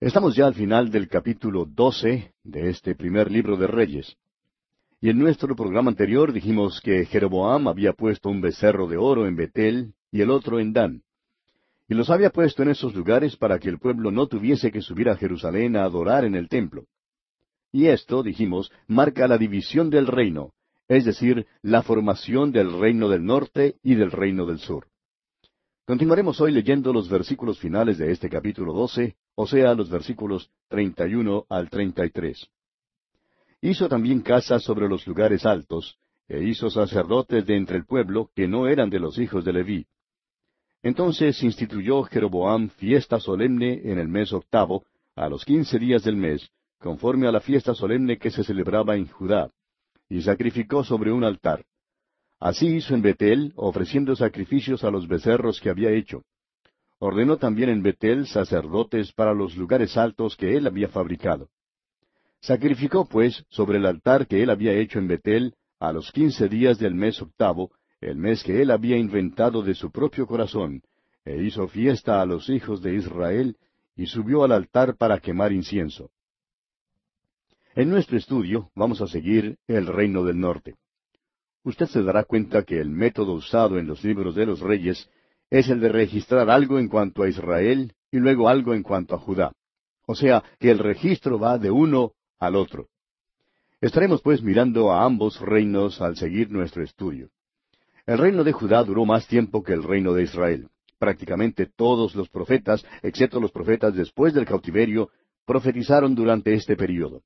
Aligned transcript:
Estamos 0.00 0.34
ya 0.34 0.46
al 0.46 0.54
final 0.54 0.90
del 0.90 1.08
capítulo 1.08 1.66
doce 1.66 2.32
de 2.42 2.70
este 2.70 2.94
primer 2.94 3.30
libro 3.30 3.58
de 3.58 3.66
Reyes. 3.66 4.16
Y 4.98 5.10
en 5.10 5.18
nuestro 5.18 5.54
programa 5.54 5.90
anterior 5.90 6.32
dijimos 6.32 6.80
que 6.80 7.04
Jeroboam 7.04 7.68
había 7.68 7.92
puesto 7.92 8.30
un 8.30 8.40
becerro 8.40 8.88
de 8.88 8.96
oro 8.96 9.26
en 9.26 9.36
Betel 9.36 9.92
y 10.10 10.22
el 10.22 10.30
otro 10.30 10.58
en 10.58 10.72
Dan. 10.72 11.02
Y 11.86 11.92
los 11.92 12.08
había 12.08 12.30
puesto 12.30 12.62
en 12.62 12.70
esos 12.70 12.94
lugares 12.94 13.36
para 13.36 13.58
que 13.58 13.68
el 13.68 13.78
pueblo 13.78 14.10
no 14.10 14.26
tuviese 14.26 14.72
que 14.72 14.80
subir 14.80 15.10
a 15.10 15.18
Jerusalén 15.18 15.76
a 15.76 15.84
adorar 15.84 16.24
en 16.24 16.34
el 16.34 16.48
templo. 16.48 16.86
Y 17.70 17.88
esto, 17.88 18.22
dijimos, 18.22 18.72
marca 18.86 19.28
la 19.28 19.36
división 19.36 19.90
del 19.90 20.06
reino, 20.06 20.54
es 20.88 21.04
decir, 21.04 21.46
la 21.60 21.82
formación 21.82 22.52
del 22.52 22.72
reino 22.80 23.10
del 23.10 23.26
norte 23.26 23.76
y 23.82 23.96
del 23.96 24.12
reino 24.12 24.46
del 24.46 24.60
sur. 24.60 24.86
Continuaremos 25.90 26.40
hoy 26.40 26.52
leyendo 26.52 26.92
los 26.92 27.08
versículos 27.08 27.58
finales 27.58 27.98
de 27.98 28.12
este 28.12 28.30
capítulo 28.30 28.72
doce, 28.72 29.16
o 29.34 29.44
sea, 29.44 29.74
los 29.74 29.90
versículos 29.90 30.48
treinta 30.68 31.04
y 31.08 31.16
uno 31.16 31.46
al 31.48 31.68
treinta 31.68 32.06
y 32.06 32.10
tres. 32.10 32.46
Hizo 33.60 33.88
también 33.88 34.20
casas 34.20 34.62
sobre 34.62 34.88
los 34.88 35.04
lugares 35.04 35.44
altos, 35.44 35.98
e 36.28 36.44
hizo 36.44 36.70
sacerdotes 36.70 37.44
de 37.44 37.56
entre 37.56 37.76
el 37.76 37.86
pueblo 37.86 38.30
que 38.36 38.46
no 38.46 38.68
eran 38.68 38.88
de 38.88 39.00
los 39.00 39.18
hijos 39.18 39.44
de 39.44 39.52
Leví. 39.52 39.86
Entonces 40.80 41.42
instituyó 41.42 42.04
Jeroboam 42.04 42.68
fiesta 42.68 43.18
solemne 43.18 43.80
en 43.82 43.98
el 43.98 44.06
mes 44.06 44.32
octavo, 44.32 44.84
a 45.16 45.28
los 45.28 45.44
quince 45.44 45.80
días 45.80 46.04
del 46.04 46.14
mes, 46.14 46.52
conforme 46.78 47.26
a 47.26 47.32
la 47.32 47.40
fiesta 47.40 47.74
solemne 47.74 48.16
que 48.16 48.30
se 48.30 48.44
celebraba 48.44 48.94
en 48.94 49.08
Judá, 49.08 49.50
y 50.08 50.22
sacrificó 50.22 50.84
sobre 50.84 51.10
un 51.10 51.24
altar. 51.24 51.64
Así 52.40 52.68
hizo 52.68 52.94
en 52.94 53.02
Betel, 53.02 53.52
ofreciendo 53.54 54.16
sacrificios 54.16 54.82
a 54.82 54.90
los 54.90 55.06
becerros 55.06 55.60
que 55.60 55.68
había 55.68 55.90
hecho. 55.90 56.24
Ordenó 56.98 57.36
también 57.36 57.68
en 57.68 57.82
Betel 57.82 58.26
sacerdotes 58.26 59.12
para 59.12 59.34
los 59.34 59.56
lugares 59.58 59.98
altos 59.98 60.36
que 60.36 60.56
él 60.56 60.66
había 60.66 60.88
fabricado. 60.88 61.50
Sacrificó, 62.40 63.06
pues, 63.06 63.44
sobre 63.50 63.76
el 63.76 63.84
altar 63.84 64.26
que 64.26 64.42
él 64.42 64.48
había 64.48 64.72
hecho 64.72 64.98
en 64.98 65.08
Betel, 65.08 65.54
a 65.78 65.92
los 65.92 66.10
quince 66.12 66.48
días 66.48 66.78
del 66.78 66.94
mes 66.94 67.20
octavo, 67.20 67.72
el 68.00 68.16
mes 68.16 68.42
que 68.42 68.62
él 68.62 68.70
había 68.70 68.96
inventado 68.96 69.62
de 69.62 69.74
su 69.74 69.90
propio 69.90 70.26
corazón, 70.26 70.82
e 71.26 71.42
hizo 71.42 71.68
fiesta 71.68 72.22
a 72.22 72.24
los 72.24 72.48
hijos 72.48 72.80
de 72.80 72.94
Israel, 72.94 73.58
y 73.96 74.06
subió 74.06 74.44
al 74.44 74.52
altar 74.52 74.96
para 74.96 75.20
quemar 75.20 75.52
incienso. 75.52 76.10
En 77.74 77.90
nuestro 77.90 78.16
estudio 78.16 78.70
vamos 78.74 79.02
a 79.02 79.06
seguir 79.06 79.58
el 79.66 79.86
reino 79.86 80.24
del 80.24 80.40
norte 80.40 80.76
usted 81.64 81.86
se 81.86 82.02
dará 82.02 82.24
cuenta 82.24 82.64
que 82.64 82.80
el 82.80 82.90
método 82.90 83.34
usado 83.34 83.78
en 83.78 83.86
los 83.86 84.02
libros 84.04 84.34
de 84.34 84.46
los 84.46 84.60
reyes 84.60 85.08
es 85.50 85.68
el 85.68 85.80
de 85.80 85.88
registrar 85.88 86.48
algo 86.48 86.78
en 86.78 86.88
cuanto 86.88 87.22
a 87.22 87.28
Israel 87.28 87.92
y 88.10 88.18
luego 88.18 88.48
algo 88.48 88.74
en 88.74 88.82
cuanto 88.82 89.14
a 89.14 89.18
Judá. 89.18 89.52
O 90.06 90.14
sea, 90.14 90.42
que 90.58 90.70
el 90.70 90.78
registro 90.78 91.38
va 91.38 91.58
de 91.58 91.70
uno 91.70 92.12
al 92.38 92.56
otro. 92.56 92.88
Estaremos 93.80 94.20
pues 94.22 94.42
mirando 94.42 94.92
a 94.92 95.04
ambos 95.04 95.40
reinos 95.40 96.00
al 96.00 96.16
seguir 96.16 96.50
nuestro 96.50 96.82
estudio. 96.82 97.30
El 98.06 98.18
reino 98.18 98.44
de 98.44 98.52
Judá 98.52 98.82
duró 98.82 99.04
más 99.04 99.26
tiempo 99.26 99.62
que 99.62 99.72
el 99.72 99.82
reino 99.82 100.12
de 100.12 100.24
Israel. 100.24 100.68
Prácticamente 100.98 101.66
todos 101.66 102.14
los 102.14 102.28
profetas, 102.28 102.84
excepto 103.02 103.40
los 103.40 103.52
profetas 103.52 103.94
después 103.94 104.34
del 104.34 104.44
cautiverio, 104.44 105.10
profetizaron 105.46 106.14
durante 106.14 106.52
este 106.54 106.76
período. 106.76 107.22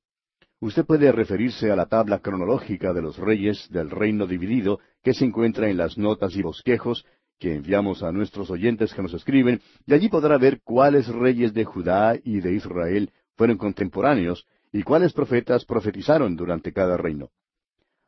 Usted 0.61 0.85
puede 0.85 1.11
referirse 1.11 1.69
a 1.71 1.75
la 1.75 1.87
tabla 1.87 2.19
cronológica 2.19 2.93
de 2.93 3.01
los 3.01 3.17
reyes 3.17 3.67
del 3.69 3.89
reino 3.89 4.25
dividido 4.25 4.79
que 5.03 5.13
se 5.13 5.25
encuentra 5.25 5.69
en 5.69 5.77
las 5.77 5.97
notas 5.97 6.35
y 6.35 6.41
bosquejos 6.41 7.05
que 7.39 7.55
enviamos 7.55 8.01
a 8.01 8.13
nuestros 8.13 8.49
oyentes 8.49 8.93
que 8.93 9.01
nos 9.01 9.13
escriben, 9.13 9.61
y 9.85 9.93
allí 9.93 10.07
podrá 10.07 10.37
ver 10.37 10.61
cuáles 10.63 11.07
reyes 11.07 11.53
de 11.53 11.65
Judá 11.65 12.15
y 12.23 12.39
de 12.39 12.53
Israel 12.53 13.11
fueron 13.35 13.57
contemporáneos 13.57 14.47
y 14.71 14.83
cuáles 14.83 15.11
profetas 15.11 15.65
profetizaron 15.65 16.37
durante 16.37 16.71
cada 16.71 16.95
reino. 16.95 17.29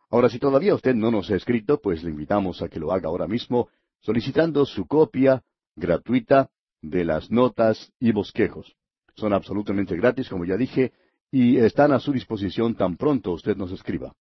Ahora, 0.09 0.29
si 0.29 0.39
todavía 0.39 0.73
usted 0.73 0.95
no 0.95 1.11
nos 1.11 1.29
ha 1.29 1.35
escrito, 1.35 1.81
pues 1.81 2.03
le 2.03 2.11
invitamos 2.11 2.61
a 2.61 2.69
que 2.69 2.79
lo 2.79 2.93
haga 2.93 3.09
ahora 3.09 3.27
mismo, 3.27 3.67
solicitando 3.99 4.65
su 4.65 4.87
copia 4.87 5.43
gratuita 5.75 6.49
de 6.81 7.03
las 7.03 7.29
notas 7.29 7.91
y 7.99 8.13
bosquejos. 8.13 8.75
Son 9.15 9.33
absolutamente 9.33 9.97
gratis, 9.97 10.29
como 10.29 10.45
ya 10.45 10.55
dije, 10.55 10.93
y 11.31 11.57
están 11.57 11.91
a 11.91 11.99
su 11.99 12.11
disposición 12.11 12.75
tan 12.75 12.97
pronto 12.97 13.31
usted 13.31 13.55
nos 13.57 13.71
escriba. 13.71 14.13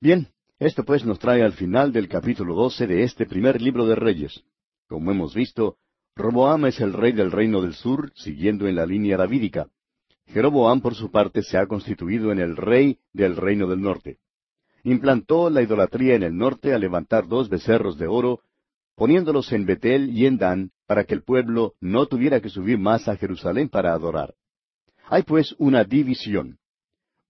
Bien, 0.00 0.28
esto 0.58 0.84
pues 0.84 1.04
nos 1.04 1.18
trae 1.18 1.42
al 1.42 1.52
final 1.52 1.92
del 1.92 2.08
capítulo 2.08 2.54
doce 2.54 2.86
de 2.86 3.02
este 3.02 3.26
primer 3.26 3.60
libro 3.60 3.86
de 3.86 3.94
Reyes. 3.94 4.44
Como 4.88 5.10
hemos 5.10 5.34
visto, 5.34 5.76
Roboam 6.16 6.66
es 6.66 6.80
el 6.80 6.92
rey 6.92 7.12
del 7.12 7.32
reino 7.32 7.60
del 7.60 7.74
sur, 7.74 8.12
siguiendo 8.14 8.68
en 8.68 8.76
la 8.76 8.86
línea 8.86 9.16
davídica. 9.16 9.68
Jeroboam, 10.26 10.80
por 10.80 10.94
su 10.94 11.10
parte, 11.10 11.42
se 11.42 11.58
ha 11.58 11.66
constituido 11.66 12.32
en 12.32 12.38
el 12.38 12.56
rey 12.56 12.98
del 13.12 13.36
reino 13.36 13.66
del 13.66 13.80
norte. 13.80 14.18
Implantó 14.84 15.50
la 15.50 15.62
idolatría 15.62 16.14
en 16.14 16.22
el 16.22 16.36
norte 16.36 16.72
al 16.72 16.80
levantar 16.80 17.26
dos 17.26 17.48
becerros 17.48 17.98
de 17.98 18.06
oro, 18.06 18.40
poniéndolos 18.94 19.52
en 19.52 19.66
Betel 19.66 20.10
y 20.10 20.26
en 20.26 20.38
Dan, 20.38 20.70
para 20.86 21.04
que 21.04 21.14
el 21.14 21.22
pueblo 21.22 21.74
no 21.80 22.06
tuviera 22.06 22.40
que 22.40 22.48
subir 22.48 22.78
más 22.78 23.08
a 23.08 23.16
Jerusalén 23.16 23.68
para 23.68 23.92
adorar. 23.92 24.34
Hay 25.08 25.22
pues 25.22 25.54
una 25.58 25.84
división. 25.84 26.58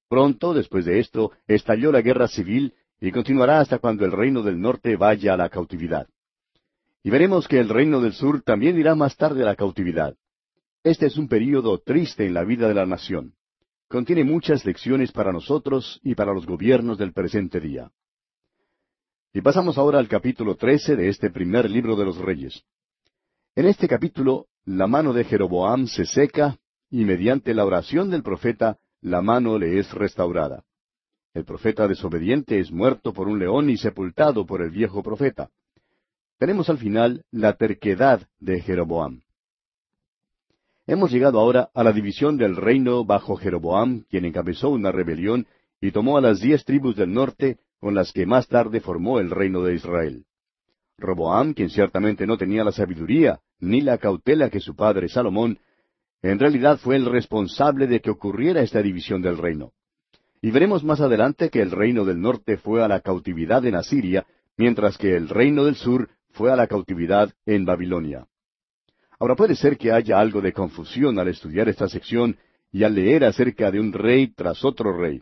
Pronto, 0.08 0.54
después 0.54 0.84
de 0.84 1.00
esto, 1.00 1.32
estalló 1.46 1.90
la 1.90 2.02
guerra 2.02 2.28
civil 2.28 2.74
y 3.00 3.10
continuará 3.10 3.60
hasta 3.60 3.78
cuando 3.78 4.04
el 4.04 4.12
reino 4.12 4.42
del 4.42 4.60
norte 4.60 4.96
vaya 4.96 5.34
a 5.34 5.36
la 5.36 5.48
cautividad. 5.48 6.08
Y 7.02 7.10
veremos 7.10 7.48
que 7.48 7.58
el 7.58 7.68
reino 7.68 8.00
del 8.00 8.12
sur 8.12 8.42
también 8.42 8.78
irá 8.78 8.94
más 8.94 9.16
tarde 9.16 9.42
a 9.42 9.46
la 9.46 9.56
cautividad. 9.56 10.16
Este 10.82 11.06
es 11.06 11.16
un 11.16 11.28
período 11.28 11.78
triste 11.78 12.26
en 12.26 12.34
la 12.34 12.44
vida 12.44 12.68
de 12.68 12.74
la 12.74 12.86
nación. 12.86 13.34
Contiene 13.88 14.24
muchas 14.24 14.64
lecciones 14.64 15.12
para 15.12 15.32
nosotros 15.32 16.00
y 16.02 16.14
para 16.14 16.32
los 16.32 16.46
gobiernos 16.46 16.98
del 16.98 17.12
presente 17.12 17.60
día. 17.60 17.90
Y 19.32 19.40
pasamos 19.40 19.78
ahora 19.78 19.98
al 19.98 20.08
capítulo 20.08 20.56
trece 20.56 20.96
de 20.96 21.08
este 21.08 21.30
primer 21.30 21.68
libro 21.68 21.96
de 21.96 22.04
los 22.04 22.18
Reyes. 22.18 22.62
En 23.56 23.66
este 23.66 23.88
capítulo, 23.88 24.46
la 24.64 24.86
mano 24.86 25.12
de 25.12 25.24
Jeroboam 25.24 25.86
se 25.86 26.06
seca 26.06 26.56
y 26.94 27.04
mediante 27.04 27.54
la 27.54 27.64
oración 27.64 28.08
del 28.08 28.22
profeta 28.22 28.78
la 29.00 29.20
mano 29.20 29.58
le 29.58 29.80
es 29.80 29.92
restaurada. 29.94 30.62
El 31.34 31.44
profeta 31.44 31.88
desobediente 31.88 32.60
es 32.60 32.70
muerto 32.70 33.12
por 33.12 33.26
un 33.26 33.40
león 33.40 33.68
y 33.68 33.76
sepultado 33.76 34.46
por 34.46 34.62
el 34.62 34.70
viejo 34.70 35.02
profeta. 35.02 35.50
Tenemos 36.38 36.70
al 36.70 36.78
final 36.78 37.24
la 37.32 37.54
terquedad 37.54 38.28
de 38.38 38.60
Jeroboam. 38.60 39.22
Hemos 40.86 41.10
llegado 41.10 41.40
ahora 41.40 41.68
a 41.74 41.82
la 41.82 41.92
división 41.92 42.36
del 42.36 42.54
reino 42.54 43.04
bajo 43.04 43.34
Jeroboam, 43.34 44.04
quien 44.08 44.24
encabezó 44.24 44.70
una 44.70 44.92
rebelión 44.92 45.48
y 45.80 45.90
tomó 45.90 46.16
a 46.16 46.20
las 46.20 46.40
diez 46.40 46.64
tribus 46.64 46.94
del 46.94 47.12
norte 47.12 47.58
con 47.80 47.96
las 47.96 48.12
que 48.12 48.24
más 48.24 48.46
tarde 48.46 48.78
formó 48.78 49.18
el 49.18 49.32
reino 49.32 49.64
de 49.64 49.74
Israel. 49.74 50.26
Roboam, 50.98 51.54
quien 51.54 51.70
ciertamente 51.70 52.24
no 52.24 52.38
tenía 52.38 52.62
la 52.62 52.70
sabiduría 52.70 53.40
ni 53.58 53.80
la 53.80 53.98
cautela 53.98 54.48
que 54.48 54.60
su 54.60 54.76
padre 54.76 55.08
Salomón, 55.08 55.58
en 56.30 56.38
realidad 56.38 56.78
fue 56.78 56.96
el 56.96 57.04
responsable 57.04 57.86
de 57.86 58.00
que 58.00 58.10
ocurriera 58.10 58.62
esta 58.62 58.80
división 58.80 59.20
del 59.20 59.36
reino. 59.36 59.72
Y 60.40 60.50
veremos 60.50 60.82
más 60.82 61.02
adelante 61.02 61.50
que 61.50 61.60
el 61.60 61.70
reino 61.70 62.06
del 62.06 62.18
norte 62.18 62.56
fue 62.56 62.82
a 62.82 62.88
la 62.88 63.00
cautividad 63.00 63.64
en 63.66 63.74
Asiria, 63.74 64.26
mientras 64.56 64.96
que 64.96 65.16
el 65.16 65.28
reino 65.28 65.64
del 65.64 65.74
sur 65.74 66.08
fue 66.30 66.50
a 66.50 66.56
la 66.56 66.66
cautividad 66.66 67.30
en 67.44 67.66
Babilonia. 67.66 68.26
Ahora 69.18 69.36
puede 69.36 69.54
ser 69.54 69.76
que 69.76 69.92
haya 69.92 70.18
algo 70.18 70.40
de 70.40 70.54
confusión 70.54 71.18
al 71.18 71.28
estudiar 71.28 71.68
esta 71.68 71.88
sección 71.88 72.38
y 72.72 72.84
al 72.84 72.94
leer 72.94 73.24
acerca 73.24 73.70
de 73.70 73.80
un 73.80 73.92
rey 73.92 74.28
tras 74.28 74.64
otro 74.64 74.96
rey. 74.96 75.20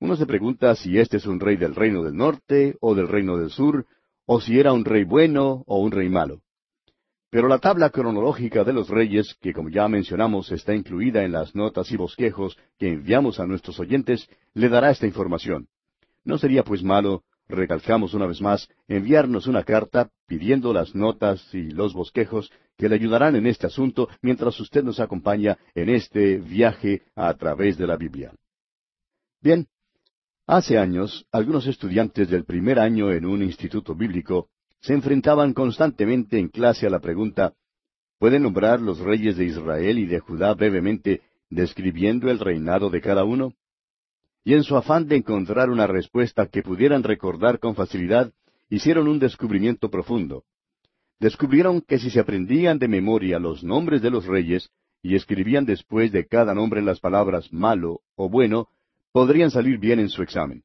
Uno 0.00 0.16
se 0.16 0.26
pregunta 0.26 0.74
si 0.74 0.98
este 0.98 1.16
es 1.16 1.26
un 1.26 1.40
rey 1.40 1.56
del 1.56 1.74
reino 1.74 2.02
del 2.02 2.14
norte 2.14 2.76
o 2.80 2.94
del 2.94 3.08
reino 3.08 3.38
del 3.38 3.48
sur, 3.48 3.86
o 4.26 4.40
si 4.40 4.60
era 4.60 4.74
un 4.74 4.84
rey 4.84 5.04
bueno 5.04 5.64
o 5.66 5.80
un 5.80 5.92
rey 5.92 6.10
malo. 6.10 6.42
Pero 7.30 7.48
la 7.48 7.58
tabla 7.58 7.90
cronológica 7.90 8.62
de 8.62 8.72
los 8.72 8.88
reyes, 8.88 9.36
que 9.40 9.52
como 9.52 9.68
ya 9.68 9.88
mencionamos 9.88 10.52
está 10.52 10.74
incluida 10.74 11.24
en 11.24 11.32
las 11.32 11.54
notas 11.54 11.90
y 11.90 11.96
bosquejos 11.96 12.56
que 12.78 12.92
enviamos 12.92 13.40
a 13.40 13.46
nuestros 13.46 13.80
oyentes, 13.80 14.28
le 14.54 14.68
dará 14.68 14.90
esta 14.90 15.06
información. 15.06 15.66
No 16.24 16.38
sería 16.38 16.62
pues 16.62 16.82
malo, 16.82 17.24
recalcamos 17.48 18.14
una 18.14 18.26
vez 18.26 18.40
más, 18.40 18.68
enviarnos 18.88 19.46
una 19.46 19.64
carta 19.64 20.10
pidiendo 20.26 20.72
las 20.72 20.94
notas 20.94 21.52
y 21.52 21.70
los 21.70 21.94
bosquejos 21.94 22.50
que 22.76 22.88
le 22.88 22.94
ayudarán 22.94 23.36
en 23.36 23.46
este 23.46 23.66
asunto 23.66 24.08
mientras 24.22 24.58
usted 24.60 24.84
nos 24.84 25.00
acompaña 25.00 25.56
en 25.74 25.88
este 25.88 26.38
viaje 26.38 27.02
a 27.14 27.32
través 27.34 27.76
de 27.76 27.86
la 27.86 27.96
Biblia. 27.96 28.32
Bien, 29.40 29.66
hace 30.46 30.78
años, 30.78 31.26
algunos 31.32 31.66
estudiantes 31.66 32.28
del 32.28 32.44
primer 32.44 32.78
año 32.78 33.10
en 33.12 33.24
un 33.24 33.42
instituto 33.42 33.94
bíblico 33.94 34.48
se 34.86 34.94
enfrentaban 34.94 35.52
constantemente 35.52 36.38
en 36.38 36.46
clase 36.46 36.86
a 36.86 36.90
la 36.90 37.00
pregunta, 37.00 37.54
¿pueden 38.20 38.44
nombrar 38.44 38.80
los 38.80 39.00
reyes 39.00 39.36
de 39.36 39.44
Israel 39.44 39.98
y 39.98 40.06
de 40.06 40.20
Judá 40.20 40.54
brevemente, 40.54 41.22
describiendo 41.50 42.30
el 42.30 42.38
reinado 42.38 42.88
de 42.88 43.00
cada 43.00 43.24
uno? 43.24 43.52
Y 44.44 44.54
en 44.54 44.62
su 44.62 44.76
afán 44.76 45.08
de 45.08 45.16
encontrar 45.16 45.70
una 45.70 45.88
respuesta 45.88 46.46
que 46.46 46.62
pudieran 46.62 47.02
recordar 47.02 47.58
con 47.58 47.74
facilidad, 47.74 48.32
hicieron 48.68 49.08
un 49.08 49.18
descubrimiento 49.18 49.90
profundo. 49.90 50.44
Descubrieron 51.18 51.80
que 51.80 51.98
si 51.98 52.08
se 52.08 52.20
aprendían 52.20 52.78
de 52.78 52.86
memoria 52.86 53.40
los 53.40 53.64
nombres 53.64 54.02
de 54.02 54.10
los 54.10 54.24
reyes, 54.24 54.70
y 55.02 55.16
escribían 55.16 55.64
después 55.64 56.12
de 56.12 56.28
cada 56.28 56.54
nombre 56.54 56.80
las 56.80 57.00
palabras 57.00 57.52
malo 57.52 58.02
o 58.14 58.28
bueno, 58.28 58.68
podrían 59.10 59.50
salir 59.50 59.78
bien 59.80 59.98
en 59.98 60.10
su 60.10 60.22
examen. 60.22 60.62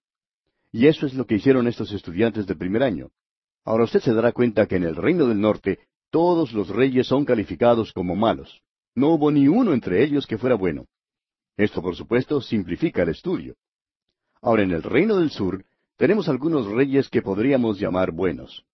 Y 0.71 0.85
eso 0.85 1.07
es 1.07 1.15
lo 1.15 1.25
que 1.25 1.35
hicieron 1.35 1.67
estos 1.67 1.91
estudiantes 1.91 2.45
de 2.45 2.55
primer 2.55 2.83
año. 2.83 3.09
Ahora 3.63 3.83
usted 3.83 3.99
se 3.99 4.13
dará 4.13 4.31
cuenta 4.31 4.65
que 4.65 4.77
en 4.77 4.83
el 4.83 4.95
reino 4.95 5.27
del 5.27 5.39
norte 5.39 5.79
todos 6.09 6.51
los 6.53 6.69
reyes 6.69 7.07
son 7.07 7.25
calificados 7.25 7.93
como 7.93 8.15
malos. 8.15 8.61
No 8.95 9.09
hubo 9.09 9.31
ni 9.31 9.47
uno 9.47 9.73
entre 9.73 10.03
ellos 10.03 10.27
que 10.27 10.37
fuera 10.37 10.55
bueno. 10.55 10.85
Esto, 11.57 11.81
por 11.81 11.95
supuesto, 11.95 12.41
simplifica 12.41 13.03
el 13.03 13.09
estudio. 13.09 13.55
Ahora, 14.41 14.63
en 14.63 14.71
el 14.71 14.83
reino 14.83 15.17
del 15.17 15.29
sur 15.29 15.63
tenemos 15.97 16.27
algunos 16.27 16.65
reyes 16.65 17.09
que 17.09 17.21
podríamos 17.21 17.79
llamar 17.79 18.11
buenos. 18.11 18.65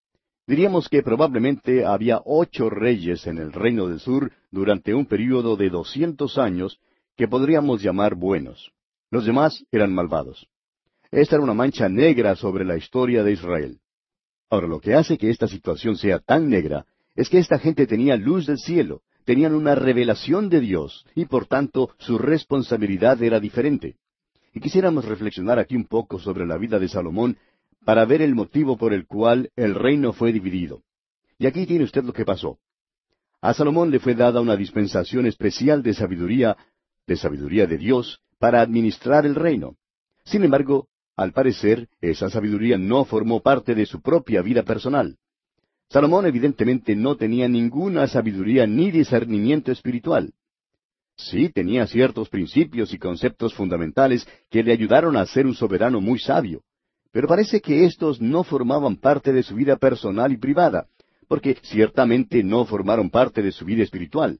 Diríamos 0.47 0.87
que 0.87 1.03
probablemente 1.03 1.83
había 1.85 2.21
ocho 2.23 2.69
reyes 2.69 3.27
en 3.27 3.37
el 3.37 3.51
reino 3.51 3.87
del 3.87 3.99
sur 3.99 4.31
durante 4.49 4.93
un 4.93 5.05
período 5.05 5.57
de 5.57 5.69
doscientos 5.69 6.37
años 6.37 6.79
que 7.17 7.27
podríamos 7.27 7.81
llamar 7.81 8.15
buenos. 8.15 8.71
Los 9.11 9.25
demás 9.25 9.65
eran 9.71 9.93
malvados. 9.93 10.47
Esta 11.11 11.35
era 11.35 11.43
una 11.43 11.53
mancha 11.53 11.89
negra 11.89 12.35
sobre 12.37 12.63
la 12.63 12.77
historia 12.77 13.23
de 13.23 13.33
Israel. 13.33 13.79
Ahora, 14.49 14.67
lo 14.67 14.79
que 14.79 14.95
hace 14.95 15.17
que 15.17 15.29
esta 15.29 15.47
situación 15.47 15.97
sea 15.97 16.19
tan 16.19 16.49
negra 16.49 16.85
es 17.15 17.29
que 17.29 17.39
esta 17.39 17.59
gente 17.59 17.87
tenía 17.87 18.15
luz 18.15 18.45
del 18.45 18.59
cielo, 18.59 19.01
tenían 19.25 19.53
una 19.53 19.75
revelación 19.75 20.49
de 20.49 20.61
Dios, 20.61 21.05
y 21.15 21.25
por 21.25 21.47
tanto 21.47 21.89
su 21.97 22.17
responsabilidad 22.17 23.21
era 23.21 23.39
diferente. 23.39 23.95
Y 24.53 24.61
quisiéramos 24.61 25.05
reflexionar 25.05 25.59
aquí 25.59 25.75
un 25.75 25.85
poco 25.85 26.19
sobre 26.19 26.45
la 26.45 26.57
vida 26.57 26.79
de 26.79 26.87
Salomón 26.87 27.37
para 27.83 28.05
ver 28.05 28.21
el 28.21 28.35
motivo 28.35 28.77
por 28.77 28.93
el 28.93 29.05
cual 29.05 29.51
el 29.55 29.75
reino 29.75 30.13
fue 30.13 30.31
dividido. 30.31 30.81
Y 31.37 31.45
aquí 31.45 31.65
tiene 31.65 31.83
usted 31.83 32.03
lo 32.03 32.13
que 32.13 32.25
pasó. 32.25 32.57
A 33.41 33.53
Salomón 33.53 33.91
le 33.91 33.99
fue 33.99 34.15
dada 34.15 34.41
una 34.41 34.55
dispensación 34.55 35.25
especial 35.25 35.83
de 35.83 35.93
sabiduría, 35.93 36.57
de 37.05 37.17
sabiduría 37.17 37.67
de 37.67 37.77
Dios, 37.77 38.19
para 38.39 38.61
administrar 38.61 39.25
el 39.25 39.35
reino. 39.35 39.75
Sin 40.23 40.43
embargo, 40.43 40.87
al 41.17 41.33
parecer, 41.33 41.89
esa 41.99 42.29
sabiduría 42.29 42.77
no 42.77 43.03
formó 43.03 43.41
parte 43.41 43.73
de 43.73 43.87
su 43.87 44.01
propia 44.01 44.43
vida 44.43 44.61
personal. 44.61 45.17
Salomón 45.89 46.27
evidentemente 46.27 46.95
no 46.95 47.15
tenía 47.15 47.47
ninguna 47.47 48.07
sabiduría 48.07 48.67
ni 48.67 48.91
discernimiento 48.91 49.71
espiritual. 49.71 50.33
Sí 51.15 51.49
tenía 51.49 51.87
ciertos 51.87 52.29
principios 52.29 52.93
y 52.93 52.99
conceptos 52.99 53.55
fundamentales 53.55 54.27
que 54.51 54.61
le 54.61 54.71
ayudaron 54.71 55.17
a 55.17 55.25
ser 55.25 55.47
un 55.47 55.55
soberano 55.55 55.99
muy 55.99 56.19
sabio, 56.19 56.61
pero 57.11 57.27
parece 57.27 57.61
que 57.61 57.85
estos 57.85 58.21
no 58.21 58.43
formaban 58.43 58.97
parte 58.97 59.33
de 59.33 59.41
su 59.41 59.55
vida 59.55 59.77
personal 59.77 60.31
y 60.31 60.37
privada, 60.37 60.85
porque 61.27 61.57
ciertamente 61.63 62.43
no 62.43 62.65
formaron 62.65 63.09
parte 63.09 63.41
de 63.41 63.51
su 63.51 63.65
vida 63.65 63.81
espiritual. 63.81 64.39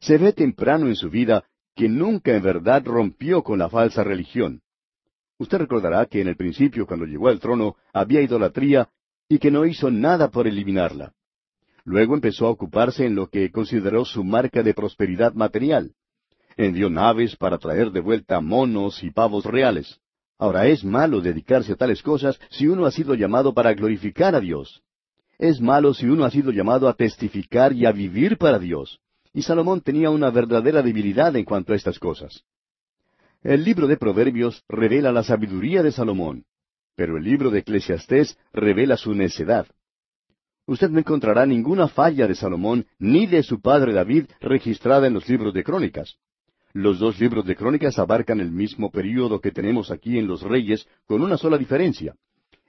Se 0.00 0.18
ve 0.18 0.32
temprano 0.32 0.88
en 0.88 0.96
su 0.96 1.08
vida 1.08 1.44
que 1.76 1.88
nunca 1.88 2.34
en 2.34 2.42
verdad 2.42 2.82
rompió 2.84 3.44
con 3.44 3.60
la 3.60 3.68
falsa 3.68 4.02
religión. 4.02 4.63
Usted 5.38 5.58
recordará 5.58 6.06
que 6.06 6.20
en 6.20 6.28
el 6.28 6.36
principio, 6.36 6.86
cuando 6.86 7.06
llegó 7.06 7.28
al 7.28 7.40
trono, 7.40 7.76
había 7.92 8.22
idolatría 8.22 8.88
y 9.28 9.38
que 9.38 9.50
no 9.50 9.64
hizo 9.64 9.90
nada 9.90 10.30
por 10.30 10.46
eliminarla. 10.46 11.12
Luego 11.84 12.14
empezó 12.14 12.46
a 12.46 12.50
ocuparse 12.50 13.04
en 13.04 13.14
lo 13.14 13.28
que 13.28 13.50
consideró 13.50 14.04
su 14.04 14.24
marca 14.24 14.62
de 14.62 14.74
prosperidad 14.74 15.34
material. 15.34 15.92
Envió 16.56 16.88
naves 16.88 17.36
para 17.36 17.58
traer 17.58 17.90
de 17.90 18.00
vuelta 18.00 18.40
monos 18.40 19.02
y 19.02 19.10
pavos 19.10 19.44
reales. 19.44 20.00
Ahora 20.38 20.66
es 20.66 20.84
malo 20.84 21.20
dedicarse 21.20 21.72
a 21.72 21.76
tales 21.76 22.02
cosas 22.02 22.38
si 22.50 22.66
uno 22.68 22.86
ha 22.86 22.90
sido 22.90 23.14
llamado 23.14 23.52
para 23.52 23.74
glorificar 23.74 24.34
a 24.34 24.40
Dios. 24.40 24.82
Es 25.38 25.60
malo 25.60 25.94
si 25.94 26.06
uno 26.06 26.24
ha 26.24 26.30
sido 26.30 26.52
llamado 26.52 26.88
a 26.88 26.94
testificar 26.94 27.72
y 27.72 27.86
a 27.86 27.92
vivir 27.92 28.38
para 28.38 28.58
Dios. 28.58 29.00
Y 29.32 29.42
Salomón 29.42 29.80
tenía 29.80 30.10
una 30.10 30.30
verdadera 30.30 30.80
debilidad 30.80 31.34
en 31.34 31.44
cuanto 31.44 31.72
a 31.72 31.76
estas 31.76 31.98
cosas. 31.98 32.44
El 33.44 33.62
libro 33.62 33.86
de 33.86 33.98
Proverbios 33.98 34.64
revela 34.70 35.12
la 35.12 35.22
sabiduría 35.22 35.82
de 35.82 35.92
Salomón, 35.92 36.46
pero 36.96 37.18
el 37.18 37.24
libro 37.24 37.50
de 37.50 37.58
Eclesiastés 37.58 38.38
revela 38.54 38.96
su 38.96 39.12
necedad. 39.12 39.66
Usted 40.66 40.88
no 40.88 40.98
encontrará 40.98 41.44
ninguna 41.44 41.88
falla 41.88 42.26
de 42.26 42.36
Salomón 42.36 42.86
ni 42.98 43.26
de 43.26 43.42
su 43.42 43.60
padre 43.60 43.92
David 43.92 44.28
registrada 44.40 45.06
en 45.08 45.12
los 45.12 45.28
libros 45.28 45.52
de 45.52 45.62
crónicas. 45.62 46.16
Los 46.72 46.98
dos 46.98 47.20
libros 47.20 47.44
de 47.44 47.54
crónicas 47.54 47.98
abarcan 47.98 48.40
el 48.40 48.50
mismo 48.50 48.90
período 48.90 49.42
que 49.42 49.52
tenemos 49.52 49.90
aquí 49.90 50.18
en 50.18 50.26
los 50.26 50.40
reyes, 50.40 50.88
con 51.04 51.20
una 51.20 51.36
sola 51.36 51.58
diferencia. 51.58 52.14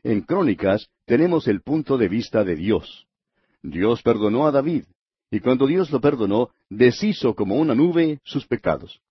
En 0.03 0.23
crónicas 0.23 0.89
tenemos 1.05 1.47
el 1.47 1.61
punto 1.61 1.97
de 1.97 2.09
vista 2.09 2.43
de 2.43 2.57
Dios. 2.57 3.07
Dios 3.63 4.01
perdonó 4.01 4.45
a 4.45 4.51
David, 4.51 4.83
y 5.31 5.39
cuando 5.39 5.67
Dios 5.67 5.89
lo 5.89 6.01
perdonó, 6.01 6.49
deshizo 6.69 7.33
como 7.33 7.55
una 7.55 7.73
nube 7.75 8.19
sus 8.25 8.45
pecados. 8.45 9.01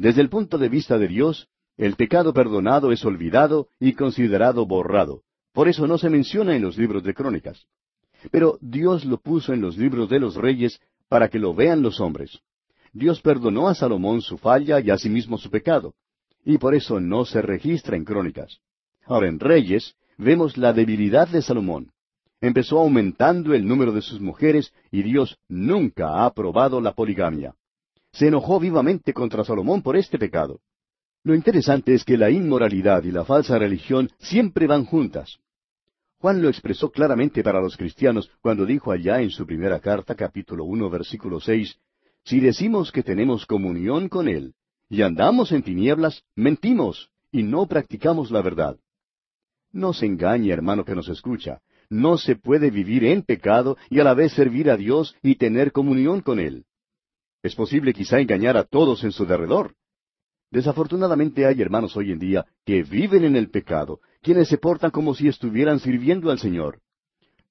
Desde 0.00 0.22
el 0.22 0.30
punto 0.30 0.56
de 0.56 0.70
vista 0.70 0.96
de 0.96 1.08
Dios, 1.08 1.48
el 1.76 1.94
pecado 1.94 2.32
perdonado 2.32 2.90
es 2.90 3.04
olvidado 3.04 3.68
y 3.78 3.92
considerado 3.92 4.64
borrado. 4.64 5.24
Por 5.52 5.68
eso 5.68 5.86
no 5.86 5.98
se 5.98 6.08
menciona 6.08 6.56
en 6.56 6.62
los 6.62 6.78
libros 6.78 7.02
de 7.02 7.12
crónicas. 7.12 7.66
Pero 8.30 8.56
Dios 8.62 9.04
lo 9.04 9.18
puso 9.18 9.52
en 9.52 9.60
los 9.60 9.76
libros 9.76 10.08
de 10.08 10.18
los 10.18 10.36
reyes 10.36 10.80
para 11.10 11.28
que 11.28 11.38
lo 11.38 11.52
vean 11.54 11.82
los 11.82 12.00
hombres. 12.00 12.40
Dios 12.94 13.20
perdonó 13.20 13.68
a 13.68 13.74
Salomón 13.74 14.22
su 14.22 14.38
falla 14.38 14.80
y 14.80 14.88
asimismo 14.88 15.36
su 15.36 15.50
pecado. 15.50 15.92
Y 16.46 16.56
por 16.56 16.74
eso 16.74 16.98
no 16.98 17.26
se 17.26 17.42
registra 17.42 17.94
en 17.94 18.06
crónicas. 18.06 18.62
Ahora 19.04 19.28
en 19.28 19.38
Reyes 19.38 19.96
vemos 20.16 20.56
la 20.56 20.72
debilidad 20.72 21.28
de 21.28 21.42
Salomón. 21.42 21.92
Empezó 22.40 22.78
aumentando 22.78 23.52
el 23.52 23.68
número 23.68 23.92
de 23.92 24.00
sus 24.00 24.18
mujeres 24.18 24.72
y 24.90 25.02
Dios 25.02 25.36
nunca 25.46 26.08
ha 26.08 26.24
aprobado 26.24 26.80
la 26.80 26.94
poligamia. 26.94 27.54
Se 28.12 28.28
enojó 28.28 28.58
vivamente 28.58 29.12
contra 29.12 29.44
Salomón 29.44 29.82
por 29.82 29.96
este 29.96 30.18
pecado. 30.18 30.60
Lo 31.22 31.34
interesante 31.34 31.94
es 31.94 32.04
que 32.04 32.16
la 32.16 32.30
inmoralidad 32.30 33.04
y 33.04 33.12
la 33.12 33.24
falsa 33.24 33.58
religión 33.58 34.10
siempre 34.18 34.66
van 34.66 34.84
juntas. 34.84 35.38
Juan 36.18 36.42
lo 36.42 36.48
expresó 36.48 36.90
claramente 36.90 37.42
para 37.42 37.60
los 37.60 37.76
cristianos 37.76 38.30
cuando 38.42 38.66
dijo 38.66 38.92
allá 38.92 39.20
en 39.20 39.30
su 39.30 39.46
primera 39.46 39.80
carta, 39.80 40.14
capítulo 40.14 40.64
uno, 40.64 40.90
versículo 40.90 41.40
seis, 41.40 41.78
Si 42.24 42.40
decimos 42.40 42.92
que 42.92 43.02
tenemos 43.02 43.46
comunión 43.46 44.08
con 44.08 44.28
Él 44.28 44.54
y 44.90 45.02
andamos 45.02 45.52
en 45.52 45.62
tinieblas, 45.62 46.24
mentimos 46.34 47.10
y 47.32 47.42
no 47.42 47.66
practicamos 47.66 48.30
la 48.30 48.42
verdad. 48.42 48.76
No 49.72 49.92
se 49.92 50.06
engañe, 50.06 50.52
hermano 50.52 50.84
que 50.84 50.94
nos 50.94 51.08
escucha. 51.08 51.60
No 51.88 52.18
se 52.18 52.36
puede 52.36 52.70
vivir 52.70 53.04
en 53.04 53.22
pecado 53.22 53.76
y 53.88 54.00
a 54.00 54.04
la 54.04 54.14
vez 54.14 54.32
servir 54.32 54.70
a 54.70 54.76
Dios 54.76 55.16
y 55.22 55.36
tener 55.36 55.72
comunión 55.72 56.20
con 56.20 56.38
Él. 56.38 56.66
Es 57.42 57.54
posible 57.54 57.92
quizá 57.92 58.20
engañar 58.20 58.56
a 58.56 58.64
todos 58.64 59.04
en 59.04 59.12
su 59.12 59.24
derredor, 59.26 59.74
Desafortunadamente 60.50 61.46
hay 61.46 61.62
hermanos 61.62 61.96
hoy 61.96 62.10
en 62.10 62.18
día 62.18 62.44
que 62.64 62.82
viven 62.82 63.24
en 63.24 63.36
el 63.36 63.50
pecado, 63.50 64.00
quienes 64.20 64.48
se 64.48 64.58
portan 64.58 64.90
como 64.90 65.14
si 65.14 65.28
estuvieran 65.28 65.78
sirviendo 65.78 66.30
al 66.30 66.40
Señor. 66.40 66.80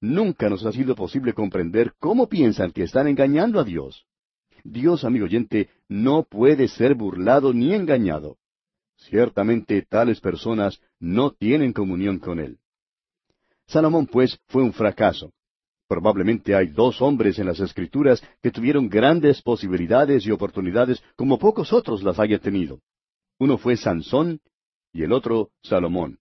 Nunca 0.00 0.48
nos 0.50 0.64
ha 0.66 0.72
sido 0.72 0.94
posible 0.94 1.32
comprender 1.32 1.94
cómo 1.98 2.28
piensan 2.28 2.72
que 2.72 2.82
están 2.82 3.08
engañando 3.08 3.58
a 3.58 3.64
Dios. 3.64 4.04
Dios, 4.64 5.04
amigo 5.04 5.24
oyente, 5.24 5.70
no 5.88 6.24
puede 6.24 6.68
ser 6.68 6.94
burlado 6.94 7.54
ni 7.54 7.74
engañado. 7.74 8.36
Ciertamente 8.96 9.80
tales 9.82 10.20
personas 10.20 10.78
no 10.98 11.30
tienen 11.30 11.72
comunión 11.72 12.18
con 12.18 12.38
Él. 12.38 12.58
Salomón, 13.66 14.06
pues, 14.06 14.38
fue 14.48 14.62
un 14.62 14.74
fracaso. 14.74 15.32
Probablemente 15.90 16.54
hay 16.54 16.68
dos 16.68 17.02
hombres 17.02 17.40
en 17.40 17.46
las 17.46 17.58
Escrituras 17.58 18.22
que 18.40 18.52
tuvieron 18.52 18.88
grandes 18.88 19.42
posibilidades 19.42 20.24
y 20.24 20.30
oportunidades 20.30 21.02
como 21.16 21.36
pocos 21.36 21.72
otros 21.72 22.04
las 22.04 22.20
haya 22.20 22.38
tenido. 22.38 22.78
Uno 23.40 23.58
fue 23.58 23.76
Sansón 23.76 24.40
y 24.92 25.02
el 25.02 25.12
otro 25.12 25.50
Salomón. 25.64 26.20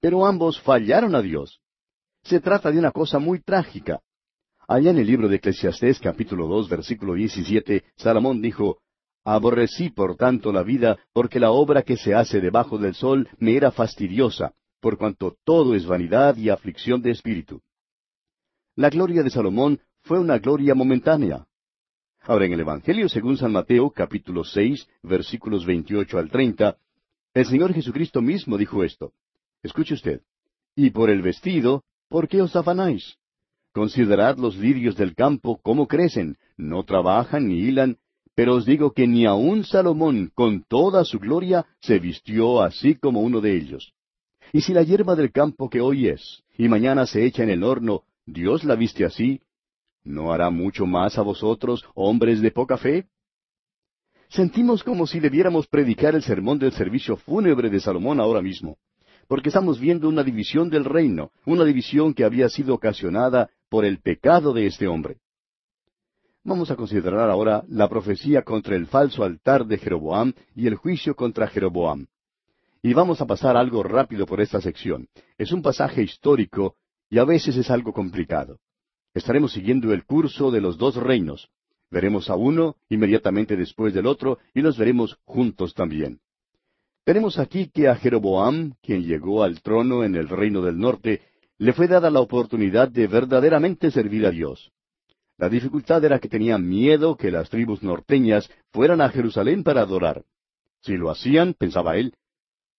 Pero 0.00 0.24
ambos 0.24 0.60
fallaron 0.60 1.16
a 1.16 1.20
Dios. 1.20 1.58
Se 2.22 2.38
trata 2.38 2.70
de 2.70 2.78
una 2.78 2.92
cosa 2.92 3.18
muy 3.18 3.40
trágica. 3.40 3.98
Allá 4.68 4.92
en 4.92 4.98
el 4.98 5.08
libro 5.08 5.26
de 5.26 5.34
Eclesiastés 5.34 5.98
capítulo 5.98 6.46
dos 6.46 6.68
versículo 6.68 7.14
diecisiete, 7.14 7.86
Salomón 7.96 8.40
dijo, 8.40 8.78
Aborrecí 9.24 9.90
por 9.90 10.14
tanto 10.14 10.52
la 10.52 10.62
vida, 10.62 10.96
porque 11.12 11.40
la 11.40 11.50
obra 11.50 11.82
que 11.82 11.96
se 11.96 12.14
hace 12.14 12.40
debajo 12.40 12.78
del 12.78 12.94
sol 12.94 13.28
me 13.38 13.56
era 13.56 13.72
fastidiosa, 13.72 14.54
por 14.80 14.96
cuanto 14.96 15.36
todo 15.42 15.74
es 15.74 15.86
vanidad 15.86 16.36
y 16.36 16.50
aflicción 16.50 17.02
de 17.02 17.10
espíritu. 17.10 17.60
La 18.78 18.90
gloria 18.90 19.24
de 19.24 19.30
Salomón 19.30 19.80
fue 20.02 20.20
una 20.20 20.38
gloria 20.38 20.72
momentánea. 20.72 21.44
Ahora, 22.20 22.46
en 22.46 22.52
el 22.52 22.60
Evangelio 22.60 23.08
según 23.08 23.36
San 23.36 23.50
Mateo, 23.50 23.90
capítulo 23.90 24.44
seis, 24.44 24.86
versículos 25.02 25.66
veintiocho 25.66 26.16
al 26.16 26.30
treinta, 26.30 26.76
el 27.34 27.44
Señor 27.44 27.74
Jesucristo 27.74 28.22
mismo 28.22 28.56
dijo 28.56 28.84
esto. 28.84 29.14
Escuche 29.64 29.94
usted. 29.94 30.20
Y 30.76 30.90
por 30.90 31.10
el 31.10 31.22
vestido, 31.22 31.82
¿por 32.08 32.28
qué 32.28 32.40
os 32.40 32.54
afanáis? 32.54 33.16
Considerad 33.72 34.38
los 34.38 34.56
lirios 34.56 34.94
del 34.94 35.16
campo, 35.16 35.58
cómo 35.60 35.88
crecen, 35.88 36.36
no 36.56 36.84
trabajan 36.84 37.48
ni 37.48 37.58
hilan, 37.58 37.96
pero 38.36 38.54
os 38.54 38.64
digo 38.64 38.92
que 38.92 39.08
ni 39.08 39.26
aun 39.26 39.64
Salomón, 39.64 40.30
con 40.36 40.62
toda 40.62 41.04
su 41.04 41.18
gloria, 41.18 41.66
se 41.80 41.98
vistió 41.98 42.62
así 42.62 42.94
como 42.94 43.22
uno 43.22 43.40
de 43.40 43.56
ellos. 43.56 43.92
Y 44.52 44.60
si 44.60 44.72
la 44.72 44.84
hierba 44.84 45.16
del 45.16 45.32
campo 45.32 45.68
que 45.68 45.80
hoy 45.80 46.06
es, 46.06 46.44
y 46.56 46.68
mañana 46.68 47.06
se 47.06 47.26
echa 47.26 47.42
en 47.42 47.50
el 47.50 47.64
horno, 47.64 48.04
Dios 48.30 48.62
la 48.62 48.74
viste 48.74 49.06
así, 49.06 49.40
¿no 50.04 50.32
hará 50.32 50.50
mucho 50.50 50.84
más 50.84 51.16
a 51.16 51.22
vosotros, 51.22 51.86
hombres 51.94 52.42
de 52.42 52.50
poca 52.50 52.76
fe? 52.76 53.06
Sentimos 54.28 54.84
como 54.84 55.06
si 55.06 55.18
debiéramos 55.18 55.66
predicar 55.66 56.14
el 56.14 56.22
sermón 56.22 56.58
del 56.58 56.72
servicio 56.72 57.16
fúnebre 57.16 57.70
de 57.70 57.80
Salomón 57.80 58.20
ahora 58.20 58.42
mismo, 58.42 58.76
porque 59.28 59.48
estamos 59.48 59.80
viendo 59.80 60.10
una 60.10 60.22
división 60.22 60.68
del 60.68 60.84
reino, 60.84 61.30
una 61.46 61.64
división 61.64 62.12
que 62.12 62.24
había 62.24 62.50
sido 62.50 62.74
ocasionada 62.74 63.48
por 63.70 63.86
el 63.86 63.98
pecado 63.98 64.52
de 64.52 64.66
este 64.66 64.86
hombre. 64.86 65.16
Vamos 66.44 66.70
a 66.70 66.76
considerar 66.76 67.30
ahora 67.30 67.64
la 67.66 67.88
profecía 67.88 68.42
contra 68.42 68.76
el 68.76 68.86
falso 68.88 69.24
altar 69.24 69.64
de 69.64 69.78
Jeroboam 69.78 70.34
y 70.54 70.66
el 70.66 70.74
juicio 70.74 71.16
contra 71.16 71.48
Jeroboam. 71.48 72.06
Y 72.82 72.92
vamos 72.92 73.22
a 73.22 73.26
pasar 73.26 73.56
algo 73.56 73.82
rápido 73.82 74.26
por 74.26 74.42
esta 74.42 74.60
sección. 74.60 75.08
Es 75.38 75.50
un 75.50 75.62
pasaje 75.62 76.02
histórico 76.02 76.76
y 77.10 77.18
a 77.18 77.24
veces 77.24 77.56
es 77.56 77.70
algo 77.70 77.92
complicado. 77.92 78.58
Estaremos 79.14 79.52
siguiendo 79.52 79.92
el 79.92 80.04
curso 80.04 80.50
de 80.50 80.60
los 80.60 80.78
dos 80.78 80.96
reinos. 80.96 81.48
Veremos 81.90 82.28
a 82.28 82.36
uno 82.36 82.76
inmediatamente 82.88 83.56
después 83.56 83.94
del 83.94 84.06
otro 84.06 84.38
y 84.54 84.60
los 84.60 84.76
veremos 84.76 85.18
juntos 85.24 85.74
también. 85.74 86.20
Tenemos 87.04 87.38
aquí 87.38 87.70
que 87.70 87.88
a 87.88 87.96
Jeroboam, 87.96 88.74
quien 88.82 89.02
llegó 89.02 89.42
al 89.42 89.62
trono 89.62 90.04
en 90.04 90.14
el 90.14 90.28
reino 90.28 90.60
del 90.60 90.78
norte, 90.78 91.22
le 91.56 91.72
fue 91.72 91.88
dada 91.88 92.10
la 92.10 92.20
oportunidad 92.20 92.88
de 92.88 93.06
verdaderamente 93.06 93.90
servir 93.90 94.26
a 94.26 94.30
Dios. 94.30 94.70
La 95.38 95.48
dificultad 95.48 96.04
era 96.04 96.18
que 96.18 96.28
tenía 96.28 96.58
miedo 96.58 97.16
que 97.16 97.30
las 97.30 97.48
tribus 97.48 97.82
norteñas 97.82 98.50
fueran 98.72 99.00
a 99.00 99.08
Jerusalén 99.08 99.62
para 99.62 99.82
adorar. 99.82 100.24
Si 100.82 100.96
lo 100.96 101.10
hacían, 101.10 101.54
pensaba 101.54 101.96
él, 101.96 102.14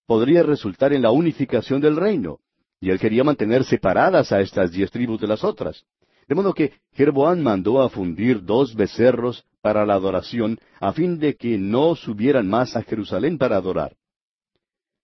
podría 0.05 0.43
resultar 0.43 0.93
en 0.93 1.01
la 1.01 1.12
unificación 1.12 1.81
del 1.81 1.95
reino, 1.95 2.39
y 2.79 2.89
él 2.89 3.00
quería 3.00 3.24
mantener 3.24 3.63
separadas 3.63 4.31
a 4.31 4.41
estas 4.41 4.71
diez 4.71 4.89
tribus 4.91 5.19
de 5.19 5.27
las 5.27 5.43
otras. 5.43 5.83
De 6.27 6.36
modo 6.36 6.53
que 6.53 6.74
Jeroboam 6.93 7.41
mandó 7.41 7.81
a 7.81 7.89
fundir 7.89 8.43
dos 8.43 8.75
becerros 8.75 9.45
para 9.62 9.86
la 9.86 9.95
adoración, 9.95 10.59
a 10.79 10.93
fin 10.93 11.19
de 11.19 11.36
que 11.36 11.57
no 11.57 11.95
subieran 11.95 12.48
más 12.48 12.75
a 12.75 12.83
Jerusalén 12.83 13.38
para 13.38 13.57
adorar. 13.57 13.95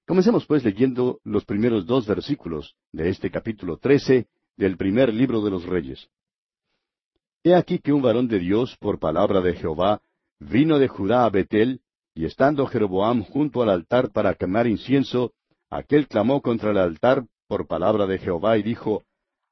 Comencemos 0.06 0.46
pues 0.46 0.64
leyendo 0.64 1.20
los 1.24 1.46
primeros 1.46 1.86
dos 1.86 2.06
versículos 2.06 2.76
de 2.92 3.10
este 3.10 3.32
capítulo 3.32 3.78
trece 3.78 4.28
del 4.56 4.78
primer 4.78 5.12
libro 5.12 5.42
de 5.42 5.50
los 5.50 5.66
Reyes. 5.66 6.08
He 7.44 7.56
aquí 7.56 7.80
que 7.80 7.92
un 7.92 8.02
varón 8.02 8.28
de 8.28 8.40
Dios, 8.40 8.78
por 8.80 9.00
palabra 9.00 9.42
de 9.42 9.56
Jehová, 9.56 10.02
vino 10.40 10.78
de 10.80 10.88
Judá 10.88 11.26
a 11.26 11.30
Betel, 11.30 11.82
y 12.14 12.26
estando 12.26 12.66
Jeroboam 12.68 13.24
junto 13.24 13.62
al 13.62 13.70
altar 13.70 14.12
para 14.12 14.36
quemar 14.36 14.68
incienso, 14.68 15.34
aquel 15.70 16.08
clamó 16.08 16.42
contra 16.42 16.72
el 16.72 16.78
altar 16.78 17.26
por 17.48 17.68
palabra 17.68 18.06
de 18.06 18.18
Jehová 18.18 18.58
y 18.58 18.64
dijo, 18.64 19.04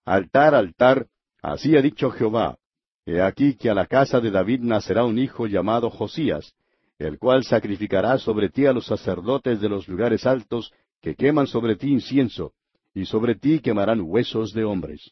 Altar, 0.06 0.56
altar, 0.56 1.08
así 1.42 1.76
ha 1.78 1.82
dicho 1.82 2.12
Jehová, 2.12 2.58
he 3.06 3.22
aquí 3.22 3.56
que 3.56 3.70
a 3.70 3.74
la 3.74 3.86
casa 3.86 4.20
de 4.20 4.32
David 4.32 4.62
nacerá 4.62 5.04
un 5.06 5.18
hijo 5.18 5.48
llamado 5.48 5.90
Josías, 5.90 6.54
el 6.98 7.20
cual 7.20 7.44
sacrificará 7.44 8.18
sobre 8.18 8.50
ti 8.50 8.66
a 8.66 8.74
los 8.74 8.86
sacerdotes 8.86 9.60
de 9.60 9.70
los 9.70 9.88
lugares 9.88 10.26
altos 10.26 10.72
que 11.02 11.16
queman 11.16 11.48
sobre 11.48 11.76
ti 11.76 11.92
incienso, 11.92 12.54
y 12.94 13.06
sobre 13.06 13.36
ti 13.36 13.60
quemarán 13.60 14.02
huesos 14.02 14.54
de 14.54 14.64
hombres. 14.64 15.12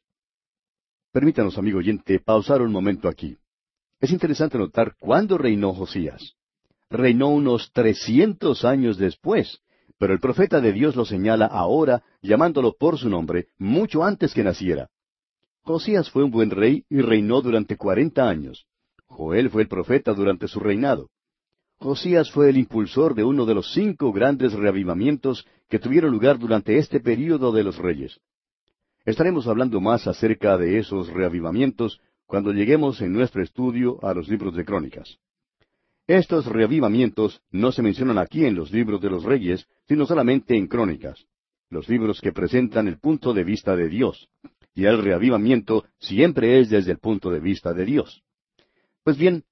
Permítanos, 1.12 1.58
amigo 1.58 1.80
oyente, 1.80 2.20
pausar 2.20 2.62
un 2.62 2.72
momento 2.72 3.10
aquí. 3.10 3.38
Es 4.00 4.12
interesante 4.12 4.58
notar 4.58 4.96
cuándo 5.00 5.38
reinó 5.38 5.74
Josías. 5.74 6.36
Reinó 6.90 7.30
unos 7.30 7.72
trescientos 7.72 8.64
años 8.64 8.98
después, 8.98 9.60
pero 10.02 10.14
el 10.14 10.20
profeta 10.20 10.60
de 10.60 10.74
Dios 10.74 10.96
lo 10.96 11.06
señala 11.06 11.46
ahora, 11.46 12.02
llamándolo 12.24 12.74
por 12.74 12.98
su 12.98 13.08
nombre, 13.08 13.50
mucho 13.60 14.04
antes 14.04 14.34
que 14.34 14.44
naciera. 14.44 14.90
Josías 15.62 16.10
fue 16.10 16.24
un 16.24 16.32
buen 16.32 16.50
rey 16.50 16.84
y 16.90 17.02
reinó 17.02 17.40
durante 17.40 17.78
cuarenta 17.78 18.28
años. 18.28 18.66
Joel 19.06 19.52
fue 19.52 19.62
el 19.62 19.68
profeta 19.68 20.16
durante 20.16 20.48
su 20.48 20.60
reinado. 20.60 21.12
Josías 21.78 22.32
fue 22.32 22.50
el 22.50 22.58
impulsor 22.58 23.14
de 23.14 23.24
uno 23.24 23.46
de 23.46 23.54
los 23.54 23.74
cinco 23.74 24.12
grandes 24.12 24.54
reavivamientos 24.54 25.46
que 25.70 25.78
tuvieron 25.78 26.12
lugar 26.12 26.40
durante 26.40 26.80
este 26.80 27.00
período 27.00 27.52
de 27.52 27.64
los 27.64 27.78
reyes. 27.78 28.20
Estaremos 29.06 29.46
hablando 29.46 29.82
más 29.82 30.08
acerca 30.08 30.58
de 30.58 30.80
esos 30.80 31.10
reavivamientos 31.10 32.02
cuando 32.26 32.54
lleguemos 32.54 33.02
en 33.02 33.14
nuestro 33.14 33.44
estudio 33.44 34.04
a 34.04 34.16
los 34.16 34.28
libros 34.28 34.56
de 34.56 34.66
crónicas. 34.66 35.20
Estos 36.08 36.46
reavivamientos 36.46 37.42
no 37.52 37.72
se 37.72 37.82
mencionan 37.82 38.18
aquí 38.18 38.46
en 38.46 38.56
los 38.56 38.72
libros 38.72 39.02
de 39.02 39.10
los 39.10 39.24
reyes, 39.24 39.68
sino 39.88 40.06
solamente 40.06 40.58
en 40.58 40.68
crónicas, 40.68 41.26
los 41.70 41.88
libros 41.88 42.20
que 42.20 42.34
presentan 42.34 42.88
el 42.88 43.00
punto 43.00 43.34
de 43.34 43.44
vista 43.44 43.76
de 43.76 43.88
Dios. 43.88 44.30
Y 44.74 44.86
el 44.86 45.02
reavivamiento 45.02 45.86
siempre 46.00 46.60
es 46.60 46.70
desde 46.70 46.92
el 46.92 47.00
punto 47.00 47.30
de 47.30 47.40
vista 47.40 47.74
de 47.74 47.86
Dios. 47.86 48.24
Pues 49.04 49.18
bien, 49.18 49.44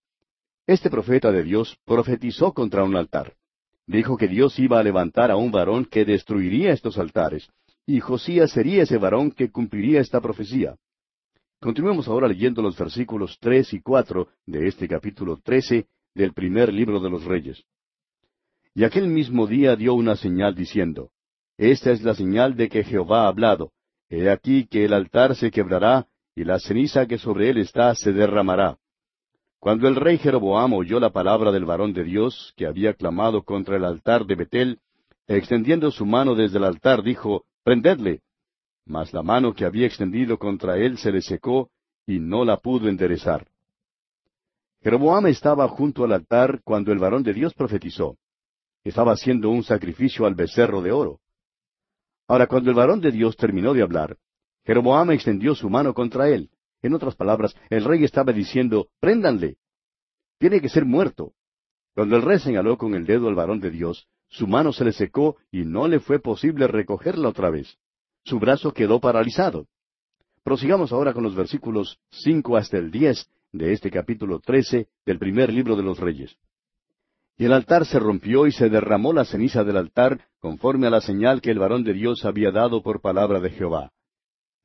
este 0.66 0.90
profeta 0.90 1.32
de 1.32 1.44
Dios 1.44 1.78
profetizó 1.86 2.54
contra 2.54 2.84
un 2.84 2.96
altar. 2.96 3.34
Dijo 3.86 4.18
que 4.18 4.28
Dios 4.28 4.60
iba 4.60 4.80
a 4.80 4.84
levantar 4.84 5.32
a 5.32 5.36
un 5.36 5.52
varón 5.52 5.86
que 5.86 6.06
destruiría 6.06 6.72
estos 6.72 6.98
altares, 6.98 7.50
y 7.86 8.00
Josías 8.00 8.52
sería 8.52 8.84
ese 8.84 8.98
varón 8.98 9.32
que 9.32 9.50
cumpliría 9.50 10.00
esta 10.00 10.22
profecía. 10.22 10.76
Continuemos 11.60 12.08
ahora 12.08 12.28
leyendo 12.28 12.62
los 12.62 12.78
versículos 12.78 13.38
tres 13.40 13.74
y 13.74 13.82
cuatro 13.82 14.30
de 14.46 14.68
este 14.68 14.88
capítulo 14.88 15.40
trece 15.44 15.88
del 16.14 16.34
primer 16.34 16.74
libro 16.74 17.00
de 17.00 17.10
los 17.10 17.24
Reyes. 17.26 17.64
Y 18.74 18.84
aquel 18.84 19.08
mismo 19.08 19.48
día 19.48 19.76
dio 19.76 19.94
una 19.94 20.16
señal 20.16 20.56
diciendo, 20.56 21.12
Esta 21.58 21.92
es 21.92 22.02
la 22.04 22.14
señal 22.14 22.56
de 22.56 22.70
que 22.70 22.84
Jehová 22.84 23.24
ha 23.24 23.28
hablado. 23.28 23.72
He 24.10 24.30
aquí 24.30 24.66
que 24.68 24.86
el 24.86 24.94
altar 24.94 25.36
se 25.36 25.52
quebrará, 25.52 26.08
y 26.36 26.44
la 26.44 26.60
ceniza 26.60 27.06
que 27.06 27.18
sobre 27.18 27.50
él 27.50 27.58
está 27.58 27.94
se 27.96 28.14
derramará. 28.14 28.78
Cuando 29.60 29.90
el 29.90 29.98
rey 29.98 30.18
Jeroboam 30.18 30.74
oyó 30.74 31.00
la 31.00 31.10
palabra 31.10 31.52
del 31.52 31.66
varón 31.66 31.94
de 31.94 32.04
Dios, 32.06 32.54
que 32.56 32.66
había 32.66 32.94
clamado 32.94 33.44
contra 33.44 33.76
el 33.76 33.84
altar 33.84 34.26
de 34.26 34.36
Betel, 34.36 34.80
extendiendo 35.28 35.92
su 35.92 36.06
mano 36.06 36.34
desde 36.34 36.58
el 36.58 36.64
altar, 36.64 37.04
dijo, 37.04 37.46
prendedle. 37.64 38.22
Mas 38.86 39.14
la 39.14 39.22
mano 39.22 39.54
que 39.54 39.66
había 39.66 39.86
extendido 39.86 40.40
contra 40.40 40.78
él 40.78 40.98
se 40.98 41.12
le 41.12 41.22
secó 41.22 41.70
y 42.08 42.20
no 42.20 42.46
la 42.46 42.58
pudo 42.58 42.88
enderezar. 42.88 43.48
Jeroboam 44.82 45.28
estaba 45.28 45.68
junto 45.68 46.06
al 46.06 46.14
altar 46.14 46.62
cuando 46.64 46.92
el 46.92 47.00
varón 47.00 47.24
de 47.24 47.34
Dios 47.34 47.54
profetizó. 47.54 48.18
Estaba 48.84 49.12
haciendo 49.12 49.50
un 49.50 49.64
sacrificio 49.64 50.26
al 50.26 50.36
becerro 50.36 50.82
de 50.82 50.92
oro. 50.92 51.20
Ahora, 52.28 52.48
cuando 52.48 52.70
el 52.70 52.76
varón 52.76 53.02
de 53.02 53.12
Dios 53.12 53.36
terminó 53.36 53.74
de 53.74 53.82
hablar, 53.82 54.18
Jeroboam 54.66 55.12
extendió 55.12 55.54
su 55.54 55.70
mano 55.70 55.94
contra 55.94 56.30
él. 56.30 56.50
En 56.82 56.94
otras 56.94 57.16
palabras, 57.16 57.56
el 57.70 57.84
rey 57.84 58.06
estaba 58.06 58.32
diciendo, 58.32 58.88
préndanle. 59.02 59.58
Tiene 60.38 60.62
que 60.62 60.70
ser 60.70 60.86
muerto. 60.86 61.34
Cuando 61.94 62.16
el 62.16 62.22
rey 62.22 62.40
señaló 62.40 62.78
con 62.78 62.94
el 62.96 63.06
dedo 63.06 63.28
al 63.28 63.36
varón 63.36 63.60
de 63.60 63.72
Dios, 63.72 64.08
su 64.30 64.48
mano 64.48 64.72
se 64.72 64.86
le 64.86 64.94
secó 64.94 65.36
y 65.52 65.66
no 65.66 65.88
le 65.90 66.00
fue 66.00 66.20
posible 66.20 66.68
recogerla 66.68 67.28
otra 67.28 67.50
vez. 67.50 67.78
Su 68.24 68.40
brazo 68.40 68.74
quedó 68.74 69.02
paralizado. 69.02 69.66
Prosigamos 70.44 70.94
ahora 70.94 71.14
con 71.14 71.24
los 71.24 71.36
versículos 71.36 72.00
cinco 72.12 72.56
hasta 72.56 72.78
el 72.78 72.92
diez 72.92 73.30
de 73.52 73.74
este 73.74 73.90
capítulo 73.90 74.40
trece 74.40 74.88
del 75.06 75.20
primer 75.20 75.52
libro 75.52 75.76
de 75.76 75.84
los 75.84 76.00
Reyes. 76.00 76.38
Y 77.38 77.46
el 77.46 77.54
altar 77.54 77.86
se 77.86 78.00
rompió 78.00 78.48
y 78.48 78.52
se 78.52 78.70
derramó 78.70 79.14
la 79.14 79.26
ceniza 79.26 79.64
del 79.64 79.78
altar 79.78 80.28
conforme 80.40 80.88
a 80.88 80.90
la 80.90 81.02
señal 81.02 81.42
que 81.42 81.52
el 81.52 81.60
varón 81.60 81.84
de 81.84 81.94
Dios 81.94 82.26
había 82.26 82.52
dado 82.52 82.84
por 82.84 83.02
palabra 83.02 83.40
de 83.40 83.50
Jehová. 83.52 83.92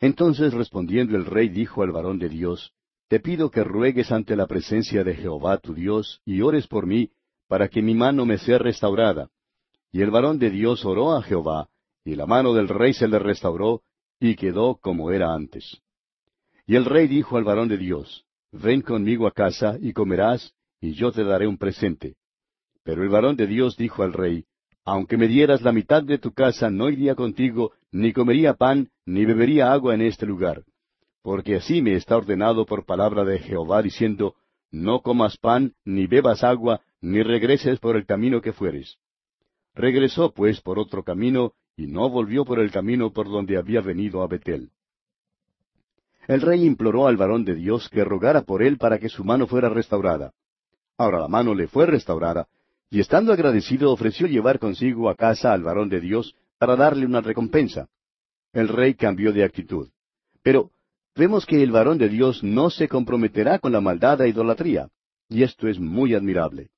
Entonces 0.01 0.53
respondiendo 0.53 1.17
el 1.17 1.25
rey 1.25 1.49
dijo 1.49 1.83
al 1.83 1.93
varón 1.93 2.19
de 2.19 2.29
Dios, 2.29 2.73
Te 3.09 3.21
pido 3.21 3.51
que 3.51 3.63
ruegues 3.63 4.11
ante 4.11 4.35
la 4.35 4.47
presencia 4.47 5.05
de 5.05 5.15
Jehová 5.15 5.59
tu 5.59 5.73
Dios 5.73 6.21
y 6.25 6.41
ores 6.41 6.67
por 6.67 6.87
mí, 6.87 7.11
para 7.47 7.69
que 7.69 7.81
mi 7.81 7.95
mano 7.95 8.27
me 8.27 8.39
sea 8.39 8.59
restaurada, 8.59 9.31
y 9.93 10.03
el 10.03 10.11
varón 10.11 10.39
de 10.39 10.51
Dios 10.51 10.85
oró 10.85 11.15
a 11.15 11.23
Jehová, 11.23 11.69
y 12.05 12.17
la 12.17 12.27
mano 12.27 12.53
del 12.55 12.69
rey 12.69 12.93
se 12.93 13.07
le 13.07 13.19
restauró, 13.19 13.83
y 14.19 14.35
quedó 14.35 14.77
como 14.77 15.13
era 15.13 15.33
antes. 15.33 15.81
Y 16.67 16.77
el 16.77 16.85
rey 16.85 17.07
dijo 17.07 17.37
al 17.37 17.45
varón 17.45 17.69
de 17.69 17.77
Dios, 17.77 18.25
Ven 18.63 18.83
conmigo 18.83 19.27
a 19.27 19.33
casa, 19.33 19.77
y 19.81 19.93
comerás, 19.93 20.55
y 20.81 20.93
yo 20.93 21.11
te 21.11 21.25
daré 21.25 21.49
un 21.49 21.59
presente. 21.59 22.15
Pero 22.85 23.03
el 23.03 23.09
varón 23.09 23.35
de 23.35 23.49
Dios 23.49 23.77
dijo 23.77 24.05
al 24.05 24.13
rey, 24.13 24.45
Aunque 24.85 25.17
me 25.17 25.27
dieras 25.27 25.63
la 25.63 25.73
mitad 25.73 26.05
de 26.05 26.19
tu 26.19 26.33
casa, 26.33 26.71
no 26.71 26.89
iría 26.89 27.17
contigo, 27.17 27.73
ni 27.91 28.13
comería 28.13 28.55
pan, 28.55 28.91
ni 29.07 29.25
bebería 29.25 29.73
agua 29.73 29.95
en 29.95 30.03
este 30.03 30.25
lugar. 30.25 30.63
Porque 31.21 31.57
así 31.57 31.83
me 31.83 31.95
está 31.95 32.17
ordenado 32.17 32.65
por 32.65 32.87
palabra 32.87 33.25
de 33.25 33.41
Jehová, 33.41 33.83
diciendo, 33.83 34.37
No 34.71 35.01
comas 35.01 35.37
pan, 35.37 35.75
ni 35.85 36.07
bebas 36.07 36.45
agua, 36.45 36.81
ni 37.01 37.25
regreses 37.25 37.81
por 37.81 37.97
el 37.97 38.07
camino 38.07 38.41
que 38.41 38.53
fueres. 38.53 38.99
Regresó 39.75 40.33
pues 40.33 40.61
por 40.61 40.79
otro 40.79 41.03
camino, 41.03 41.55
y 41.77 41.89
no 41.89 42.09
volvió 42.09 42.45
por 42.45 42.61
el 42.61 42.71
camino 42.71 43.13
por 43.13 43.29
donde 43.29 43.57
había 43.57 43.81
venido 43.81 44.23
a 44.23 44.29
Betel. 44.29 44.71
El 46.27 46.41
rey 46.41 46.65
imploró 46.65 47.07
al 47.07 47.17
varón 47.17 47.45
de 47.45 47.55
Dios 47.55 47.89
que 47.89 48.05
rogara 48.05 48.43
por 48.43 48.63
él 48.63 48.79
para 48.79 48.99
que 48.99 49.09
su 49.09 49.25
mano 49.25 49.47
fuera 49.47 49.69
restaurada. 49.69 50.33
Ahora 50.97 51.21
la 51.21 51.29
mano 51.29 51.55
le 51.55 51.69
fue 51.69 51.87
restaurada, 51.87 52.47
y 52.91 53.01
estando 53.01 53.33
agradecido 53.33 53.93
ofreció 53.93 54.27
llevar 54.27 54.59
consigo 54.59 55.11
a 55.11 55.17
casa 55.17 55.53
al 55.53 55.63
varón 55.63 55.89
de 55.89 56.01
Dios 56.01 56.35
para 56.59 56.77
darle 56.77 57.07
una 57.07 57.21
recompensa. 57.21 57.89
El 58.53 58.69
rey 58.69 58.95
cambió 58.95 59.33
de 59.33 59.45
actitud. 59.45 59.89
Pero 60.43 60.71
vemos 61.17 61.45
que 61.45 61.63
el 61.63 61.73
varón 61.73 61.99
de 61.99 62.09
Dios 62.09 62.43
no 62.43 62.71
se 62.71 62.89
comprometerá 62.89 63.59
con 63.59 63.73
la 63.73 63.81
maldad 63.81 64.21
e 64.21 64.29
idolatría, 64.29 64.89
y 65.29 65.43
esto 65.43 65.69
es 65.69 65.79
muy 65.79 66.15
admirable. 66.15 66.71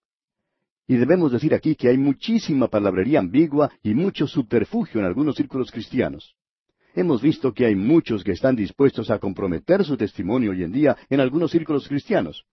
Y 0.88 0.96
debemos 0.96 1.32
decir 1.32 1.52
aquí 1.54 1.74
que 1.74 1.88
hay 1.88 1.98
muchísima 1.98 2.68
palabrería 2.68 3.18
ambigua 3.18 3.70
y 3.82 3.94
mucho 3.94 4.26
subterfugio 4.26 5.00
en 5.00 5.06
algunos 5.06 5.36
círculos 5.36 5.70
cristianos. 5.70 6.34
Hemos 6.96 7.20
visto 7.20 7.52
que 7.52 7.66
hay 7.66 7.74
muchos 7.74 8.24
que 8.24 8.32
están 8.32 8.56
dispuestos 8.56 9.10
a 9.10 9.18
comprometer 9.18 9.84
su 9.84 9.98
testimonio 9.98 10.52
hoy 10.52 10.62
en 10.62 10.72
día 10.72 10.96
en 11.10 11.20
algunos 11.20 11.50
círculos 11.50 11.86
cristianos. 11.86 12.46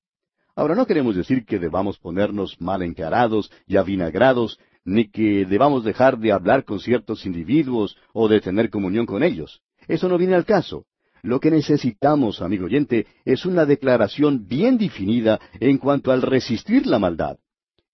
Ahora 0.54 0.76
no 0.76 0.86
queremos 0.86 1.16
decir 1.16 1.46
que 1.46 1.60
debamos 1.60 1.98
ponernos 1.98 2.60
mal 2.60 2.84
encarados 2.84 3.50
y 3.66 3.78
avinagrados, 3.78 4.60
ni 4.84 5.10
que 5.10 5.46
debamos 5.46 5.86
dejar 5.86 6.20
de 6.20 6.34
hablar 6.34 6.66
con 6.66 6.82
ciertos 6.82 7.26
individuos 7.26 7.96
o 8.12 8.28
de 8.28 8.42
tener 8.42 8.70
comunión 8.70 9.06
con 9.06 9.24
ellos. 9.24 9.62
Eso 9.88 10.10
no 10.10 10.18
viene 10.18 10.36
al 10.36 10.44
caso. 10.44 10.88
Lo 11.22 11.40
que 11.40 11.50
necesitamos, 11.50 12.42
amigo 12.42 12.66
oyente, 12.66 13.08
es 13.24 13.46
una 13.46 13.66
declaración 13.66 14.46
bien 14.46 14.78
definida 14.78 15.40
en 15.62 15.78
cuanto 15.78 16.12
al 16.12 16.22
resistir 16.22 16.86
la 16.86 17.00
maldad. 17.00 17.38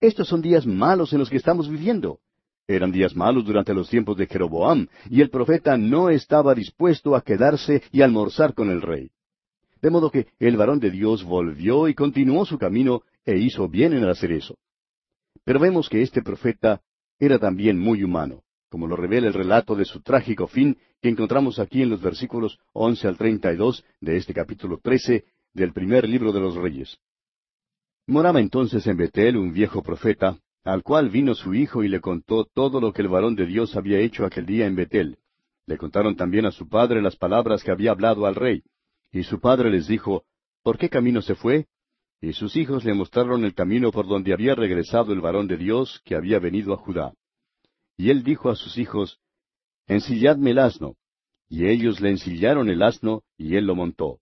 Estos 0.01 0.27
son 0.27 0.41
días 0.41 0.65
malos 0.65 1.13
en 1.13 1.19
los 1.19 1.29
que 1.29 1.37
estamos 1.37 1.69
viviendo. 1.69 2.21
Eran 2.69 2.91
días 2.91 3.15
malos 3.15 3.43
durante 3.45 3.73
los 3.73 3.89
tiempos 3.89 4.15
de 4.15 4.27
Jeroboam, 4.27 4.87
y 5.09 5.21
el 5.21 5.31
profeta 5.31 5.75
no 5.75 6.11
estaba 6.11 6.53
dispuesto 6.53 7.15
a 7.15 7.21
quedarse 7.21 7.81
y 7.91 8.03
almorzar 8.03 8.53
con 8.53 8.69
el 8.69 8.83
rey. 8.83 9.09
De 9.81 9.89
modo 9.89 10.11
que 10.11 10.27
el 10.37 10.55
varón 10.55 10.79
de 10.79 10.91
Dios 10.91 11.23
volvió 11.23 11.87
y 11.87 11.95
continuó 11.95 12.45
su 12.45 12.59
camino 12.59 13.01
e 13.25 13.39
hizo 13.39 13.67
bien 13.67 13.93
en 13.93 14.03
hacer 14.03 14.31
eso. 14.33 14.55
Pero 15.43 15.59
vemos 15.59 15.89
que 15.89 16.03
este 16.03 16.21
profeta 16.21 16.79
era 17.17 17.39
también 17.39 17.79
muy 17.79 18.03
humano, 18.03 18.43
como 18.69 18.85
lo 18.85 18.95
revela 18.95 19.25
el 19.25 19.33
relato 19.33 19.75
de 19.75 19.85
su 19.85 20.01
trágico 20.01 20.45
fin 20.45 20.77
que 21.01 21.09
encontramos 21.09 21.57
aquí 21.57 21.81
en 21.81 21.89
los 21.89 22.01
versículos 22.01 22.59
once 22.71 23.07
al 23.07 23.17
treinta 23.17 23.51
y 23.51 23.55
dos 23.55 23.83
de 23.99 24.17
este 24.17 24.31
capítulo 24.31 24.77
trece 24.77 25.25
del 25.55 25.73
primer 25.73 26.07
libro 26.07 26.31
de 26.31 26.39
los 26.39 26.53
Reyes. 26.53 26.99
Moraba 28.05 28.39
entonces 28.39 28.85
en 28.85 28.97
Betel 28.97 29.37
un 29.37 29.53
viejo 29.53 29.81
profeta, 29.81 30.37
al 30.63 30.83
cual 30.83 31.09
vino 31.09 31.35
su 31.35 31.53
hijo 31.53 31.83
y 31.83 31.87
le 31.87 32.01
contó 32.01 32.45
todo 32.45 32.81
lo 32.81 32.93
que 32.93 33.01
el 33.01 33.07
varón 33.07 33.35
de 33.35 33.45
Dios 33.45 33.75
había 33.75 33.99
hecho 33.99 34.25
aquel 34.25 34.45
día 34.45 34.65
en 34.65 34.75
Betel. 34.75 35.17
Le 35.65 35.77
contaron 35.77 36.15
también 36.15 36.45
a 36.45 36.51
su 36.51 36.67
padre 36.67 37.01
las 37.01 37.15
palabras 37.15 37.63
que 37.63 37.71
había 37.71 37.91
hablado 37.91 38.25
al 38.25 38.35
rey. 38.35 38.63
Y 39.11 39.23
su 39.23 39.39
padre 39.39 39.69
les 39.69 39.87
dijo, 39.87 40.23
¿Por 40.63 40.77
qué 40.77 40.89
camino 40.89 41.21
se 41.21 41.35
fue? 41.35 41.67
Y 42.21 42.33
sus 42.33 42.55
hijos 42.55 42.83
le 42.83 42.93
mostraron 42.93 43.45
el 43.45 43.53
camino 43.53 43.91
por 43.91 44.07
donde 44.07 44.33
había 44.33 44.53
regresado 44.55 45.13
el 45.13 45.21
varón 45.21 45.47
de 45.47 45.57
Dios 45.57 46.01
que 46.03 46.15
había 46.15 46.39
venido 46.39 46.73
a 46.73 46.77
Judá. 46.77 47.13
Y 47.97 48.09
él 48.09 48.23
dijo 48.23 48.49
a 48.49 48.55
sus 48.55 48.77
hijos, 48.77 49.19
Ensilladme 49.87 50.51
el 50.51 50.59
asno. 50.59 50.95
Y 51.47 51.67
ellos 51.67 51.99
le 51.99 52.09
ensillaron 52.09 52.69
el 52.69 52.83
asno, 52.83 53.23
y 53.37 53.55
él 53.55 53.65
lo 53.65 53.75
montó. 53.75 54.19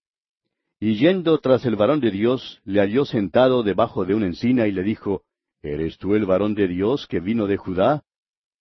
Y 0.80 0.96
yendo 0.96 1.40
tras 1.40 1.66
el 1.66 1.76
varón 1.76 2.00
de 2.00 2.12
Dios, 2.12 2.62
le 2.64 2.80
halló 2.80 3.04
sentado 3.04 3.64
debajo 3.64 4.06
de 4.06 4.14
una 4.14 4.28
encina 4.28 4.68
y 4.68 4.72
le 4.72 4.84
dijo, 4.84 5.24
¿Eres 5.62 5.98
tú 5.98 6.16
el 6.16 6.26
varón 6.26 6.54
de 6.56 6.68
Dios 6.68 7.08
que 7.08 7.20
vino 7.20 7.48
de 7.48 7.58
Judá? 7.58 8.04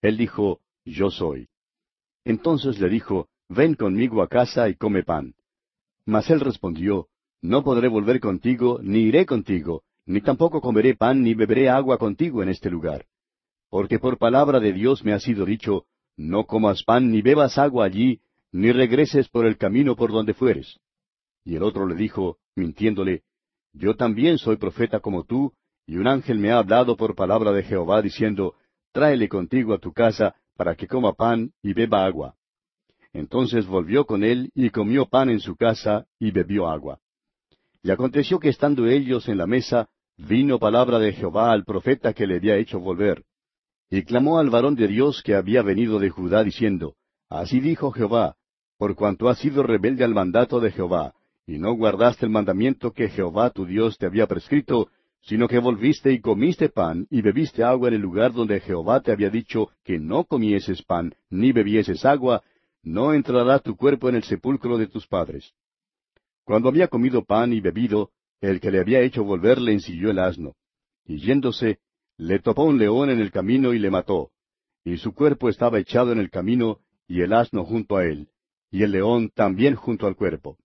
Él 0.01 0.17
dijo, 0.17 0.61
Yo 0.85 1.11
soy. 1.11 1.49
Entonces 2.25 2.79
le 2.81 2.89
dijo, 2.89 3.29
Ven 3.49 3.75
conmigo 3.75 4.23
a 4.23 4.29
casa 4.29 4.69
y 4.69 4.75
come 4.75 5.03
pan. 5.03 5.35
Mas 6.05 6.31
él 6.31 6.41
respondió, 6.41 7.09
No 7.43 7.63
podré 7.63 7.89
volver 7.89 8.21
contigo, 8.21 8.81
ni 8.83 9.01
iré 9.01 9.27
contigo, 9.27 9.85
ni 10.07 10.21
tampoco 10.21 10.61
comeré 10.61 10.95
pan 10.95 11.23
ni 11.23 11.35
beberé 11.35 11.69
agua 11.69 11.99
contigo 11.99 12.43
en 12.43 12.49
este 12.49 12.71
lugar. 12.71 13.07
Porque 13.69 13.99
por 13.99 14.19
palabra 14.19 14.61
de 14.61 14.73
Dios 14.73 15.05
me 15.05 15.13
ha 15.13 15.21
sido 15.21 15.45
dicho, 15.45 15.87
No 16.17 16.47
comas 16.47 16.83
pan 16.83 17.11
ni 17.11 17.23
bebas 17.23 17.59
agua 17.59 17.85
allí, 17.85 18.21
ni 18.53 18.73
regreses 18.73 19.29
por 19.29 19.45
el 19.45 19.59
camino 19.59 19.97
por 19.97 20.11
donde 20.13 20.35
fueres. 20.35 20.81
Y 21.45 21.57
el 21.57 21.63
otro 21.63 21.87
le 21.87 21.95
dijo, 21.95 22.39
mintiéndole, 22.55 23.23
Yo 23.73 23.97
también 23.97 24.39
soy 24.39 24.57
profeta 24.57 25.01
como 25.01 25.25
tú, 25.25 25.53
y 25.87 25.97
un 25.97 26.09
ángel 26.09 26.39
me 26.39 26.51
ha 26.51 26.59
hablado 26.59 26.97
por 26.97 27.15
palabra 27.15 27.53
de 27.53 27.63
Jehová, 27.63 28.03
diciendo, 28.03 28.55
Tráele 28.93 29.29
contigo 29.29 29.73
a 29.73 29.79
tu 29.79 29.93
casa, 29.93 30.35
para 30.57 30.75
que 30.75 30.89
coma 30.89 31.13
pan 31.13 31.53
y 31.63 31.75
beba 31.75 32.05
agua. 32.05 32.35
Entonces 33.13 33.67
volvió 33.67 34.05
con 34.05 34.25
él, 34.25 34.51
y 34.55 34.71
comió 34.71 35.07
pan 35.07 35.31
en 35.31 35.41
su 35.41 35.57
casa, 35.57 36.07
y 36.19 36.33
bebió 36.33 36.69
agua. 36.69 36.99
Y 37.83 37.91
aconteció 37.91 38.41
que 38.41 38.49
estando 38.49 38.87
ellos 38.87 39.29
en 39.29 39.39
la 39.39 39.47
mesa, 39.47 39.89
vino 40.17 40.59
palabra 40.59 40.99
de 40.99 41.13
Jehová 41.13 41.53
al 41.53 41.65
profeta 41.65 42.13
que 42.13 42.27
le 42.27 42.37
había 42.37 42.57
hecho 42.57 42.81
volver. 42.81 43.25
Y 43.89 44.03
clamó 44.03 44.39
al 44.39 44.51
varón 44.51 44.75
de 44.75 44.89
Dios 44.89 45.23
que 45.23 45.35
había 45.35 45.63
venido 45.63 45.99
de 46.01 46.11
Judá, 46.11 46.43
diciendo, 46.43 46.97
Así 47.29 47.61
dijo 47.61 47.93
Jehová, 47.93 48.37
por 48.77 48.95
cuanto 48.97 49.29
has 49.29 49.39
sido 49.39 49.63
rebelde 49.63 50.05
al 50.05 50.15
mandato 50.15 50.59
de 50.59 50.73
Jehová, 50.73 51.15
y 51.47 51.59
no 51.59 51.75
guardaste 51.75 52.27
el 52.27 52.33
mandamiento 52.33 52.93
que 52.93 53.09
Jehová 53.09 53.51
tu 53.51 53.67
Dios 53.67 53.97
te 53.99 54.07
había 54.07 54.27
prescrito, 54.27 54.89
sino 55.23 55.49
que 55.49 55.59
volviste 55.59 56.13
y 56.13 56.21
comiste 56.21 56.69
pan 56.69 57.07
y 57.11 57.21
bebiste 57.21 57.65
agua 57.65 57.89
en 57.89 57.95
el 57.95 58.01
lugar 58.01 58.33
donde 58.33 58.61
Jehová 58.61 59.01
te 59.01 59.13
había 59.13 59.31
dicho 59.31 59.71
que 59.85 59.99
no 59.99 60.25
comieses 60.25 60.83
pan 60.83 61.15
ni 61.31 61.53
bebieses 61.53 62.05
agua, 62.05 62.43
no 62.83 63.13
entrará 63.13 63.59
tu 63.59 63.77
cuerpo 63.77 64.09
en 64.09 64.15
el 64.15 64.23
sepulcro 64.23 64.79
de 64.79 64.87
tus 64.87 65.07
padres. 65.07 65.53
Cuando 66.45 66.69
había 66.69 66.87
comido 66.87 67.25
pan 67.25 67.53
y 67.53 67.61
bebido, 67.61 68.11
el 68.41 68.61
que 68.61 68.71
le 68.71 68.79
había 68.79 69.01
hecho 69.01 69.25
volver 69.25 69.61
le 69.61 69.73
ensilló 69.73 70.11
el 70.11 70.21
asno, 70.21 70.55
y 71.05 71.19
yéndose, 71.19 71.81
le 72.17 72.39
topó 72.39 72.65
un 72.65 72.79
león 72.79 73.11
en 73.11 73.21
el 73.21 73.33
camino 73.33 73.75
y 73.75 73.79
le 73.79 73.91
mató, 73.91 74.31
y 74.85 74.99
su 74.99 75.13
cuerpo 75.13 75.49
estaba 75.49 75.81
echado 75.81 76.13
en 76.13 76.19
el 76.19 76.31
camino, 76.31 76.79
y 77.09 77.23
el 77.23 77.33
asno 77.33 77.65
junto 77.65 77.97
a 77.97 78.05
él, 78.05 78.29
y 78.71 78.85
el 78.85 78.93
león 78.93 79.31
también 79.35 79.75
junto 79.75 80.07
al 80.07 80.15
cuerpo. 80.15 80.57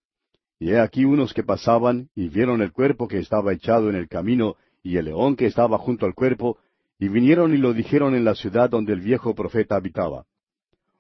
Y 0.62 0.74
he 0.74 0.80
aquí 0.80 1.06
unos 1.06 1.34
que 1.34 1.42
pasaban 1.42 2.12
y 2.14 2.30
vieron 2.30 2.62
el 2.62 2.72
cuerpo 2.72 3.08
que 3.08 3.18
estaba 3.18 3.52
echado 3.52 3.90
en 3.90 3.96
el 3.96 4.08
camino 4.08 4.58
y 4.84 4.98
el 4.98 5.06
león 5.06 5.36
que 5.36 5.48
estaba 5.48 5.80
junto 5.80 6.06
al 6.06 6.14
cuerpo, 6.14 6.60
y 7.00 7.08
vinieron 7.08 7.56
y 7.56 7.58
lo 7.58 7.74
dijeron 7.74 8.14
en 8.14 8.24
la 8.24 8.36
ciudad 8.36 8.70
donde 8.70 8.94
el 8.94 9.02
viejo 9.02 9.34
profeta 9.34 9.78
habitaba. 9.78 10.28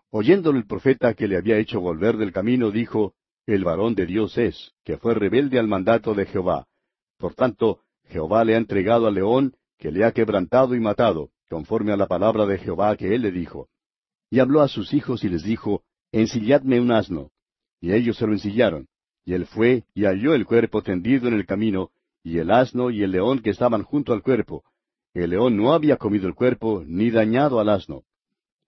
Oyéndolo 0.09 0.57
el 0.57 0.65
profeta 0.65 1.13
que 1.13 1.27
le 1.27 1.37
había 1.37 1.59
hecho 1.59 1.79
volver 1.79 2.17
del 2.17 2.31
camino, 2.31 2.71
dijo, 2.71 3.13
El 3.45 3.63
varón 3.63 3.93
de 3.93 4.07
Dios 4.07 4.35
es, 4.39 4.71
que 4.83 4.97
fue 4.97 5.13
rebelde 5.13 5.59
al 5.59 5.67
mandato 5.67 6.15
de 6.15 6.25
Jehová. 6.25 6.65
Por 7.19 7.35
tanto, 7.35 7.81
Jehová 8.05 8.43
le 8.43 8.55
ha 8.55 8.57
entregado 8.57 9.05
al 9.05 9.13
león, 9.13 9.53
que 9.77 9.91
le 9.91 10.05
ha 10.05 10.11
quebrantado 10.11 10.73
y 10.73 10.79
matado, 10.79 11.29
conforme 11.47 11.91
a 11.91 11.97
la 11.97 12.07
palabra 12.07 12.47
de 12.47 12.57
Jehová 12.57 12.97
que 12.97 13.13
él 13.13 13.21
le 13.21 13.31
dijo. 13.31 13.69
Y 14.31 14.39
habló 14.39 14.61
a 14.61 14.67
sus 14.67 14.91
hijos 14.91 15.23
y 15.23 15.29
les 15.29 15.43
dijo, 15.43 15.83
Ensilladme 16.11 16.79
un 16.81 16.91
asno. 16.91 17.29
Y 17.79 17.93
ellos 17.93 18.17
se 18.17 18.25
lo 18.25 18.33
ensillaron. 18.33 18.87
Y 19.25 19.33
él 19.33 19.45
fue 19.45 19.83
y 19.93 20.05
halló 20.05 20.33
el 20.33 20.45
cuerpo 20.45 20.81
tendido 20.81 21.27
en 21.27 21.35
el 21.35 21.45
camino, 21.45 21.91
y 22.23 22.37
el 22.37 22.51
asno 22.51 22.89
y 22.89 23.03
el 23.03 23.11
león 23.11 23.39
que 23.39 23.49
estaban 23.49 23.83
junto 23.83 24.13
al 24.13 24.21
cuerpo. 24.21 24.63
El 25.13 25.31
león 25.31 25.57
no 25.57 25.73
había 25.73 25.97
comido 25.97 26.27
el 26.27 26.35
cuerpo, 26.35 26.83
ni 26.85 27.11
dañado 27.11 27.59
al 27.59 27.69
asno. 27.69 28.03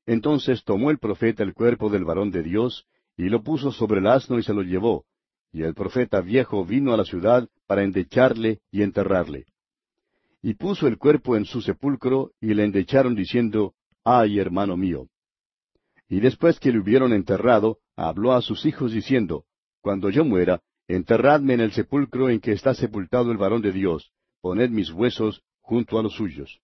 Entonces 0.06 0.63
tomó 0.63 0.92
el 0.92 1.00
profeta 1.00 1.44
el 1.44 1.54
cuerpo 1.54 1.89
del 1.89 2.04
varón 2.04 2.32
de 2.32 2.44
Dios, 2.44 2.86
y 3.16 3.30
lo 3.30 3.44
puso 3.44 3.72
sobre 3.72 4.00
el 4.00 4.08
asno 4.08 4.38
y 4.38 4.44
se 4.44 4.54
lo 4.54 4.62
llevó. 4.62 5.06
Y 5.52 5.62
el 5.62 5.74
profeta 5.74 6.20
viejo 6.22 6.66
vino 6.66 6.94
a 6.94 6.98
la 6.98 7.06
ciudad 7.06 7.48
para 7.68 7.84
endecharle 7.84 8.60
y 8.72 8.82
enterrarle. 8.82 9.46
Y 10.42 10.56
puso 10.56 10.88
el 10.88 10.98
cuerpo 10.98 11.38
en 11.38 11.46
su 11.46 11.62
sepulcro, 11.62 12.32
y 12.42 12.54
le 12.54 12.66
endecharon 12.66 13.16
diciendo, 13.16 13.76
Ay, 14.04 14.39
hermano 14.39 14.76
mío. 14.76 15.08
Y 16.10 16.20
después 16.20 16.60
que 16.60 16.72
le 16.72 16.80
hubieron 16.80 17.13
enterrado, 17.13 17.80
habló 17.96 18.34
a 18.34 18.42
sus 18.42 18.66
hijos 18.66 18.92
diciendo, 18.92 19.46
cuando 19.84 20.10
yo 20.10 20.24
muera, 20.24 20.62
enterradme 20.88 21.54
en 21.54 21.60
el 21.60 21.74
sepulcro 21.74 22.30
en 22.30 22.39
que 22.39 22.54
está 22.54 22.74
sepultado 22.74 23.32
el 23.32 23.38
varón 23.38 23.62
de 23.62 23.74
Dios, 23.74 24.12
poned 24.41 24.69
mis 24.69 24.89
huesos 24.91 25.43
junto 25.60 26.00
a 26.00 26.04
los 26.04 26.13
suyos. 26.13 26.62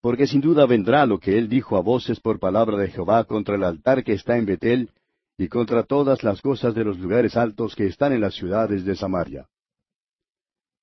Porque 0.00 0.28
sin 0.28 0.40
duda 0.40 0.66
vendrá 0.66 1.04
lo 1.04 1.18
que 1.18 1.36
él 1.36 1.48
dijo 1.48 1.76
a 1.76 1.82
voces 1.82 2.20
por 2.20 2.38
palabra 2.38 2.78
de 2.78 2.88
Jehová 2.88 3.24
contra 3.24 3.56
el 3.56 3.64
altar 3.64 4.04
que 4.04 4.12
está 4.12 4.38
en 4.38 4.46
Betel, 4.46 4.90
y 5.36 5.48
contra 5.48 5.82
todas 5.82 6.22
las 6.22 6.40
cosas 6.40 6.74
de 6.74 6.84
los 6.84 6.98
lugares 6.98 7.36
altos 7.36 7.74
que 7.74 7.86
están 7.86 8.12
en 8.12 8.20
las 8.20 8.34
ciudades 8.34 8.84
de 8.84 8.94
Samaria. 8.94 9.48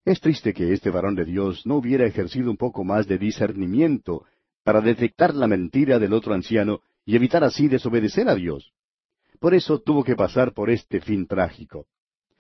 Es 0.04 0.20
triste 0.20 0.54
que 0.54 0.74
este 0.74 0.90
varón 0.90 1.16
de 1.16 1.26
Dios 1.26 1.66
no 1.66 1.76
hubiera 1.76 2.06
ejercido 2.06 2.52
un 2.52 2.58
poco 2.58 2.84
más 2.84 3.08
de 3.08 3.18
discernimiento 3.18 4.26
para 4.64 4.82
detectar 4.82 5.34
la 5.36 5.48
mentira 5.48 6.00
del 6.00 6.12
otro 6.12 6.34
anciano 6.34 6.82
y 7.06 7.16
evitar 7.16 7.44
así 7.44 7.68
desobedecer 7.70 8.28
a 8.28 8.36
Dios. 8.36 8.74
Por 9.40 9.54
eso 9.54 9.80
tuvo 9.80 10.04
que 10.04 10.16
pasar 10.16 10.54
por 10.54 10.70
este 10.70 11.00
fin 11.02 11.28
trágico. 11.28 11.86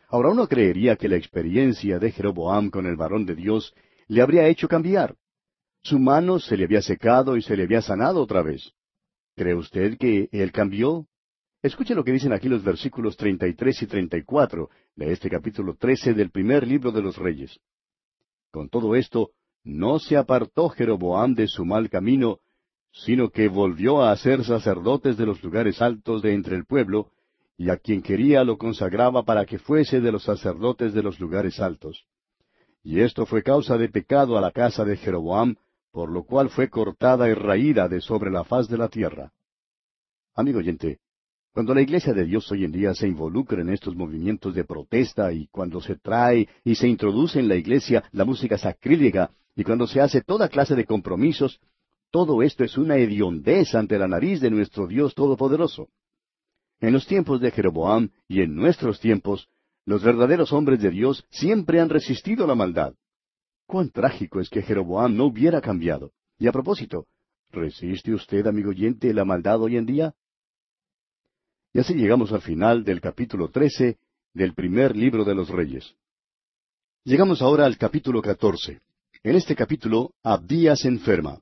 Ahora 0.09 0.29
uno 0.29 0.47
creería 0.47 0.95
que 0.95 1.09
la 1.09 1.17
experiencia 1.17 1.99
de 1.99 2.11
Jeroboam 2.11 2.69
con 2.69 2.85
el 2.85 2.95
varón 2.95 3.25
de 3.25 3.35
Dios 3.35 3.73
le 4.07 4.21
habría 4.21 4.47
hecho 4.47 4.67
cambiar. 4.67 5.15
Su 5.83 5.99
mano 5.99 6.39
se 6.39 6.57
le 6.57 6.65
había 6.65 6.81
secado 6.81 7.37
y 7.37 7.41
se 7.41 7.55
le 7.55 7.63
había 7.63 7.81
sanado 7.81 8.21
otra 8.21 8.41
vez. 8.41 8.73
¿Cree 9.35 9.53
usted 9.53 9.97
que 9.97 10.29
él 10.31 10.51
cambió? 10.51 11.07
Escuche 11.61 11.93
lo 11.93 12.03
que 12.03 12.11
dicen 12.11 12.33
aquí 12.33 12.47
los 12.47 12.63
versículos 12.63 13.17
33 13.17 13.81
y 13.81 13.87
34 13.87 14.69
de 14.95 15.11
este 15.11 15.29
capítulo 15.29 15.75
13 15.75 16.13
del 16.13 16.31
primer 16.31 16.65
libro 16.65 16.91
de 16.91 17.01
los 17.01 17.17
Reyes. 17.17 17.59
Con 18.51 18.69
todo 18.69 18.95
esto, 18.95 19.31
no 19.63 19.99
se 19.99 20.15
apartó 20.15 20.69
Jeroboam 20.69 21.35
de 21.35 21.47
su 21.47 21.65
mal 21.65 21.89
camino, 21.89 22.39
sino 22.91 23.29
que 23.29 23.47
volvió 23.47 24.01
a 24.01 24.11
hacer 24.11 24.43
sacerdotes 24.43 25.17
de 25.17 25.25
los 25.25 25.43
lugares 25.43 25.81
altos 25.81 26.21
de 26.21 26.33
entre 26.33 26.55
el 26.55 26.65
pueblo, 26.65 27.11
y 27.57 27.69
a 27.69 27.77
quien 27.77 28.01
quería 28.01 28.43
lo 28.43 28.57
consagraba 28.57 29.23
para 29.23 29.45
que 29.45 29.59
fuese 29.59 29.99
de 29.99 30.11
los 30.11 30.23
sacerdotes 30.23 30.93
de 30.93 31.03
los 31.03 31.19
lugares 31.19 31.59
altos. 31.59 32.05
Y 32.83 33.01
esto 33.01 33.25
fue 33.25 33.43
causa 33.43 33.77
de 33.77 33.89
pecado 33.89 34.37
a 34.37 34.41
la 34.41 34.51
casa 34.51 34.85
de 34.85 34.95
Jeroboam, 34.97 35.55
por 35.91 36.09
lo 36.11 36.23
cual 36.23 36.49
fue 36.49 36.69
cortada 36.69 37.27
y 37.29 37.33
raída 37.33 37.87
de 37.87 38.01
sobre 38.01 38.31
la 38.31 38.43
faz 38.43 38.67
de 38.67 38.77
la 38.77 38.87
tierra. 38.87 39.31
Amigo 40.35 40.59
oyente, 40.59 40.99
cuando 41.51 41.73
la 41.73 41.81
Iglesia 41.81 42.13
de 42.13 42.23
Dios 42.23 42.51
hoy 42.51 42.65
en 42.65 42.71
día 42.71 42.93
se 42.93 43.07
involucra 43.07 43.61
en 43.61 43.69
estos 43.69 43.95
movimientos 43.95 44.53
de 44.53 44.63
protesta 44.63 45.33
y 45.33 45.47
cuando 45.47 45.81
se 45.81 45.95
trae 45.95 46.47
y 46.63 46.75
se 46.75 46.87
introduce 46.87 47.39
en 47.39 47.47
la 47.47 47.55
Iglesia 47.55 48.03
la 48.11 48.25
música 48.25 48.59
sacrílega 48.59 49.31
y 49.55 49.63
cuando 49.63 49.87
se 49.87 49.99
hace 49.99 50.21
toda 50.21 50.49
clase 50.49 50.75
de 50.75 50.85
compromisos, 50.85 51.59
todo 52.11 52.41
esto 52.41 52.63
es 52.63 52.77
una 52.77 52.95
hediondez 52.97 53.75
ante 53.75 53.97
la 53.97 54.07
nariz 54.07 54.39
de 54.41 54.49
nuestro 54.49 54.87
Dios 54.87 55.13
Todopoderoso. 55.13 55.89
En 56.79 56.93
los 56.93 57.05
tiempos 57.07 57.41
de 57.41 57.51
Jeroboam 57.51 58.09
y 58.27 58.41
en 58.41 58.55
nuestros 58.55 58.99
tiempos, 58.99 59.49
los 59.85 60.03
verdaderos 60.03 60.53
hombres 60.53 60.81
de 60.81 60.91
Dios 60.91 61.25
siempre 61.29 61.79
han 61.79 61.89
resistido 61.89 62.45
la 62.45 62.55
maldad. 62.55 62.93
Cuán 63.65 63.89
trágico 63.89 64.39
es 64.39 64.49
que 64.49 64.61
Jeroboam 64.61 65.15
no 65.15 65.25
hubiera 65.25 65.59
cambiado. 65.61 66.11
Y 66.39 66.47
a 66.47 66.51
propósito, 66.51 67.07
¿resiste 67.51 68.13
usted, 68.13 68.45
amigo 68.47 68.69
oyente, 68.69 69.13
la 69.13 69.25
maldad 69.25 69.61
hoy 69.61 69.77
en 69.77 69.85
día? 69.85 70.13
Y 71.73 71.79
así 71.79 71.93
llegamos 71.93 72.31
al 72.31 72.41
final 72.41 72.83
del 72.83 73.01
capítulo 73.01 73.49
trece 73.49 73.97
del 74.33 74.53
primer 74.53 74.95
libro 74.95 75.25
de 75.25 75.35
los 75.35 75.49
Reyes. 75.49 75.95
Llegamos 77.03 77.41
ahora 77.41 77.65
al 77.65 77.77
capítulo 77.77 78.21
catorce. 78.21 78.81
En 79.23 79.35
este 79.35 79.55
capítulo, 79.55 80.11
Abdías 80.23 80.85
enferma. 80.85 81.39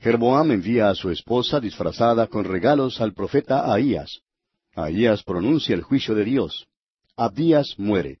Jeroboam 0.00 0.52
envía 0.52 0.88
a 0.88 0.94
su 0.94 1.10
esposa 1.10 1.60
disfrazada 1.60 2.26
con 2.26 2.44
regalos 2.44 3.00
al 3.00 3.12
profeta 3.14 3.72
Ahías. 3.72 4.20
Ahías 4.74 5.22
pronuncia 5.22 5.74
el 5.74 5.82
juicio 5.82 6.14
de 6.14 6.24
Dios. 6.24 6.66
Abdías 7.16 7.74
muere. 7.78 8.18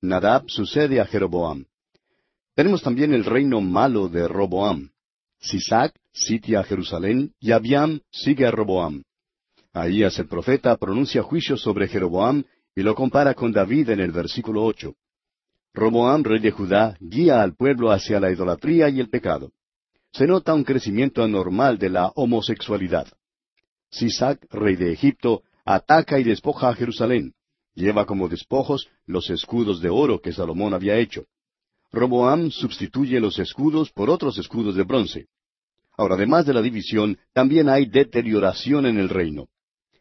Nadab 0.00 0.48
sucede 0.48 1.00
a 1.00 1.06
Jeroboam. 1.06 1.64
Tenemos 2.54 2.82
también 2.82 3.14
el 3.14 3.24
reino 3.24 3.60
malo 3.60 4.08
de 4.08 4.26
Roboam. 4.26 4.90
Sisac 5.40 5.94
sitia 6.12 6.60
a 6.60 6.64
Jerusalén 6.64 7.32
y 7.40 7.52
Abiam 7.52 8.00
sigue 8.10 8.46
a 8.46 8.50
Roboam. 8.50 9.02
Ahías 9.72 10.18
el 10.18 10.26
profeta 10.26 10.76
pronuncia 10.76 11.22
juicio 11.22 11.56
sobre 11.56 11.88
Jeroboam 11.88 12.44
y 12.74 12.82
lo 12.82 12.94
compara 12.94 13.34
con 13.34 13.52
David 13.52 13.90
en 13.90 14.00
el 14.00 14.12
versículo 14.12 14.64
ocho. 14.64 14.94
Roboam, 15.72 16.22
rey 16.22 16.40
de 16.40 16.50
Judá, 16.50 16.96
guía 17.00 17.42
al 17.42 17.54
pueblo 17.54 17.90
hacia 17.90 18.20
la 18.20 18.30
idolatría 18.30 18.90
y 18.90 19.00
el 19.00 19.08
pecado. 19.08 19.52
Se 20.12 20.26
nota 20.26 20.52
un 20.52 20.62
crecimiento 20.62 21.22
anormal 21.22 21.78
de 21.78 21.88
la 21.88 22.08
homosexualidad. 22.14 23.06
Sisac, 23.90 24.46
rey 24.50 24.76
de 24.76 24.92
Egipto, 24.92 25.42
ataca 25.64 26.18
y 26.20 26.24
despoja 26.24 26.68
a 26.68 26.74
Jerusalén. 26.74 27.32
Lleva 27.74 28.04
como 28.04 28.28
despojos 28.28 28.88
los 29.06 29.30
escudos 29.30 29.80
de 29.80 29.88
oro 29.88 30.20
que 30.20 30.32
Salomón 30.32 30.74
había 30.74 30.98
hecho. 30.98 31.24
Roboam 31.90 32.50
sustituye 32.50 33.20
los 33.20 33.38
escudos 33.38 33.90
por 33.90 34.10
otros 34.10 34.36
escudos 34.36 34.74
de 34.74 34.82
bronce. 34.82 35.26
Ahora, 35.96 36.16
además 36.16 36.44
de 36.44 36.54
la 36.54 36.62
división, 36.62 37.18
también 37.32 37.70
hay 37.70 37.86
deterioración 37.86 38.84
en 38.86 38.98
el 38.98 39.08
reino. 39.08 39.48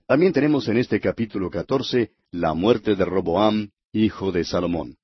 También 0.07 0.33
tenemos 0.33 0.67
en 0.67 0.77
este 0.77 0.99
capítulo 0.99 1.49
catorce 1.49 2.11
la 2.31 2.53
muerte 2.53 2.95
de 2.95 3.05
Roboam, 3.05 3.69
hijo 3.93 4.33
de 4.33 4.43
Salomón. 4.43 4.97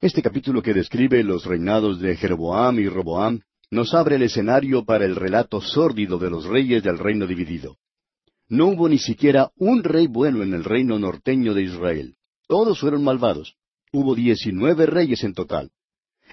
Este 0.00 0.20
capítulo 0.20 0.62
que 0.62 0.74
describe 0.74 1.24
los 1.24 1.46
reinados 1.46 1.98
de 2.00 2.14
Jeroboam 2.14 2.78
y 2.78 2.88
Roboam 2.88 3.40
nos 3.70 3.94
abre 3.94 4.16
el 4.16 4.22
escenario 4.22 4.84
para 4.84 5.04
el 5.04 5.16
relato 5.16 5.60
sórdido 5.60 6.18
de 6.18 6.30
los 6.30 6.44
reyes 6.44 6.82
del 6.82 6.98
reino 6.98 7.26
dividido. 7.26 7.76
No 8.48 8.68
hubo 8.68 8.88
ni 8.88 8.98
siquiera 8.98 9.50
un 9.56 9.84
rey 9.84 10.06
bueno 10.06 10.42
en 10.42 10.54
el 10.54 10.64
reino 10.64 10.98
norteño 10.98 11.52
de 11.52 11.62
Israel. 11.62 12.16
Todos 12.46 12.80
fueron 12.80 13.04
malvados. 13.04 13.56
Hubo 13.92 14.14
diecinueve 14.14 14.86
reyes 14.86 15.22
en 15.22 15.34
total. 15.34 15.70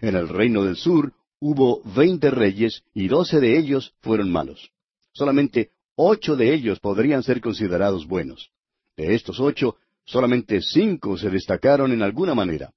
En 0.02 0.16
el 0.16 0.30
reino 0.30 0.64
del 0.64 0.78
sur 0.78 1.14
hubo 1.40 1.82
veinte 1.84 2.32
reyes 2.32 2.84
y 2.94 3.08
doce 3.08 3.40
de 3.40 3.58
ellos 3.58 3.94
fueron 4.02 4.32
malos. 4.32 4.72
Solamente 5.14 5.72
ocho 5.96 6.36
de 6.36 6.54
ellos 6.54 6.80
podrían 6.80 7.24
ser 7.24 7.42
considerados 7.42 8.08
buenos. 8.08 8.50
De 8.96 9.14
estos 9.14 9.40
ocho, 9.42 9.76
solamente 10.06 10.62
cinco 10.62 11.18
se 11.18 11.30
destacaron 11.30 11.92
en 11.92 12.02
alguna 12.02 12.34
manera. 12.34 12.72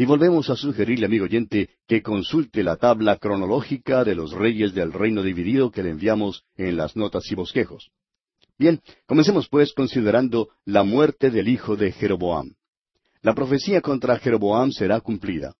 Y 0.00 0.04
volvemos 0.04 0.48
a 0.48 0.54
sugerirle, 0.54 1.06
amigo 1.06 1.24
oyente, 1.24 1.70
que 1.88 2.02
consulte 2.02 2.62
la 2.62 2.76
tabla 2.76 3.16
cronológica 3.16 4.04
de 4.04 4.14
los 4.14 4.30
reyes 4.30 4.72
del 4.72 4.92
reino 4.92 5.24
dividido 5.24 5.72
que 5.72 5.82
le 5.82 5.90
enviamos 5.90 6.44
en 6.56 6.76
las 6.76 6.94
notas 6.94 7.28
y 7.32 7.34
bosquejos. 7.34 7.90
Bien, 8.56 8.80
comencemos 9.06 9.48
pues 9.48 9.72
considerando 9.72 10.50
la 10.64 10.84
muerte 10.84 11.32
del 11.32 11.48
hijo 11.48 11.74
de 11.74 11.90
Jeroboam. 11.90 12.54
La 13.22 13.34
profecía 13.34 13.80
contra 13.80 14.20
Jeroboam 14.20 14.70
será 14.70 15.00
cumplida. 15.00 15.56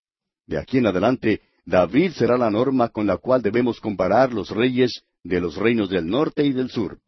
De 0.46 0.56
aquí 0.56 0.78
en 0.78 0.86
adelante, 0.86 1.40
David 1.64 2.12
será 2.12 2.38
la 2.38 2.48
norma 2.48 2.90
con 2.90 3.08
la 3.08 3.16
cual 3.16 3.42
debemos 3.42 3.80
comparar 3.80 4.32
los 4.32 4.50
reyes 4.50 5.02
de 5.24 5.40
los 5.40 5.56
reinos 5.56 5.90
del 5.90 6.06
norte 6.06 6.44
y 6.44 6.52
del 6.52 6.70
sur. 6.70 7.00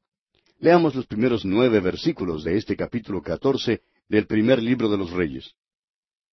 Leamos 0.58 0.96
los 0.96 1.06
primeros 1.06 1.44
nueve 1.44 1.78
versículos 1.78 2.42
de 2.42 2.56
este 2.56 2.74
capítulo 2.74 3.22
catorce 3.22 3.82
del 4.08 4.26
primer 4.26 4.60
libro 4.60 4.88
de 4.88 4.98
los 4.98 5.12
reyes. 5.12 5.54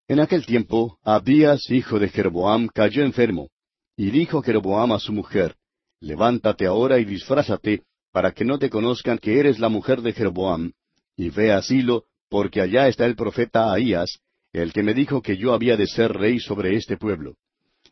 En 0.07 0.19
aquel 0.19 0.45
tiempo, 0.45 0.99
Abías, 1.03 1.69
hijo 1.69 1.99
de 1.99 2.09
Jeroboam, 2.09 2.67
cayó 2.67 3.03
enfermo, 3.03 3.49
y 3.95 4.11
dijo 4.11 4.41
Jeroboam 4.41 4.91
a 4.93 4.99
su 4.99 5.11
mujer, 5.11 5.55
Levántate 5.99 6.65
ahora 6.65 6.99
y 6.99 7.05
disfrázate, 7.05 7.83
para 8.11 8.31
que 8.31 8.45
no 8.45 8.59
te 8.59 8.69
conozcan 8.69 9.17
que 9.17 9.39
eres 9.39 9.59
la 9.59 9.69
mujer 9.69 10.01
de 10.01 10.13
Jeroboam, 10.13 10.71
y 11.15 11.29
ve 11.29 11.51
a 11.51 11.61
Silo, 11.61 12.05
porque 12.29 12.61
allá 12.61 12.87
está 12.87 13.05
el 13.05 13.15
profeta 13.15 13.73
Ahías, 13.73 14.19
el 14.53 14.71
que 14.73 14.83
me 14.83 14.93
dijo 14.93 15.21
que 15.21 15.37
yo 15.37 15.53
había 15.53 15.75
de 15.75 15.87
ser 15.87 16.13
rey 16.13 16.39
sobre 16.39 16.75
este 16.75 16.97
pueblo 16.97 17.35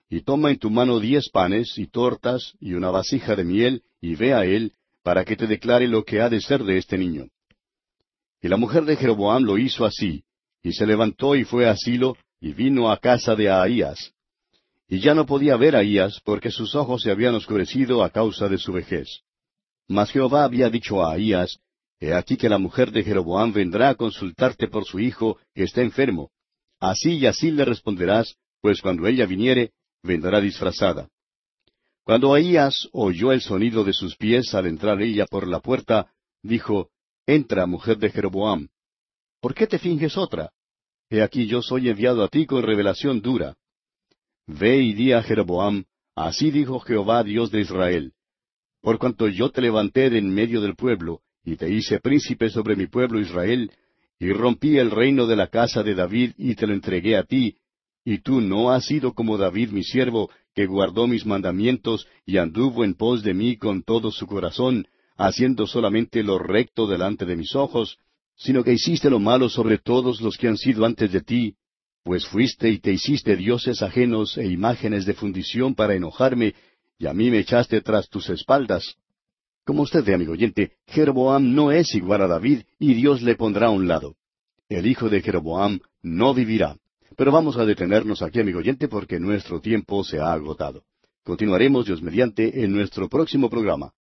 y 0.09 0.21
toma 0.21 0.51
en 0.51 0.59
tu 0.59 0.69
mano 0.69 0.99
diez 0.99 1.29
panes 1.29 1.77
y 1.77 1.87
tortas 1.87 2.53
y 2.59 2.73
una 2.73 2.91
vasija 2.91 3.35
de 3.35 3.43
miel, 3.43 3.83
y 4.01 4.15
ve 4.15 4.33
a 4.33 4.45
él, 4.45 4.73
para 5.03 5.25
que 5.25 5.35
te 5.35 5.47
declare 5.47 5.87
lo 5.87 6.03
que 6.03 6.21
ha 6.21 6.29
de 6.29 6.41
ser 6.41 6.63
de 6.63 6.77
este 6.77 6.97
niño. 6.97 7.27
Y 8.41 8.47
la 8.47 8.57
mujer 8.57 8.85
de 8.85 8.95
Jeroboam 8.95 9.43
lo 9.43 9.57
hizo 9.57 9.85
así, 9.85 10.23
y 10.65 10.73
se 10.73 10.87
levantó 10.87 11.35
y 11.35 11.43
fue 11.43 11.69
a 11.69 11.75
Silo, 11.75 12.17
y 12.41 12.53
vino 12.53 12.89
a 12.89 12.97
casa 12.97 13.35
de 13.35 13.51
Ahías. 13.51 14.13
Y 14.87 14.99
ya 14.99 15.13
no 15.13 15.27
podía 15.27 15.57
ver 15.57 15.75
a 15.75 15.79
Ahías, 15.79 16.19
porque 16.25 16.49
sus 16.49 16.73
ojos 16.73 17.03
se 17.03 17.11
habían 17.11 17.35
oscurecido 17.35 18.03
a 18.03 18.09
causa 18.09 18.49
de 18.49 18.57
su 18.57 18.73
vejez. 18.73 19.07
Mas 19.87 20.09
Jehová 20.09 20.43
había 20.43 20.71
dicho 20.71 21.03
a 21.03 21.13
Ahías, 21.13 21.59
He 21.99 22.15
aquí 22.15 22.35
que 22.35 22.49
la 22.49 22.57
mujer 22.57 22.89
de 22.91 23.03
Jeroboam 23.03 23.53
vendrá 23.53 23.89
a 23.89 23.95
consultarte 23.95 24.67
por 24.67 24.85
su 24.85 24.99
hijo, 24.99 25.37
que 25.53 25.61
está 25.61 25.83
enfermo. 25.83 26.31
Así 26.79 27.11
y 27.19 27.27
así 27.27 27.51
le 27.51 27.63
responderás, 27.63 28.35
pues 28.59 28.81
cuando 28.81 29.05
ella 29.05 29.27
viniere, 29.27 29.69
vendrá 30.01 30.41
disfrazada. 30.41 31.09
Cuando 32.03 32.33
Ahías 32.33 32.89
oyó 32.91 33.31
el 33.31 33.41
sonido 33.41 33.83
de 33.83 33.93
sus 33.93 34.15
pies 34.15 34.55
al 34.55 34.65
entrar 34.65 34.99
ella 35.03 35.27
por 35.27 35.47
la 35.47 35.59
puerta, 35.59 36.11
dijo, 36.41 36.89
Entra, 37.27 37.67
mujer 37.67 37.99
de 37.99 38.09
Jeroboam. 38.09 38.67
¿Por 39.39 39.53
qué 39.53 39.67
te 39.67 39.77
finges 39.77 40.17
otra? 40.17 40.51
He 41.15 41.21
aquí 41.21 41.47
yo 41.47 41.61
soy 41.61 41.87
enviado 41.87 42.25
a 42.25 42.27
ti 42.27 42.45
con 42.45 42.61
revelación 42.61 43.21
dura. 43.21 43.55
Ve 44.47 44.83
y 44.83 44.93
di 44.93 45.13
a 45.13 45.23
Jeroboam, 45.23 45.85
así 46.13 46.51
dijo 46.51 46.81
Jehová 46.81 47.23
Dios 47.23 47.51
de 47.51 47.61
Israel. 47.61 48.11
Por 48.81 48.99
cuanto 48.99 49.29
yo 49.29 49.49
te 49.49 49.61
levanté 49.61 50.09
de 50.09 50.17
en 50.17 50.29
medio 50.29 50.59
del 50.59 50.75
pueblo, 50.75 51.21
y 51.45 51.55
te 51.55 51.69
hice 51.69 52.01
príncipe 52.01 52.49
sobre 52.49 52.75
mi 52.75 52.87
pueblo 52.87 53.21
Israel, 53.21 53.71
y 54.19 54.33
rompí 54.33 54.77
el 54.77 54.91
reino 54.91 55.25
de 55.25 55.37
la 55.37 55.47
casa 55.47 55.83
de 55.83 55.95
David 55.95 56.33
y 56.37 56.55
te 56.55 56.67
lo 56.67 56.73
entregué 56.73 57.15
a 57.15 57.23
ti, 57.23 57.55
y 58.03 58.17
tú 58.17 58.41
no 58.41 58.71
has 58.71 58.85
sido 58.85 59.13
como 59.13 59.37
David 59.37 59.69
mi 59.69 59.85
siervo, 59.85 60.29
que 60.53 60.65
guardó 60.65 61.07
mis 61.07 61.25
mandamientos 61.25 62.07
y 62.25 62.39
anduvo 62.39 62.83
en 62.83 62.93
pos 62.93 63.23
de 63.23 63.33
mí 63.33 63.55
con 63.55 63.83
todo 63.83 64.11
su 64.11 64.27
corazón, 64.27 64.85
haciendo 65.15 65.65
solamente 65.65 66.23
lo 66.23 66.39
recto 66.39 66.87
delante 66.87 67.25
de 67.25 67.37
mis 67.37 67.55
ojos, 67.55 67.99
sino 68.35 68.63
que 68.63 68.73
hiciste 68.73 69.09
lo 69.09 69.19
malo 69.19 69.49
sobre 69.49 69.77
todos 69.77 70.21
los 70.21 70.37
que 70.37 70.47
han 70.47 70.57
sido 70.57 70.85
antes 70.85 71.11
de 71.11 71.21
ti, 71.21 71.55
pues 72.03 72.27
fuiste 72.27 72.69
y 72.69 72.79
te 72.79 72.93
hiciste 72.93 73.35
dioses 73.35 73.81
ajenos 73.81 74.37
e 74.37 74.45
imágenes 74.45 75.05
de 75.05 75.13
fundición 75.13 75.73
para 75.73 75.95
enojarme, 75.95 76.53
y 76.99 77.07
a 77.07 77.13
mí 77.13 77.31
me 77.31 77.39
echaste 77.39 77.81
tras 77.81 78.09
tus 78.09 78.29
espaldas. 78.29 78.95
Como 79.65 79.81
usted 79.81 80.03
ve, 80.03 80.13
amigo 80.13 80.33
oyente, 80.33 80.73
Jeroboam 80.87 81.55
no 81.55 81.71
es 81.71 81.95
igual 81.95 82.21
a 82.21 82.27
David, 82.27 82.61
y 82.77 82.93
Dios 82.93 83.23
le 83.23 83.35
pondrá 83.35 83.67
a 83.67 83.71
un 83.71 83.87
lado. 83.87 84.15
El 84.69 84.85
hijo 84.85 85.09
de 85.09 85.21
Jeroboam 85.21 85.79
no 86.03 86.33
vivirá. 86.33 86.77
Pero 87.17 87.31
vamos 87.31 87.57
a 87.57 87.65
detenernos 87.65 88.21
aquí, 88.21 88.39
amigo 88.39 88.59
oyente, 88.59 88.87
porque 88.87 89.19
nuestro 89.19 89.59
tiempo 89.59 90.03
se 90.03 90.19
ha 90.19 90.31
agotado. 90.31 90.83
Continuaremos, 91.23 91.87
Dios 91.87 92.03
mediante, 92.03 92.63
en 92.63 92.71
nuestro 92.71 93.09
próximo 93.09 93.49
programa. 93.49 93.93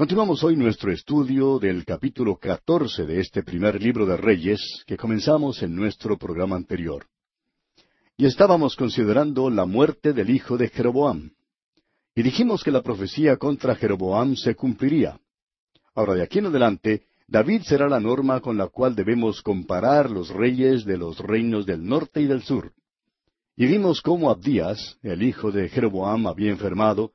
Continuamos 0.00 0.42
hoy 0.44 0.56
nuestro 0.56 0.90
estudio 0.90 1.58
del 1.58 1.84
capítulo 1.84 2.36
catorce 2.36 3.04
de 3.04 3.20
este 3.20 3.42
primer 3.42 3.82
libro 3.82 4.06
de 4.06 4.16
Reyes 4.16 4.82
que 4.86 4.96
comenzamos 4.96 5.62
en 5.62 5.76
nuestro 5.76 6.16
programa 6.16 6.56
anterior. 6.56 7.04
Y 8.16 8.24
estábamos 8.24 8.76
considerando 8.76 9.50
la 9.50 9.66
muerte 9.66 10.14
del 10.14 10.30
hijo 10.30 10.56
de 10.56 10.70
Jeroboam. 10.70 11.32
Y 12.14 12.22
dijimos 12.22 12.64
que 12.64 12.70
la 12.70 12.80
profecía 12.80 13.36
contra 13.36 13.74
Jeroboam 13.74 14.36
se 14.36 14.54
cumpliría. 14.54 15.20
Ahora 15.94 16.14
de 16.14 16.22
aquí 16.22 16.38
en 16.38 16.46
adelante 16.46 17.02
David 17.28 17.64
será 17.64 17.86
la 17.86 18.00
norma 18.00 18.40
con 18.40 18.56
la 18.56 18.68
cual 18.68 18.94
debemos 18.94 19.42
comparar 19.42 20.10
los 20.10 20.30
reyes 20.30 20.86
de 20.86 20.96
los 20.96 21.18
reinos 21.18 21.66
del 21.66 21.84
norte 21.84 22.22
y 22.22 22.24
del 22.24 22.40
sur. 22.40 22.72
Y 23.54 23.66
vimos 23.66 24.00
cómo 24.00 24.30
Abdías, 24.30 24.96
el 25.02 25.22
hijo 25.22 25.52
de 25.52 25.68
Jeroboam, 25.68 26.26
había 26.26 26.50
enfermado, 26.52 27.12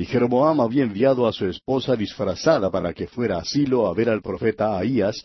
y 0.00 0.06
Jeroboam 0.06 0.62
había 0.62 0.84
enviado 0.84 1.26
a 1.26 1.32
su 1.34 1.44
esposa 1.44 1.94
disfrazada 1.94 2.70
para 2.70 2.94
que 2.94 3.06
fuera 3.06 3.36
a 3.36 3.44
Silo 3.44 3.86
a 3.86 3.92
ver 3.92 4.08
al 4.08 4.22
profeta 4.22 4.78
Ahías, 4.78 5.22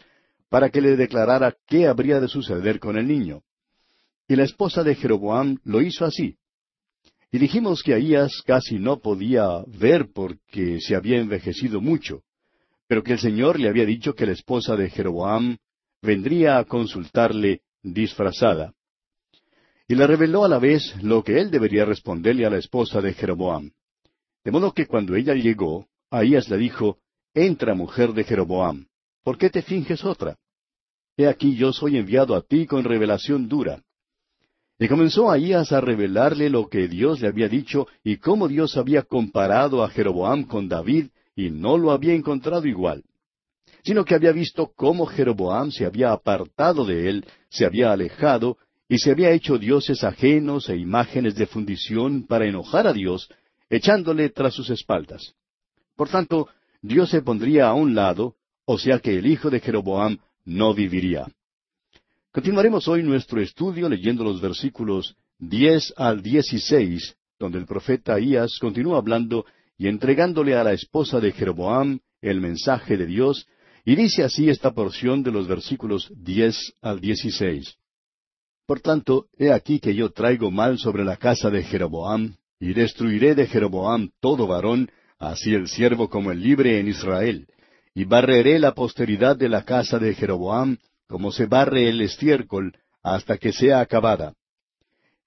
para 0.49 0.69
que 0.69 0.81
le 0.81 0.97
declarara 0.97 1.55
qué 1.65 1.87
habría 1.87 2.19
de 2.19 2.27
suceder 2.27 2.77
con 2.77 2.97
el 2.97 3.07
niño. 3.07 3.41
Y 4.27 4.35
la 4.35 4.43
esposa 4.43 4.83
de 4.83 4.95
Jeroboam 4.95 5.59
lo 5.63 5.81
hizo 5.81 6.03
así. 6.03 6.35
Y 7.31 7.37
dijimos 7.37 7.83
que 7.83 7.93
Ahías 7.93 8.41
casi 8.45 8.77
no 8.77 8.99
podía 8.99 9.63
ver 9.65 10.09
porque 10.13 10.81
se 10.81 10.93
había 10.93 11.19
envejecido 11.19 11.79
mucho, 11.79 12.23
pero 12.85 13.01
que 13.01 13.13
el 13.13 13.19
Señor 13.19 13.57
le 13.57 13.69
había 13.69 13.85
dicho 13.85 14.13
que 14.13 14.25
la 14.25 14.33
esposa 14.33 14.75
de 14.75 14.89
Jeroboam 14.89 15.55
vendría 16.01 16.57
a 16.57 16.65
consultarle 16.65 17.61
disfrazada. 17.81 18.73
Y 19.87 19.95
le 19.95 20.05
reveló 20.05 20.43
a 20.43 20.49
la 20.49 20.59
vez 20.59 21.01
lo 21.01 21.23
que 21.23 21.39
él 21.39 21.49
debería 21.49 21.85
responderle 21.85 22.45
a 22.45 22.49
la 22.49 22.57
esposa 22.57 22.99
de 22.99 23.13
Jeroboam. 23.13 23.71
De 24.45 24.51
modo 24.51 24.71
que 24.71 24.85
cuando 24.85 25.15
ella 25.15 25.33
llegó, 25.33 25.87
Ahías 26.11 26.47
le 26.49 26.57
dijo, 26.57 26.99
Entra, 27.33 27.73
mujer 27.73 28.13
de 28.13 28.23
Jeroboam, 28.23 28.85
¿por 29.23 29.39
qué 29.39 29.49
te 29.49 29.63
finges 29.63 30.05
otra? 30.05 30.37
He 31.17 31.27
aquí 31.27 31.55
yo 31.55 31.73
soy 31.73 31.97
enviado 31.97 32.35
a 32.35 32.41
ti 32.41 32.67
con 32.67 32.83
revelación 32.83 33.49
dura. 33.49 33.81
Y 34.77 34.87
comenzó 34.87 35.31
Ahías 35.31 35.71
a 35.71 35.81
revelarle 35.81 36.49
lo 36.49 36.69
que 36.69 36.87
Dios 36.87 37.21
le 37.21 37.27
había 37.27 37.49
dicho 37.49 37.87
y 38.03 38.17
cómo 38.17 38.47
Dios 38.47 38.77
había 38.77 39.01
comparado 39.01 39.83
a 39.83 39.89
Jeroboam 39.89 40.43
con 40.43 40.69
David 40.69 41.07
y 41.35 41.49
no 41.49 41.77
lo 41.77 41.91
había 41.91 42.13
encontrado 42.13 42.67
igual, 42.67 43.03
sino 43.83 44.05
que 44.05 44.13
había 44.13 44.31
visto 44.31 44.71
cómo 44.75 45.07
Jeroboam 45.07 45.71
se 45.71 45.85
había 45.85 46.11
apartado 46.11 46.85
de 46.85 47.09
él, 47.09 47.25
se 47.49 47.65
había 47.65 47.91
alejado 47.91 48.57
y 48.87 48.99
se 48.99 49.11
había 49.11 49.31
hecho 49.31 49.57
dioses 49.57 50.03
ajenos 50.03 50.69
e 50.69 50.77
imágenes 50.77 51.35
de 51.35 51.47
fundición 51.47 52.27
para 52.27 52.45
enojar 52.45 52.85
a 52.85 52.93
Dios, 52.93 53.29
echándole 53.69 54.29
tras 54.29 54.53
sus 54.53 54.69
espaldas. 54.69 55.33
Por 55.95 56.09
tanto, 56.09 56.49
Dios 56.81 57.09
se 57.09 57.21
pondría 57.21 57.67
a 57.67 57.73
un 57.73 57.95
lado, 57.95 58.35
o 58.65 58.77
sea 58.77 58.99
que 58.99 59.17
el 59.17 59.25
hijo 59.25 59.49
de 59.49 59.59
Jeroboam 59.59 60.17
no 60.43 60.73
viviría. 60.73 61.27
Continuaremos 62.31 62.87
hoy 62.87 63.01
nuestro 63.01 63.41
estudio 63.41 63.87
leyendo 63.87 64.23
los 64.23 64.41
versículos 64.41 65.15
diez 65.39 65.93
al 65.97 66.21
dieciséis, 66.21 67.15
donde 67.39 67.57
el 67.57 67.65
profeta 67.65 68.15
Ahías 68.15 68.57
continúa 68.59 68.97
hablando 68.97 69.45
y 69.77 69.87
entregándole 69.87 70.55
a 70.55 70.63
la 70.63 70.73
esposa 70.73 71.19
de 71.19 71.31
Jeroboam 71.31 71.99
el 72.21 72.41
mensaje 72.41 72.97
de 72.97 73.05
Dios, 73.05 73.47
y 73.83 73.95
dice 73.95 74.23
así 74.23 74.49
esta 74.49 74.73
porción 74.73 75.21
de 75.23 75.31
los 75.31 75.47
versículos 75.47 76.11
diez 76.15 76.73
al 76.81 76.99
dieciséis. 76.99 77.75
Por 78.65 78.79
tanto, 78.79 79.27
he 79.37 79.51
aquí 79.51 79.79
que 79.79 79.93
yo 79.93 80.09
traigo 80.11 80.49
mal 80.49 80.79
sobre 80.79 81.05
la 81.05 81.17
casa 81.17 81.51
de 81.51 81.63
Jeroboam, 81.63 82.35
y 82.59 82.73
destruiré 82.73 83.35
de 83.35 83.47
Jeroboam 83.47 84.09
todo 84.19 84.47
varón, 84.47 84.89
así 85.19 85.53
el 85.53 85.67
siervo 85.67 86.09
como 86.09 86.31
el 86.31 86.41
libre 86.41 86.79
en 86.79 86.87
Israel, 86.87 87.47
y 87.93 88.05
barreré 88.05 88.59
la 88.59 88.73
posteridad 88.73 89.35
de 89.35 89.49
la 89.49 89.63
casa 89.63 89.99
de 89.99 90.13
Jeroboam, 90.13 90.77
como 91.07 91.31
se 91.31 91.45
barre 91.45 91.89
el 91.89 92.01
estiércol, 92.01 92.77
hasta 93.03 93.37
que 93.37 93.53
sea 93.53 93.79
acabada. 93.79 94.33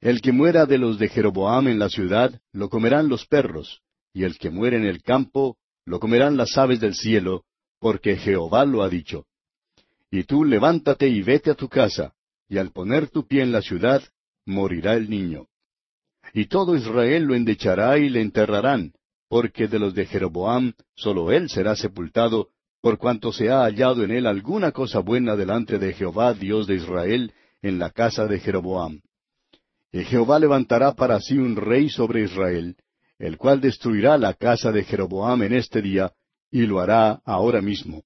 El 0.00 0.20
que 0.20 0.32
muera 0.32 0.66
de 0.66 0.78
los 0.78 0.98
de 0.98 1.08
Jeroboam 1.08 1.68
en 1.68 1.78
la 1.78 1.88
ciudad, 1.88 2.40
lo 2.52 2.68
comerán 2.68 3.08
los 3.08 3.26
perros, 3.26 3.80
y 4.12 4.24
el 4.24 4.38
que 4.38 4.50
muere 4.50 4.76
en 4.76 4.84
el 4.84 5.02
campo, 5.02 5.56
lo 5.84 5.98
comerán 5.98 6.36
las 6.36 6.56
aves 6.56 6.80
del 6.80 6.94
cielo, 6.94 7.44
porque 7.80 8.16
Jehová 8.16 8.64
lo 8.64 8.82
ha 8.82 8.88
dicho. 8.88 9.26
Y 10.10 10.24
tú 10.24 10.44
levántate 10.44 11.08
y 11.08 11.22
vete 11.22 11.50
a 11.50 11.54
tu 11.54 11.68
casa, 11.68 12.14
y 12.48 12.58
al 12.58 12.70
poner 12.70 13.08
tu 13.08 13.26
pie 13.26 13.42
en 13.42 13.52
la 13.52 13.62
ciudad, 13.62 14.02
morirá 14.44 14.94
el 14.94 15.10
niño. 15.10 15.47
Y 16.34 16.46
todo 16.46 16.76
Israel 16.76 17.24
lo 17.24 17.34
endechará 17.34 17.98
y 17.98 18.08
le 18.08 18.20
enterrarán, 18.20 18.92
porque 19.28 19.68
de 19.68 19.78
los 19.78 19.94
de 19.94 20.06
Jeroboam 20.06 20.72
sólo 20.94 21.32
él 21.32 21.48
será 21.48 21.76
sepultado, 21.76 22.48
por 22.80 22.98
cuanto 22.98 23.32
se 23.32 23.50
ha 23.50 23.64
hallado 23.64 24.04
en 24.04 24.10
él 24.10 24.26
alguna 24.26 24.72
cosa 24.72 25.00
buena 25.00 25.36
delante 25.36 25.78
de 25.78 25.92
Jehová 25.92 26.34
Dios 26.34 26.66
de 26.66 26.76
Israel 26.76 27.32
en 27.62 27.78
la 27.78 27.90
casa 27.90 28.26
de 28.26 28.38
Jeroboam. 28.38 29.00
Y 29.92 30.04
Jehová 30.04 30.38
levantará 30.38 30.92
para 30.94 31.20
sí 31.20 31.38
un 31.38 31.56
rey 31.56 31.88
sobre 31.88 32.22
Israel, 32.22 32.76
el 33.18 33.36
cual 33.36 33.60
destruirá 33.60 34.16
la 34.16 34.34
casa 34.34 34.70
de 34.70 34.84
Jeroboam 34.84 35.42
en 35.42 35.54
este 35.54 35.82
día, 35.82 36.12
y 36.50 36.66
lo 36.66 36.80
hará 36.80 37.20
ahora 37.24 37.60
mismo. 37.60 38.04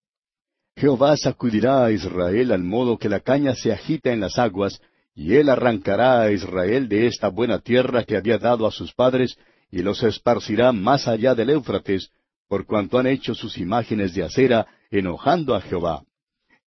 Jehová 0.76 1.16
sacudirá 1.16 1.84
a 1.84 1.92
Israel 1.92 2.52
al 2.52 2.62
modo 2.62 2.96
que 2.98 3.08
la 3.08 3.20
caña 3.20 3.54
se 3.54 3.72
agita 3.72 4.10
en 4.10 4.20
las 4.20 4.38
aguas, 4.38 4.80
y 5.14 5.34
él 5.34 5.48
arrancará 5.48 6.22
a 6.22 6.32
Israel 6.32 6.88
de 6.88 7.06
esta 7.06 7.28
buena 7.28 7.58
tierra 7.58 8.04
que 8.04 8.16
había 8.16 8.38
dado 8.38 8.66
a 8.66 8.70
sus 8.70 8.92
padres, 8.94 9.36
y 9.70 9.82
los 9.82 10.02
esparcirá 10.02 10.72
más 10.72 11.08
allá 11.08 11.34
del 11.34 11.50
Éufrates, 11.50 12.10
por 12.48 12.66
cuanto 12.66 12.98
han 12.98 13.06
hecho 13.06 13.34
sus 13.34 13.58
imágenes 13.58 14.14
de 14.14 14.24
acera, 14.24 14.66
enojando 14.90 15.54
a 15.54 15.60
Jehová. 15.60 16.04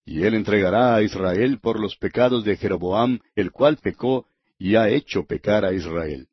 Y 0.06 0.24
él 0.24 0.36
entregará 0.36 0.96
a 0.96 1.02
Israel 1.02 1.60
por 1.60 1.80
los 1.80 1.96
pecados 1.98 2.44
de 2.44 2.58
Jeroboam, 2.58 3.20
el 3.36 3.52
cual 3.52 3.78
pecó, 3.78 4.28
y 4.58 4.76
ha 4.76 4.90
hecho 4.90 5.26
pecar 5.26 5.66
a 5.66 5.74
Israel. 5.74 6.28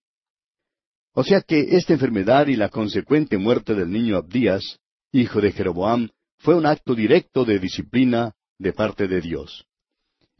O 1.14 1.24
sea 1.24 1.42
que 1.42 1.76
esta 1.76 1.92
enfermedad 1.92 2.46
y 2.46 2.56
la 2.56 2.68
consecuente 2.70 3.36
muerte 3.36 3.74
del 3.74 3.90
niño 3.90 4.16
Abdías, 4.16 4.78
hijo 5.12 5.40
de 5.40 5.52
Jeroboam, 5.52 6.08
fue 6.38 6.54
un 6.54 6.66
acto 6.66 6.94
directo 6.94 7.44
de 7.44 7.58
disciplina 7.58 8.34
de 8.58 8.72
parte 8.72 9.06
de 9.06 9.20
Dios. 9.20 9.66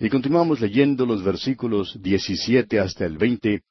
Y 0.02 0.10
continuamos 0.10 0.60
leyendo 0.60 1.06
los 1.06 1.22
versículos 1.22 1.96
17 2.02 2.80
hasta 2.80 3.06
el 3.06 3.18
20. 3.18 3.62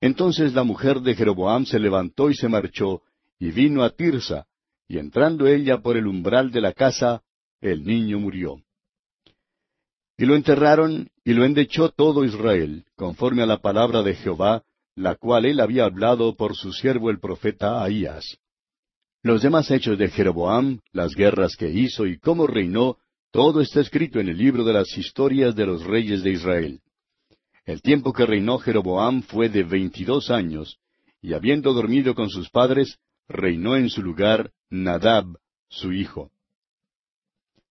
Entonces 0.00 0.52
la 0.52 0.64
mujer 0.64 0.98
de 0.98 1.14
Jeroboam 1.14 1.64
se 1.64 1.78
levantó 1.78 2.28
y 2.28 2.34
se 2.34 2.48
marchó, 2.48 3.02
y 3.38 3.52
vino 3.52 3.84
a 3.84 3.90
Tirsa, 3.90 4.48
y 4.88 4.98
entrando 4.98 5.46
ella 5.46 5.78
por 5.80 5.96
el 5.96 6.08
umbral 6.08 6.50
de 6.50 6.60
la 6.60 6.72
casa, 6.72 7.22
el 7.60 7.84
niño 7.84 8.18
murió. 8.18 8.56
Y 10.18 10.26
lo 10.26 10.34
enterraron, 10.34 11.08
y 11.24 11.34
lo 11.34 11.44
endechó 11.44 11.90
todo 11.90 12.24
Israel, 12.24 12.84
conforme 12.96 13.44
a 13.44 13.46
la 13.46 13.58
palabra 13.58 14.02
de 14.02 14.16
Jehová, 14.16 14.64
la 14.96 15.14
cual 15.14 15.44
él 15.44 15.60
había 15.60 15.84
hablado 15.84 16.34
por 16.34 16.56
su 16.56 16.72
siervo 16.72 17.10
el 17.10 17.20
profeta 17.20 17.84
Ahías. 17.84 18.38
Los 19.22 19.42
demás 19.42 19.70
hechos 19.70 19.96
de 19.98 20.08
Jeroboam, 20.08 20.80
las 20.90 21.14
guerras 21.14 21.54
que 21.54 21.70
hizo 21.70 22.06
y 22.06 22.18
cómo 22.18 22.48
reinó, 22.48 22.98
todo 23.32 23.62
está 23.62 23.80
escrito 23.80 24.20
en 24.20 24.28
el 24.28 24.36
libro 24.36 24.62
de 24.62 24.74
las 24.74 24.96
historias 24.96 25.56
de 25.56 25.64
los 25.64 25.82
reyes 25.84 26.22
de 26.22 26.32
Israel. 26.32 26.80
El 27.64 27.80
tiempo 27.80 28.12
que 28.12 28.26
reinó 28.26 28.58
Jeroboam 28.58 29.22
fue 29.22 29.48
de 29.48 29.62
veintidós 29.62 30.30
años, 30.30 30.78
y 31.22 31.32
habiendo 31.32 31.72
dormido 31.72 32.14
con 32.14 32.28
sus 32.28 32.50
padres, 32.50 32.98
reinó 33.28 33.76
en 33.76 33.88
su 33.88 34.02
lugar 34.02 34.52
Nadab, 34.68 35.24
su 35.68 35.92
hijo. 35.92 36.30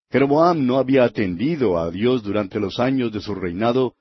Jeroboam 0.10 0.66
no 0.66 0.78
había 0.78 1.04
atendido 1.04 1.78
a 1.78 1.92
Dios 1.92 2.24
durante 2.24 2.60
los 2.60 2.80
años 2.80 3.12
de 3.12 3.22
su 3.22 3.36
reinado, 3.36 3.94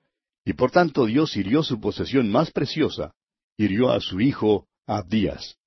y 0.46 0.54
por 0.54 0.70
tanto 0.70 1.04
Dios 1.04 1.36
hirió 1.36 1.62
su 1.62 1.78
posesión 1.78 2.30
más 2.30 2.50
preciosa, 2.52 3.12
hirió 3.58 3.90
a 3.90 4.00
su 4.00 4.18
hijo 4.18 4.66
Abdías. 4.86 5.58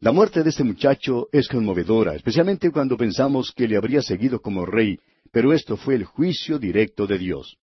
La 0.00 0.12
muerte 0.12 0.42
de 0.42 0.50
este 0.50 0.64
muchacho 0.64 1.28
es 1.32 1.48
conmovedora, 1.48 2.14
especialmente 2.14 2.70
cuando 2.70 2.98
pensamos 2.98 3.52
que 3.56 3.66
le 3.66 3.78
habría 3.78 4.02
seguido 4.02 4.38
como 4.42 4.66
rey, 4.66 4.98
pero 5.34 5.52
esto 5.52 5.76
fue 5.76 5.96
el 5.96 6.04
juicio 6.04 6.60
directo 6.60 7.08
de 7.08 7.18
Dios. 7.18 7.58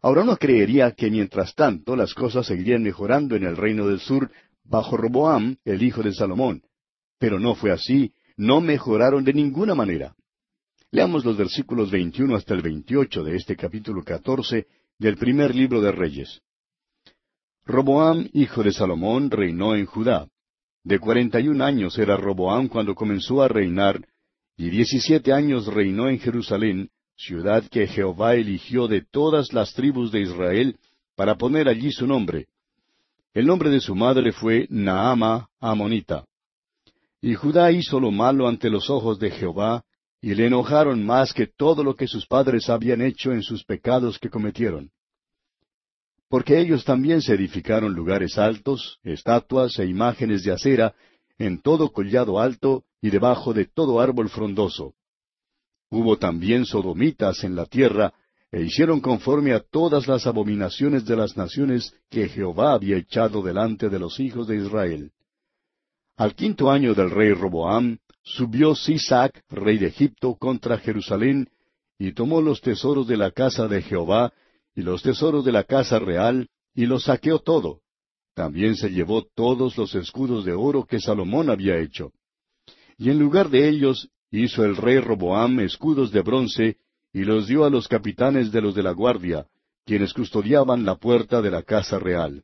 Ahora 0.00 0.22
uno 0.22 0.38
creería 0.38 0.92
que 0.92 1.10
mientras 1.10 1.54
tanto 1.54 1.94
las 1.94 2.14
cosas 2.14 2.46
seguirían 2.46 2.82
mejorando 2.82 3.36
en 3.36 3.44
el 3.44 3.54
reino 3.54 3.86
del 3.86 4.00
sur 4.00 4.30
bajo 4.64 4.96
Roboam, 4.96 5.58
el 5.66 5.82
hijo 5.82 6.02
de 6.02 6.14
Salomón. 6.14 6.62
Pero 7.18 7.38
no 7.38 7.54
fue 7.54 7.70
así, 7.70 8.14
no 8.38 8.62
mejoraron 8.62 9.24
de 9.24 9.34
ninguna 9.34 9.74
manera. 9.74 10.16
Leamos 10.90 11.22
los 11.26 11.36
versículos 11.36 11.90
21 11.90 12.34
hasta 12.34 12.54
el 12.54 12.62
28 12.62 13.24
de 13.24 13.36
este 13.36 13.56
capítulo 13.56 14.02
14 14.02 14.66
del 14.98 15.18
primer 15.18 15.54
libro 15.54 15.82
de 15.82 15.92
Reyes. 15.92 16.40
Roboam, 17.66 18.26
hijo 18.32 18.62
de 18.62 18.72
Salomón, 18.72 19.30
reinó 19.30 19.76
en 19.76 19.84
Judá. 19.84 20.28
De 20.82 20.98
cuarenta 20.98 21.40
y 21.40 21.48
un 21.48 21.60
años 21.60 21.98
era 21.98 22.16
Roboam 22.16 22.68
cuando 22.68 22.94
comenzó 22.94 23.42
a 23.42 23.48
reinar, 23.48 24.00
y 24.56 24.70
diecisiete 24.70 25.32
años 25.32 25.66
reinó 25.66 26.08
en 26.08 26.18
Jerusalén, 26.18 26.90
ciudad 27.16 27.64
que 27.70 27.86
Jehová 27.86 28.34
eligió 28.34 28.88
de 28.88 29.02
todas 29.02 29.52
las 29.52 29.72
tribus 29.74 30.10
de 30.12 30.20
Israel 30.20 30.76
para 31.14 31.36
poner 31.36 31.68
allí 31.68 31.92
su 31.92 32.06
nombre. 32.06 32.46
El 33.34 33.46
nombre 33.46 33.70
de 33.70 33.80
su 33.80 33.94
madre 33.94 34.32
fue 34.32 34.66
Naama 34.70 35.48
Amonita. 35.60 36.24
Y 37.20 37.34
Judá 37.34 37.70
hizo 37.72 38.00
lo 38.00 38.10
malo 38.10 38.48
ante 38.48 38.70
los 38.70 38.88
ojos 38.88 39.18
de 39.18 39.30
Jehová, 39.30 39.84
y 40.20 40.34
le 40.34 40.46
enojaron 40.46 41.04
más 41.04 41.32
que 41.32 41.46
todo 41.46 41.84
lo 41.84 41.94
que 41.94 42.06
sus 42.06 42.26
padres 42.26 42.70
habían 42.70 43.02
hecho 43.02 43.32
en 43.32 43.42
sus 43.42 43.64
pecados 43.64 44.18
que 44.18 44.30
cometieron. 44.30 44.90
Porque 46.28 46.58
ellos 46.58 46.84
también 46.84 47.22
se 47.22 47.34
edificaron 47.34 47.94
lugares 47.94 48.38
altos, 48.38 48.98
estatuas 49.02 49.78
e 49.78 49.86
imágenes 49.86 50.42
de 50.42 50.52
acera, 50.52 50.94
en 51.38 51.60
todo 51.60 51.92
collado 51.92 52.40
alto 52.40 52.84
y 53.06 53.10
debajo 53.10 53.54
de 53.54 53.66
todo 53.66 54.00
árbol 54.00 54.28
frondoso. 54.28 54.94
Hubo 55.90 56.18
también 56.18 56.64
sodomitas 56.66 57.44
en 57.44 57.54
la 57.54 57.64
tierra, 57.66 58.12
e 58.50 58.62
hicieron 58.62 59.00
conforme 59.00 59.52
a 59.52 59.60
todas 59.60 60.08
las 60.08 60.26
abominaciones 60.26 61.04
de 61.04 61.14
las 61.14 61.36
naciones 61.36 61.94
que 62.10 62.28
Jehová 62.28 62.72
había 62.72 62.96
echado 62.96 63.42
delante 63.42 63.88
de 63.88 64.00
los 64.00 64.18
hijos 64.18 64.48
de 64.48 64.56
Israel. 64.56 65.12
Al 66.16 66.34
quinto 66.34 66.68
año 66.68 66.94
del 66.94 67.10
rey 67.10 67.32
Roboam, 67.32 67.98
subió 68.24 68.74
Sisac, 68.74 69.40
rey 69.50 69.78
de 69.78 69.86
Egipto, 69.86 70.34
contra 70.34 70.78
Jerusalén, 70.78 71.48
y 72.00 72.12
tomó 72.12 72.40
los 72.40 72.60
tesoros 72.60 73.06
de 73.06 73.16
la 73.16 73.30
casa 73.30 73.68
de 73.68 73.82
Jehová, 73.82 74.32
y 74.74 74.82
los 74.82 75.02
tesoros 75.02 75.44
de 75.44 75.52
la 75.52 75.62
casa 75.62 76.00
real, 76.00 76.48
y 76.74 76.86
los 76.86 77.04
saqueó 77.04 77.38
todo. 77.38 77.82
También 78.34 78.74
se 78.74 78.90
llevó 78.90 79.22
todos 79.22 79.76
los 79.78 79.94
escudos 79.94 80.44
de 80.44 80.54
oro 80.54 80.84
que 80.84 80.98
Salomón 80.98 81.50
había 81.50 81.78
hecho. 81.78 82.12
Y 82.98 83.10
en 83.10 83.18
lugar 83.18 83.50
de 83.50 83.68
ellos 83.68 84.08
hizo 84.30 84.64
el 84.64 84.76
rey 84.76 84.98
Roboam 84.98 85.60
escudos 85.60 86.10
de 86.12 86.22
bronce, 86.22 86.76
y 87.12 87.24
los 87.24 87.46
dio 87.46 87.64
a 87.64 87.70
los 87.70 87.88
capitanes 87.88 88.52
de 88.52 88.60
los 88.60 88.74
de 88.74 88.82
la 88.82 88.92
guardia, 88.92 89.46
quienes 89.84 90.12
custodiaban 90.12 90.84
la 90.84 90.96
puerta 90.96 91.40
de 91.40 91.50
la 91.50 91.62
casa 91.62 91.98
real. 91.98 92.42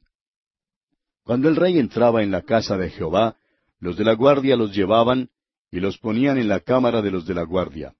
Cuando 1.25 1.49
el 1.49 1.57
rey 1.57 1.79
entraba 1.79 2.23
en 2.23 2.31
la 2.31 2.43
casa 2.43 2.77
de 2.77 2.91
Jehová, 2.91 3.37
los 3.81 3.97
de 3.97 4.05
la 4.05 4.15
guardia 4.15 4.57
los 4.57 4.75
llevaban 4.75 5.29
y 5.71 5.81
los 5.81 5.99
ponían 5.99 6.38
en 6.38 6.49
la 6.49 6.61
cámara 6.61 7.03
de 7.03 7.11
los 7.11 7.27
de 7.27 7.35
la 7.35 7.43
guardia. 7.43 7.95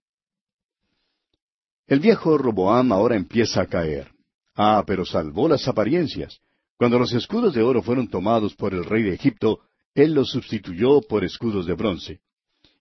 El 1.87 2.01
viejo 2.01 2.39
Roboam 2.39 2.93
ahora 2.93 3.17
empieza 3.17 3.63
a 3.63 3.67
caer. 3.67 4.09
Ah, 4.55 4.85
pero 4.87 5.05
salvó 5.05 5.49
las 5.49 5.67
apariencias. 5.69 6.41
Cuando 6.77 6.99
los 6.99 7.13
escudos 7.13 7.55
de 7.55 7.63
oro 7.63 7.83
fueron 7.83 8.09
tomados 8.09 8.55
por 8.55 8.75
el 8.75 8.85
rey 8.85 9.03
de 9.03 9.15
Egipto, 9.15 9.61
él 9.95 10.15
los 10.15 10.31
sustituyó 10.31 11.01
por 11.01 11.25
escudos 11.25 11.67
de 11.67 11.75
bronce. 11.75 12.21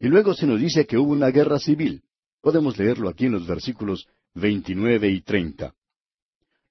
Y 0.02 0.08
luego 0.08 0.34
se 0.34 0.48
nos 0.48 0.60
dice 0.60 0.88
que 0.88 0.98
hubo 0.98 1.12
una 1.12 1.30
guerra 1.30 1.60
civil. 1.60 2.02
Podemos 2.42 2.76
leerlo 2.80 3.08
aquí 3.08 3.28
en 3.28 3.34
los 3.34 3.46
versículos 3.46 4.08
29 4.34 5.08
y 5.10 5.22
30. 5.22 5.76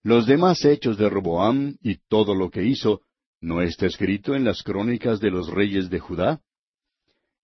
Los 0.02 0.26
demás 0.26 0.64
hechos 0.64 0.98
de 0.98 1.08
Roboam 1.08 1.76
y 1.80 1.98
todo 2.08 2.34
lo 2.34 2.50
que 2.50 2.64
hizo, 2.64 3.02
¿no 3.40 3.62
está 3.62 3.86
escrito 3.86 4.34
en 4.34 4.42
las 4.42 4.64
crónicas 4.64 5.20
de 5.20 5.30
los 5.30 5.48
reyes 5.48 5.88
de 5.90 6.00
Judá? 6.00 6.40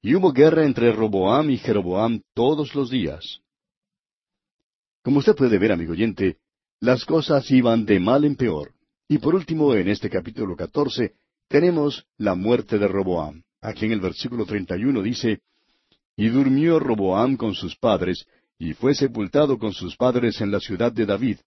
Y 0.03 0.17
hubo 0.17 0.33
guerra 0.33 0.65
entre 0.65 0.91
Roboam 0.91 1.51
y 1.51 1.59
Jeroboam 1.59 2.21
todos 2.35 2.75
los 2.75 2.91
días. 2.91 3.41
Como 5.05 5.21
usted 5.21 5.37
puede 5.37 5.57
ver, 5.57 5.71
amigo 5.71 5.93
oyente, 5.93 6.39
las 6.81 7.05
cosas 7.05 7.49
iban 7.53 7.85
de 7.85 8.01
mal 8.01 8.25
en 8.25 8.35
peor. 8.35 8.75
Y 9.07 9.19
por 9.19 9.37
último, 9.37 9.73
en 9.75 9.87
este 9.87 10.11
capítulo 10.11 10.57
14, 10.57 11.15
tenemos 11.47 12.09
la 12.17 12.35
muerte 12.35 12.77
de 12.77 12.89
Roboam. 12.89 13.45
Aquí 13.61 13.85
en 13.85 13.93
el 13.93 14.01
versículo 14.01 14.45
31 14.47 15.01
dice, 15.03 15.43
y 16.17 16.29
durmió 16.29 16.79
Roboam 16.79 17.37
con 17.37 17.55
sus 17.55 17.77
padres, 17.77 18.27
y 18.59 18.73
fue 18.73 18.95
sepultado 18.95 19.59
con 19.59 19.73
sus 19.73 19.97
padres 19.97 20.41
en 20.41 20.51
la 20.51 20.61
ciudad 20.61 20.91
de 20.91 21.05
David. 21.05 21.39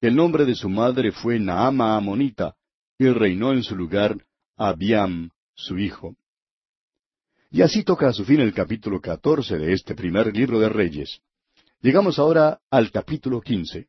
El 0.00 0.16
nombre 0.16 0.44
de 0.46 0.54
su 0.54 0.68
madre 0.68 1.12
fue 1.12 1.38
Naama 1.38 1.96
Amonita, 1.96 2.54
y 2.98 3.08
reinó 3.08 3.52
en 3.52 3.62
su 3.62 3.76
lugar 3.76 4.16
Abiam, 4.56 5.30
su 5.54 5.78
hijo. 5.78 6.16
Y 7.50 7.60
así 7.60 7.84
toca 7.84 8.08
a 8.08 8.12
su 8.12 8.24
fin 8.24 8.40
el 8.40 8.54
capítulo 8.54 9.00
catorce 9.00 9.58
de 9.58 9.74
este 9.74 9.94
primer 9.94 10.34
libro 10.34 10.58
de 10.58 10.70
Reyes. 10.70 11.20
Llegamos 11.82 12.18
ahora 12.18 12.60
al 12.70 12.90
capítulo 12.90 13.40
quince. 13.40 13.88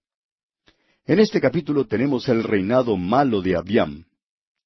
En 1.05 1.19
este 1.19 1.39
capítulo 1.39 1.85
tenemos 1.85 2.27
el 2.27 2.43
reinado 2.43 2.97
malo 2.97 3.41
de 3.41 3.55
Abiam, 3.55 4.05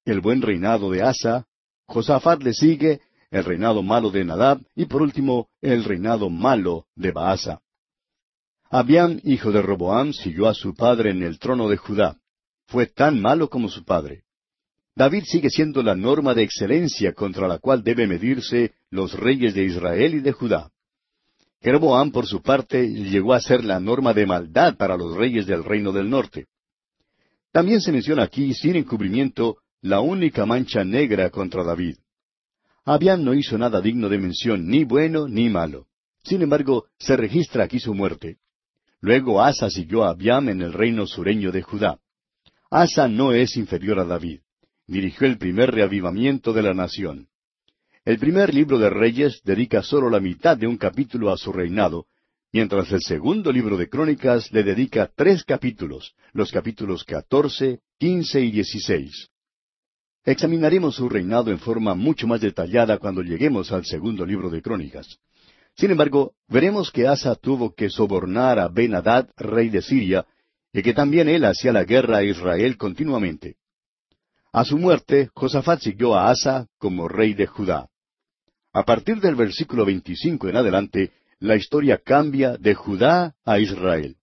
el 0.04 0.20
buen 0.20 0.42
reinado 0.42 0.90
de 0.90 1.02
Asa, 1.02 1.46
Josafat 1.86 2.42
le 2.42 2.54
sigue 2.54 3.00
el 3.30 3.44
reinado 3.44 3.82
malo 3.82 4.10
de 4.10 4.24
Nadab 4.24 4.60
y 4.74 4.86
por 4.86 5.02
último 5.02 5.48
el 5.60 5.84
reinado 5.84 6.30
malo 6.30 6.86
de 6.94 7.12
Baasa. 7.12 7.60
Abiam, 8.70 9.20
hijo 9.24 9.50
de 9.50 9.62
Roboam, 9.62 10.12
siguió 10.12 10.48
a 10.48 10.54
su 10.54 10.74
padre 10.74 11.10
en 11.10 11.22
el 11.22 11.38
trono 11.38 11.68
de 11.68 11.76
Judá. 11.76 12.16
Fue 12.66 12.86
tan 12.86 13.20
malo 13.20 13.48
como 13.48 13.68
su 13.68 13.84
padre. 13.84 14.24
David 14.94 15.24
sigue 15.26 15.48
siendo 15.48 15.82
la 15.82 15.94
norma 15.94 16.34
de 16.34 16.42
excelencia 16.42 17.12
contra 17.12 17.48
la 17.48 17.58
cual 17.58 17.82
debe 17.82 18.06
medirse 18.06 18.72
los 18.90 19.14
reyes 19.14 19.54
de 19.54 19.64
Israel 19.64 20.14
y 20.14 20.20
de 20.20 20.32
Judá. 20.32 20.70
Jeroboam, 21.62 22.10
por 22.10 22.26
su 22.26 22.42
parte, 22.42 22.86
llegó 22.86 23.32
a 23.32 23.40
ser 23.40 23.64
la 23.64 23.80
norma 23.80 24.12
de 24.12 24.26
maldad 24.26 24.76
para 24.76 24.96
los 24.96 25.16
reyes 25.16 25.46
del 25.46 25.64
reino 25.64 25.92
del 25.92 26.10
norte. 26.10 26.46
También 27.52 27.80
se 27.80 27.90
menciona 27.90 28.24
aquí, 28.24 28.54
sin 28.54 28.76
encubrimiento, 28.76 29.58
la 29.80 30.00
única 30.00 30.44
mancha 30.44 30.84
negra 30.84 31.30
contra 31.30 31.64
David. 31.64 31.96
Abiam 32.90 33.22
no 33.22 33.34
hizo 33.34 33.58
nada 33.58 33.82
digno 33.82 34.08
de 34.08 34.16
mención, 34.16 34.66
ni 34.66 34.84
bueno 34.84 35.28
ni 35.28 35.50
malo. 35.50 35.88
Sin 36.24 36.40
embargo, 36.40 36.86
se 36.98 37.18
registra 37.18 37.64
aquí 37.64 37.78
su 37.78 37.92
muerte. 37.92 38.38
Luego 39.02 39.42
Asa 39.42 39.68
siguió 39.68 40.04
a 40.04 40.12
Abiam 40.12 40.48
en 40.48 40.62
el 40.62 40.72
reino 40.72 41.06
sureño 41.06 41.52
de 41.52 41.60
Judá. 41.60 41.98
Asa 42.70 43.06
no 43.06 43.32
es 43.32 43.58
inferior 43.58 43.98
a 43.98 44.06
David. 44.06 44.40
Dirigió 44.86 45.26
el 45.26 45.36
primer 45.36 45.70
reavivamiento 45.70 46.54
de 46.54 46.62
la 46.62 46.72
nación. 46.72 47.28
El 48.06 48.18
primer 48.18 48.54
libro 48.54 48.78
de 48.78 48.88
Reyes 48.88 49.42
dedica 49.44 49.82
solo 49.82 50.08
la 50.08 50.18
mitad 50.18 50.56
de 50.56 50.66
un 50.66 50.78
capítulo 50.78 51.30
a 51.30 51.36
su 51.36 51.52
reinado, 51.52 52.06
mientras 52.54 52.90
el 52.90 53.02
segundo 53.02 53.52
libro 53.52 53.76
de 53.76 53.90
Crónicas 53.90 54.50
le 54.50 54.62
dedica 54.62 55.10
tres 55.14 55.44
capítulos, 55.44 56.14
los 56.32 56.50
capítulos 56.50 57.04
catorce, 57.04 57.80
quince 57.98 58.40
y 58.40 58.50
dieciséis. 58.50 59.28
Examinaremos 60.28 60.96
su 60.96 61.08
reinado 61.08 61.50
en 61.50 61.58
forma 61.58 61.94
mucho 61.94 62.26
más 62.26 62.42
detallada 62.42 62.98
cuando 62.98 63.22
lleguemos 63.22 63.72
al 63.72 63.86
segundo 63.86 64.26
libro 64.26 64.50
de 64.50 64.60
Crónicas. 64.60 65.18
Sin 65.74 65.90
embargo, 65.90 66.34
veremos 66.48 66.90
que 66.90 67.08
Asa 67.08 67.34
tuvo 67.34 67.74
que 67.74 67.88
sobornar 67.88 68.58
a 68.58 68.68
ben 68.68 68.92
rey 69.38 69.70
de 69.70 69.80
Siria, 69.80 70.26
y 70.70 70.82
que 70.82 70.92
también 70.92 71.30
él 71.30 71.46
hacía 71.46 71.72
la 71.72 71.84
guerra 71.84 72.18
a 72.18 72.24
Israel 72.24 72.76
continuamente. 72.76 73.56
A 74.52 74.66
su 74.66 74.76
muerte, 74.76 75.30
Josafat 75.32 75.80
siguió 75.80 76.14
a 76.14 76.28
Asa 76.28 76.66
como 76.76 77.08
rey 77.08 77.32
de 77.32 77.46
Judá. 77.46 77.88
A 78.74 78.84
partir 78.84 79.22
del 79.22 79.34
versículo 79.34 79.86
25 79.86 80.46
en 80.50 80.56
adelante, 80.56 81.12
la 81.38 81.56
historia 81.56 82.02
cambia 82.04 82.58
de 82.58 82.74
Judá 82.74 83.34
a 83.46 83.58
Israel. 83.60 84.16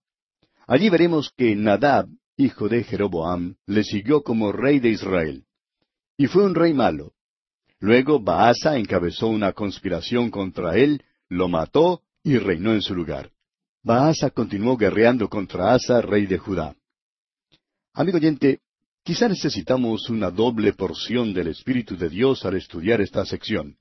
Allí 0.68 0.88
veremos 0.88 1.32
que 1.36 1.56
Nadab, 1.56 2.06
hijo 2.38 2.70
de 2.70 2.84
Jeroboam, 2.84 3.56
le 3.66 3.84
siguió 3.84 4.22
como 4.22 4.52
rey 4.52 4.80
de 4.80 4.90
Israel 4.90 5.46
y 6.18 6.28
fue 6.28 6.46
un 6.46 6.56
rey 6.56 6.74
malo. 6.74 7.14
Luego 7.80 8.20
Baasa 8.20 8.78
encabezó 8.78 9.28
una 9.28 9.52
conspiración 9.54 10.32
contra 10.32 10.78
él, 10.78 11.04
lo 11.30 11.50
mató 11.50 12.02
y 12.24 12.38
reinó 12.38 12.74
en 12.74 12.82
su 12.82 12.96
lugar. 12.96 13.32
Baasa 13.84 14.32
continuó 14.32 14.78
guerreando 14.78 15.30
contra 15.30 15.74
Asa, 15.74 16.02
rey 16.02 16.26
de 16.26 16.38
Judá. 16.38 16.76
Amigo 17.94 18.18
oyente, 18.18 18.62
quizá 19.04 19.28
necesitamos 19.28 20.10
una 20.10 20.32
doble 20.32 20.74
porción 20.74 21.34
del 21.34 21.50
Espíritu 21.50 21.96
de 21.96 22.10
Dios 22.10 22.46
al 22.46 22.56
estudiar 22.56 23.02
esta 23.02 23.26
sección. 23.26 23.78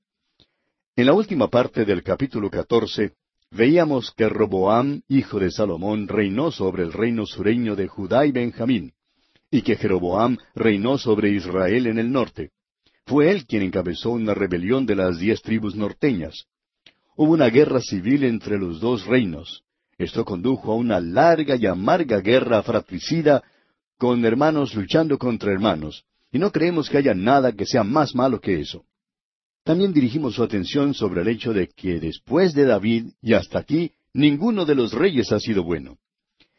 En 0.96 1.06
la 1.06 1.14
última 1.14 1.48
parte 1.48 1.84
del 1.84 2.02
capítulo 2.02 2.50
catorce, 2.50 3.14
veíamos 3.50 4.12
que 4.12 4.28
Roboam, 4.28 5.02
hijo 5.08 5.40
de 5.40 5.50
Salomón, 5.50 6.06
reinó 6.06 6.50
sobre 6.50 6.82
el 6.82 6.92
reino 6.92 7.26
sureño 7.26 7.74
de 7.74 7.88
Judá 7.88 8.26
y 8.26 8.32
Benjamín 8.32 8.93
y 9.54 9.62
que 9.62 9.76
Jeroboam 9.76 10.36
reinó 10.56 10.98
sobre 10.98 11.30
Israel 11.30 11.86
en 11.86 12.00
el 12.00 12.10
norte. 12.10 12.50
Fue 13.06 13.30
él 13.30 13.46
quien 13.46 13.62
encabezó 13.62 14.10
una 14.10 14.34
rebelión 14.34 14.84
de 14.84 14.96
las 14.96 15.20
diez 15.20 15.42
tribus 15.42 15.76
norteñas. 15.76 16.46
Hubo 17.14 17.34
una 17.34 17.46
guerra 17.50 17.80
civil 17.80 18.24
entre 18.24 18.58
los 18.58 18.80
dos 18.80 19.06
reinos. 19.06 19.62
Esto 19.96 20.24
condujo 20.24 20.72
a 20.72 20.74
una 20.74 20.98
larga 20.98 21.54
y 21.54 21.66
amarga 21.66 22.18
guerra 22.18 22.64
fratricida 22.64 23.44
con 23.96 24.24
hermanos 24.24 24.74
luchando 24.74 25.18
contra 25.18 25.52
hermanos, 25.52 26.04
y 26.32 26.40
no 26.40 26.50
creemos 26.50 26.90
que 26.90 26.98
haya 26.98 27.14
nada 27.14 27.52
que 27.52 27.64
sea 27.64 27.84
más 27.84 28.12
malo 28.12 28.40
que 28.40 28.58
eso. 28.58 28.84
También 29.62 29.92
dirigimos 29.92 30.34
su 30.34 30.42
atención 30.42 30.94
sobre 30.94 31.22
el 31.22 31.28
hecho 31.28 31.52
de 31.52 31.68
que 31.68 32.00
después 32.00 32.54
de 32.54 32.64
David 32.64 33.12
y 33.22 33.34
hasta 33.34 33.60
aquí, 33.60 33.92
ninguno 34.12 34.64
de 34.64 34.74
los 34.74 34.92
reyes 34.92 35.30
ha 35.30 35.38
sido 35.38 35.62
bueno. 35.62 35.96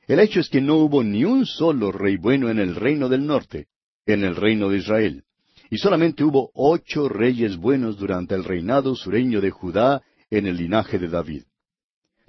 El 0.07 0.19
hecho 0.19 0.39
es 0.39 0.49
que 0.49 0.61
no 0.61 0.77
hubo 0.77 1.03
ni 1.03 1.23
un 1.23 1.45
solo 1.45 1.91
rey 1.91 2.17
bueno 2.17 2.49
en 2.49 2.59
el 2.59 2.75
reino 2.75 3.09
del 3.09 3.25
norte, 3.25 3.67
en 4.05 4.23
el 4.23 4.35
reino 4.35 4.69
de 4.69 4.77
Israel, 4.77 5.23
y 5.69 5.77
solamente 5.77 6.23
hubo 6.23 6.51
ocho 6.53 7.09
reyes 7.09 7.57
buenos 7.57 7.97
durante 7.97 8.35
el 8.35 8.43
reinado 8.43 8.95
sureño 8.95 9.41
de 9.41 9.49
Judá 9.49 10.03
en 10.29 10.45
el 10.45 10.57
linaje 10.57 10.99
de 10.99 11.07
David. 11.07 11.43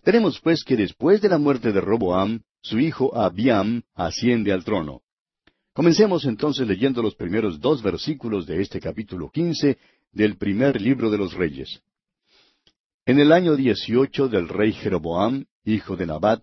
Tenemos 0.03 0.41
pues 0.41 0.65
que 0.65 0.77
después 0.77 1.21
de 1.21 1.29
la 1.29 1.39
muerte 1.39 1.73
de 1.73 1.81
Roboam, 1.81 2.41
su 2.63 2.79
hijo 2.79 3.17
Abiam 3.17 3.83
asciende 3.95 4.53
al 4.53 4.65
trono. 4.65 5.03
Comencemos 5.73 6.25
entonces 6.25 6.67
leyendo 6.67 7.03
los 7.03 7.15
primeros 7.15 7.61
dos 7.61 7.83
versículos 7.83 8.47
de 8.47 8.63
este 8.63 8.81
capítulo 8.81 9.31
quince 9.31 9.77
del 10.13 10.39
primer 10.39 10.81
libro 10.81 11.11
de 11.11 11.19
los 11.19 11.35
reyes. 11.35 11.83
En 13.05 13.21
el 13.21 13.31
año 13.33 13.55
dieciocho 13.55 14.29
del 14.29 14.49
rey 14.49 14.73
Jeroboam, 14.73 15.45
hijo 15.65 15.97
de 15.97 16.07
Nabat, 16.07 16.43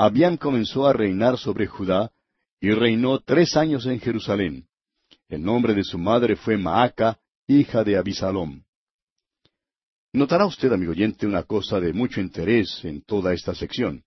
Abiam 0.00 0.36
comenzó 0.36 0.86
a 0.86 0.92
reinar 0.92 1.36
sobre 1.38 1.66
Judá 1.66 2.12
y 2.60 2.70
reinó 2.70 3.18
tres 3.18 3.56
años 3.56 3.84
en 3.84 3.98
Jerusalén. 3.98 4.68
El 5.28 5.42
nombre 5.42 5.74
de 5.74 5.82
su 5.82 5.98
madre 5.98 6.36
fue 6.36 6.56
Maaca, 6.56 7.18
hija 7.48 7.82
de 7.82 7.96
Abisalom. 7.96 8.62
Notará 10.12 10.46
usted, 10.46 10.72
amigo 10.72 10.92
oyente, 10.92 11.26
una 11.26 11.42
cosa 11.42 11.80
de 11.80 11.92
mucho 11.92 12.20
interés 12.20 12.80
en 12.84 13.02
toda 13.02 13.34
esta 13.34 13.56
sección. 13.56 14.04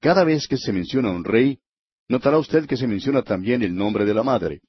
cada 0.00 0.24
vez 0.24 0.48
que 0.48 0.56
se 0.56 0.72
menciona 0.72 1.10
un 1.10 1.24
rey, 1.24 1.58
notará 2.08 2.38
usted 2.38 2.64
que 2.66 2.78
se 2.78 2.86
menciona 2.86 3.20
también 3.22 3.62
el 3.62 3.74
nombre 3.74 4.06
de 4.06 4.14
la 4.14 4.22
madre. 4.22 4.62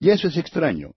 Y 0.00 0.10
eso 0.10 0.26
es 0.26 0.36
extraño. 0.36 0.94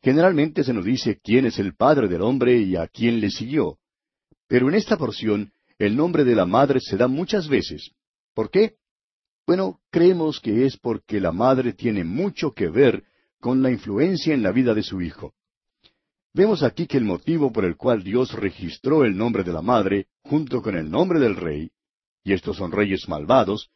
Generalmente 0.00 0.64
se 0.64 0.72
nos 0.72 0.86
dice 0.86 1.20
quién 1.22 1.44
es 1.44 1.58
el 1.58 1.74
padre 1.74 2.08
del 2.08 2.22
hombre 2.22 2.56
y 2.56 2.76
a 2.76 2.88
quién 2.88 3.20
le 3.20 3.28
siguió. 3.28 3.78
Pero 4.48 4.70
en 4.70 4.74
esta 4.76 4.96
porción, 4.96 5.52
el 5.78 5.94
nombre 5.94 6.24
de 6.24 6.34
la 6.34 6.46
madre 6.46 6.80
se 6.80 6.96
da 6.96 7.08
muchas 7.08 7.46
veces. 7.46 7.92
¿Por 8.34 8.50
qué? 8.50 8.76
Bueno, 9.46 9.80
creemos 9.90 10.40
que 10.40 10.66
es 10.66 10.76
porque 10.76 11.20
la 11.20 11.32
madre 11.32 11.72
tiene 11.72 12.04
mucho 12.04 12.52
que 12.52 12.68
ver 12.68 13.04
con 13.40 13.62
la 13.62 13.70
influencia 13.70 14.34
en 14.34 14.42
la 14.42 14.52
vida 14.52 14.72
de 14.72 14.82
su 14.82 15.02
hijo. 15.02 15.34
Vemos 16.34 16.62
aquí 16.62 16.86
que 16.86 16.96
el 16.96 17.04
motivo 17.04 17.52
por 17.52 17.64
el 17.64 17.76
cual 17.76 18.02
Dios 18.02 18.32
registró 18.32 19.04
el 19.04 19.16
nombre 19.16 19.42
de 19.42 19.52
la 19.52 19.60
madre 19.60 20.06
junto 20.22 20.62
con 20.62 20.76
el 20.76 20.90
nombre 20.90 21.18
del 21.18 21.36
rey, 21.36 21.70
y 22.24 22.32
estos 22.32 22.56
son 22.56 22.72
reyes 22.72 23.08
malvados, 23.08 23.70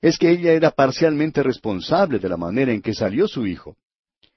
es 0.00 0.16
que 0.16 0.30
ella 0.30 0.52
era 0.52 0.70
parcialmente 0.70 1.42
responsable 1.42 2.18
de 2.18 2.28
la 2.28 2.36
manera 2.36 2.72
en 2.72 2.80
que 2.80 2.94
salió 2.94 3.26
su 3.26 3.46
hijo. 3.46 3.76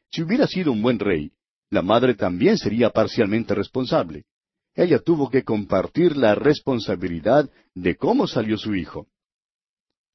Si 0.09 0.21
hubiera 0.23 0.47
sido 0.47 0.71
un 0.71 0.81
buen 0.81 0.99
rey, 0.99 1.31
la 1.69 1.81
madre 1.81 2.15
también 2.15 2.57
sería 2.57 2.89
parcialmente 2.89 3.55
responsable. 3.55 4.25
Ella 4.73 4.99
tuvo 4.99 5.29
que 5.29 5.43
compartir 5.43 6.17
la 6.17 6.35
responsabilidad 6.35 7.49
de 7.75 7.95
cómo 7.95 8.27
salió 8.27 8.57
su 8.57 8.75
hijo. 8.75 9.07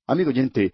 Amigo 0.08 0.30
oyente, 0.30 0.72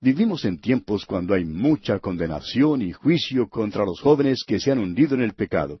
vivimos 0.00 0.46
en 0.46 0.58
tiempos 0.58 1.04
cuando 1.04 1.34
hay 1.34 1.44
mucha 1.44 1.98
condenación 1.98 2.80
y 2.80 2.92
juicio 2.92 3.46
contra 3.50 3.84
los 3.84 4.00
jóvenes 4.00 4.42
que 4.46 4.58
se 4.58 4.72
han 4.72 4.78
hundido 4.78 5.14
en 5.14 5.20
el 5.20 5.34
pecado. 5.34 5.80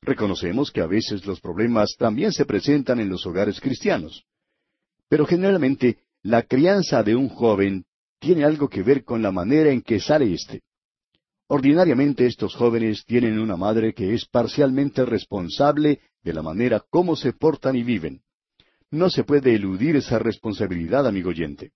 Reconocemos 0.00 0.70
que 0.70 0.80
a 0.80 0.86
veces 0.86 1.26
los 1.26 1.40
problemas 1.40 1.96
también 1.98 2.30
se 2.30 2.44
presentan 2.44 3.00
en 3.00 3.08
los 3.08 3.26
hogares 3.26 3.58
cristianos. 3.60 4.24
Pero 5.08 5.26
generalmente 5.26 5.98
la 6.22 6.42
crianza 6.42 7.02
de 7.02 7.16
un 7.16 7.28
joven 7.28 7.84
tiene 8.20 8.44
algo 8.44 8.68
que 8.68 8.84
ver 8.84 9.02
con 9.02 9.20
la 9.20 9.32
manera 9.32 9.70
en 9.70 9.82
que 9.82 9.98
sale 9.98 10.32
éste. 10.32 10.62
Ordinariamente 11.48 12.26
estos 12.26 12.54
jóvenes 12.54 13.04
tienen 13.04 13.40
una 13.40 13.56
madre 13.56 13.92
que 13.92 14.14
es 14.14 14.24
parcialmente 14.26 15.04
responsable 15.04 15.98
de 16.22 16.32
la 16.32 16.42
manera 16.42 16.80
como 16.88 17.16
se 17.16 17.32
portan 17.32 17.74
y 17.74 17.82
viven. 17.82 18.22
No 18.92 19.10
se 19.10 19.24
puede 19.24 19.56
eludir 19.56 19.96
esa 19.96 20.20
responsabilidad, 20.20 21.08
amigo 21.08 21.30
oyente. 21.30 21.72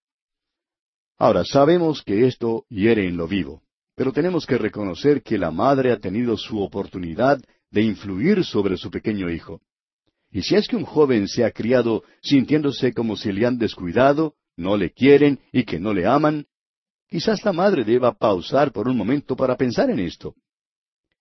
Ahora, 1.19 1.45
sabemos 1.45 2.03
que 2.03 2.27
esto 2.27 2.65
hiere 2.69 3.07
en 3.07 3.17
lo 3.17 3.27
vivo, 3.27 3.63
pero 3.97 4.13
tenemos 4.13 4.47
que 4.47 4.57
reconocer 4.57 5.23
que 5.23 5.37
la 5.37 5.51
madre 5.51 5.93
ha 5.93 5.99
tenido 5.99 6.37
su 6.37 6.63
oportunidad 6.63 7.41
de 7.71 7.83
influir 7.83 8.45
sobre 8.45 8.77
su 8.77 8.91
pequeño 8.91 9.29
hijo. 9.29 9.61
Y 10.31 10.43
si 10.43 10.55
es 10.55 10.69
que 10.69 10.77
un 10.77 10.85
joven 10.85 11.27
se 11.27 11.45
ha 11.45 11.51
criado 11.51 12.05
sintiéndose 12.23 12.93
como 12.93 13.17
si 13.17 13.33
le 13.33 13.47
han 13.47 13.59
descuidado, 13.59 14.35
no 14.57 14.77
le 14.77 14.91
quieren 14.91 15.41
y 15.53 15.65
que 15.65 15.81
no 15.81 15.93
le 15.93 16.07
aman, 16.07 16.47
Quizás 17.09 17.43
la 17.43 17.55
madre 17.55 17.85
deba 17.85 18.13
pausar 18.13 18.71
por 18.71 18.87
un 18.87 18.97
momento 18.97 19.35
para 19.35 19.57
pensar 19.57 19.89
en 19.89 19.99
esto. 19.99 20.35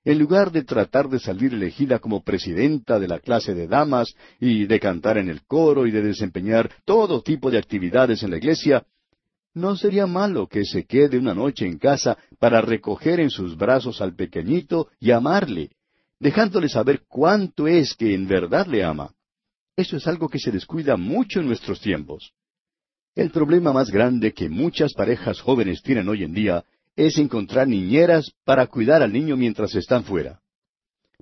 En 0.03 0.19
lugar 0.19 0.51
de 0.51 0.63
tratar 0.63 1.07
de 1.07 1.19
salir 1.19 1.53
elegida 1.53 1.99
como 1.99 2.23
presidenta 2.23 2.99
de 2.99 3.07
la 3.07 3.19
clase 3.19 3.53
de 3.53 3.67
damas 3.67 4.13
y 4.39 4.65
de 4.65 4.79
cantar 4.79 5.17
en 5.17 5.29
el 5.29 5.45
coro 5.45 5.87
y 5.87 5.91
de 5.91 6.01
desempeñar 6.01 6.69
todo 6.85 7.21
tipo 7.21 7.49
de 7.49 7.57
actividades 7.57 8.21
en 8.23 8.31
la 8.31 8.37
iglesia, 8.37 8.85
no 9.57 9.75
sería 9.75 10.05
malo 10.05 10.47
que 10.47 10.63
se 10.63 10.85
quede 10.85 11.17
una 11.17 11.33
noche 11.33 11.65
en 11.65 11.77
casa 11.77 12.17
para 12.39 12.61
recoger 12.61 13.19
en 13.19 13.29
sus 13.29 13.57
brazos 13.57 14.01
al 14.01 14.15
pequeñito 14.15 14.89
y 14.99 15.11
amarle, 15.11 15.71
dejándole 16.19 16.69
saber 16.69 17.01
cuánto 17.07 17.67
es 17.67 17.95
que 17.95 18.13
en 18.13 18.27
verdad 18.27 18.67
le 18.67 18.83
ama. 18.83 19.13
Eso 19.75 19.97
es 19.97 20.07
algo 20.07 20.29
que 20.29 20.39
se 20.39 20.51
descuida 20.51 20.95
mucho 20.95 21.39
en 21.39 21.47
nuestros 21.47 21.81
tiempos. 21.81 22.33
El 23.15 23.31
problema 23.31 23.73
más 23.73 23.89
grande 23.89 24.31
que 24.31 24.47
muchas 24.47 24.93
parejas 24.93 25.41
jóvenes 25.41 25.81
tienen 25.81 26.07
hoy 26.07 26.23
en 26.23 26.33
día 26.33 26.63
es 26.95 27.17
encontrar 27.17 27.67
niñeras 27.67 28.31
para 28.45 28.67
cuidar 28.67 29.01
al 29.01 29.11
niño 29.11 29.35
mientras 29.37 29.73
están 29.75 30.03
fuera. 30.03 30.39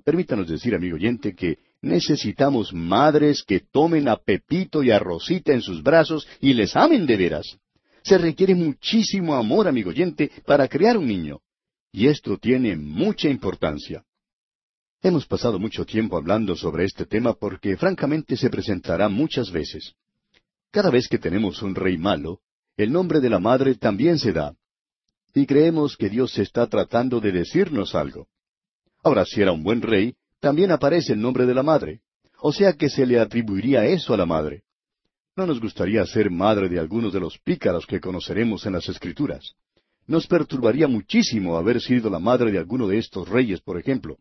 Permítanos 0.03 0.47
decir, 0.47 0.75
amigo 0.75 0.95
oyente, 0.95 1.33
que 1.33 1.59
necesitamos 1.81 2.73
madres 2.73 3.43
que 3.43 3.61
tomen 3.61 4.09
a 4.09 4.17
Pepito 4.17 4.83
y 4.83 4.91
a 4.91 4.99
Rosita 4.99 5.53
en 5.53 5.61
sus 5.61 5.81
brazos 5.81 6.27
y 6.41 6.53
les 6.53 6.75
amen 6.75 7.05
de 7.05 7.15
veras. 7.15 7.59
Se 8.05 8.19
requiere 8.19 8.53
muchísimo 8.53 9.33
amor, 9.33 9.67
amigo 9.67 9.89
oyente, 9.89 10.31
para 10.45 10.67
criar 10.67 10.95
un 10.95 11.07
niño. 11.07 11.39
Y 11.91 12.05
esto 12.05 12.37
tiene 12.37 12.75
mucha 12.75 13.29
importancia. 13.29 14.03
Hemos 15.01 15.25
pasado 15.25 15.57
mucho 15.57 15.85
tiempo 15.87 16.15
hablando 16.15 16.55
sobre 16.55 16.85
este 16.85 17.07
tema 17.07 17.33
porque 17.33 17.75
francamente 17.77 18.37
se 18.37 18.51
presentará 18.51 19.09
muchas 19.09 19.51
veces. 19.51 19.95
Cada 20.69 20.91
vez 20.91 21.07
que 21.07 21.17
tenemos 21.17 21.63
un 21.63 21.73
rey 21.73 21.97
malo, 21.97 22.41
el 22.77 22.91
nombre 22.91 23.19
de 23.21 23.29
la 23.31 23.39
madre 23.39 23.73
también 23.73 24.19
se 24.19 24.33
da. 24.33 24.55
Y 25.33 25.47
creemos 25.47 25.97
que 25.97 26.07
Dios 26.07 26.37
está 26.37 26.67
tratando 26.67 27.19
de 27.19 27.31
decirnos 27.31 27.95
algo. 27.95 28.27
Ahora, 29.03 29.25
si 29.25 29.41
era 29.41 29.51
un 29.51 29.63
buen 29.63 29.81
rey, 29.81 30.13
también 30.39 30.71
aparece 30.71 31.13
el 31.13 31.21
nombre 31.21 31.47
de 31.47 31.55
la 31.55 31.63
madre. 31.63 32.01
O 32.39 32.53
sea 32.53 32.73
que 32.73 32.87
se 32.87 33.07
le 33.07 33.19
atribuiría 33.19 33.85
eso 33.85 34.13
a 34.13 34.17
la 34.17 34.27
madre. 34.27 34.61
No 35.35 35.45
nos 35.45 35.59
gustaría 35.59 36.05
ser 36.05 36.31
madre 36.31 36.69
de 36.69 36.79
algunos 36.79 37.11
de 37.13 37.19
los 37.19 37.37
pícaros 37.39 37.85
que 37.85 37.99
conoceremos 37.99 38.65
en 38.65 38.73
las 38.73 38.87
Escrituras. 38.87 39.53
Nos 40.07 40.27
perturbaría 40.27 40.87
muchísimo 40.87 41.57
haber 41.57 41.81
sido 41.81 42.09
la 42.09 42.19
madre 42.19 42.51
de 42.51 42.59
alguno 42.59 42.87
de 42.87 42.99
estos 42.99 43.27
reyes, 43.27 43.59
por 43.61 43.77
ejemplo. 43.77 44.17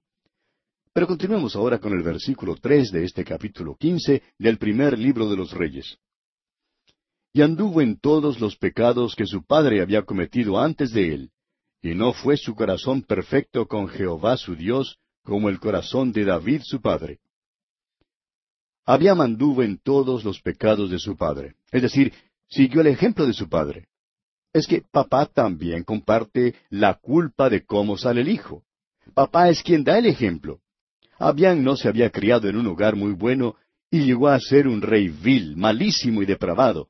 Pero 0.93 1.07
continuemos 1.07 1.55
ahora 1.57 1.79
con 1.79 1.93
el 1.93 2.03
versículo 2.03 2.57
tres 2.57 2.91
de 2.91 3.05
este 3.05 3.25
capítulo 3.25 3.77
quince 3.77 4.23
del 4.39 4.59
primer 4.59 4.99
libro 4.99 5.29
de 5.29 5.37
los 5.37 5.53
Reyes 5.53 5.99
y 7.35 7.43
anduvo 7.43 7.81
en 7.81 7.99
todos 7.99 8.41
los 8.41 8.57
pecados 8.57 9.17
que 9.17 9.27
su 9.27 9.45
padre 9.45 9.83
había 9.83 10.03
cometido 10.03 10.61
antes 10.61 10.93
de 10.93 11.15
él, 11.15 11.31
y 11.83 11.93
no 11.97 12.13
fue 12.13 12.37
su 12.37 12.55
corazón 12.55 13.03
perfecto 13.03 13.67
con 13.67 13.89
Jehová 13.89 14.37
su 14.37 14.55
Dios 14.55 14.99
como 15.25 15.49
el 15.49 15.59
corazón 15.59 16.13
de 16.13 16.25
David 16.25 16.61
su 16.63 16.81
padre. 16.81 17.19
Había 18.87 19.13
anduvo 19.13 19.63
en 19.63 19.79
todos 19.79 20.25
los 20.25 20.41
pecados 20.41 20.91
de 20.91 20.99
su 20.99 21.17
padre, 21.17 21.55
es 21.71 21.83
decir, 21.83 22.13
siguió 22.49 22.83
el 22.83 22.89
ejemplo 22.89 23.27
de 23.27 23.33
su 23.33 23.49
padre. 23.49 23.89
Es 24.53 24.67
que 24.67 24.83
papá 24.83 25.27
también 25.27 25.85
comparte 25.85 26.55
la 26.69 26.95
culpa 26.95 27.49
de 27.49 27.65
cómo 27.65 27.97
sale 27.97 28.21
el 28.21 28.29
hijo. 28.29 28.63
Papá 29.15 29.49
es 29.49 29.63
quien 29.63 29.85
da 29.85 29.99
el 29.99 30.07
ejemplo. 30.07 30.61
Abián 31.19 31.65
no 31.65 31.77
se 31.77 31.89
había 31.89 32.11
criado 32.11 32.49
en 32.49 32.57
un 32.57 32.67
hogar 32.67 32.95
muy 32.95 33.13
bueno 33.13 33.57
y 33.91 34.05
llegó 34.05 34.29
a 34.29 34.39
ser 34.39 34.69
un 34.69 34.83
rey 34.83 35.09
vil, 35.09 35.57
malísimo 35.57 36.23
y 36.23 36.27
depravado, 36.27 36.89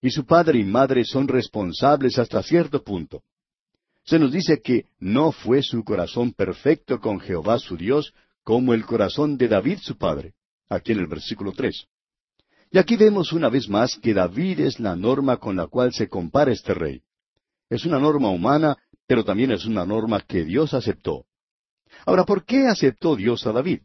y 0.00 0.10
su 0.10 0.24
padre 0.24 0.60
y 0.60 0.64
madre 0.64 1.04
son 1.04 1.28
responsables 1.28 2.18
hasta 2.18 2.42
cierto 2.42 2.82
punto. 2.82 3.22
Se 4.04 4.18
nos 4.18 4.32
dice 4.32 4.60
que 4.62 4.86
no 4.98 5.32
fue 5.32 5.62
su 5.62 5.82
corazón 5.82 6.32
perfecto 6.32 7.00
con 7.00 7.20
Jehová 7.20 7.58
su 7.58 7.76
Dios 7.76 8.14
como 8.42 8.74
el 8.74 8.84
corazón 8.84 9.36
de 9.36 9.48
David 9.48 9.78
su 9.80 9.96
padre, 9.96 10.34
aquí 10.68 10.92
en 10.92 11.00
el 11.00 11.06
versículo 11.06 11.52
tres. 11.52 11.86
Y 12.70 12.78
aquí 12.78 12.96
vemos 12.96 13.32
una 13.32 13.48
vez 13.48 13.68
más 13.68 13.96
que 14.02 14.14
David 14.14 14.60
es 14.60 14.80
la 14.80 14.96
norma 14.96 15.36
con 15.36 15.56
la 15.56 15.66
cual 15.68 15.92
se 15.92 16.08
compara 16.08 16.52
este 16.52 16.74
rey. 16.74 17.02
Es 17.70 17.84
una 17.84 17.98
norma 17.98 18.30
humana, 18.30 18.76
pero 19.06 19.24
también 19.24 19.52
es 19.52 19.64
una 19.64 19.84
norma 19.84 20.20
que 20.20 20.44
Dios 20.44 20.74
aceptó. 20.74 21.24
Ahora, 22.06 22.24
¿por 22.24 22.44
qué 22.44 22.66
aceptó 22.66 23.16
Dios 23.16 23.46
a 23.46 23.52
David? 23.52 23.80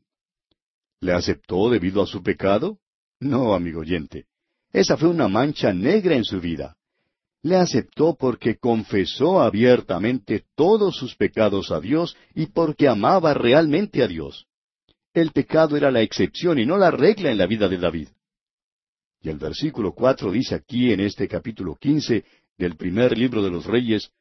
¿Le 1.02 1.14
aceptó 1.14 1.70
debido 1.70 2.02
a 2.02 2.08
su 2.08 2.24
pecado? 2.24 2.80
No, 3.20 3.54
amigo 3.54 3.82
oyente. 3.82 4.26
Esa 4.72 4.98
fue 4.98 5.10
una 5.10 5.28
mancha 5.28 5.74
negra 5.74 6.16
en 6.16 6.24
su 6.24 6.40
vida. 6.40 6.76
Le 7.42 7.56
aceptó 7.56 8.16
porque 8.16 8.58
confesó 8.58 9.42
abiertamente 9.42 10.46
todos 10.56 10.98
sus 10.98 11.16
pecados 11.16 11.72
a 11.72 11.80
Dios 11.80 12.18
y 12.36 12.48
porque 12.48 12.88
amaba 12.88 13.34
realmente 13.34 14.04
a 14.04 14.08
Dios. 14.08 14.49
El 15.14 15.32
pecado 15.32 15.76
era 15.76 15.89
la 15.89 16.01
excepción 16.01 16.60
y 16.60 16.66
no 16.66 16.78
la 16.78 16.91
regla 16.91 17.32
en 17.32 17.38
la 17.38 17.47
vida 17.47 17.68
de 17.68 17.78
David. 17.78 18.10
Y 19.22 19.30
el 19.30 19.38
versículo 19.38 19.93
cuatro 19.93 20.32
dice 20.32 20.55
aquí 20.55 20.93
en 20.93 20.99
este 20.99 21.28
capítulo 21.28 21.76
quince 21.76 22.24
del 22.57 22.76
primer 22.76 23.18
libro 23.18 23.41
de 23.41 23.49
los 23.49 23.66
Reyes, 23.66 24.12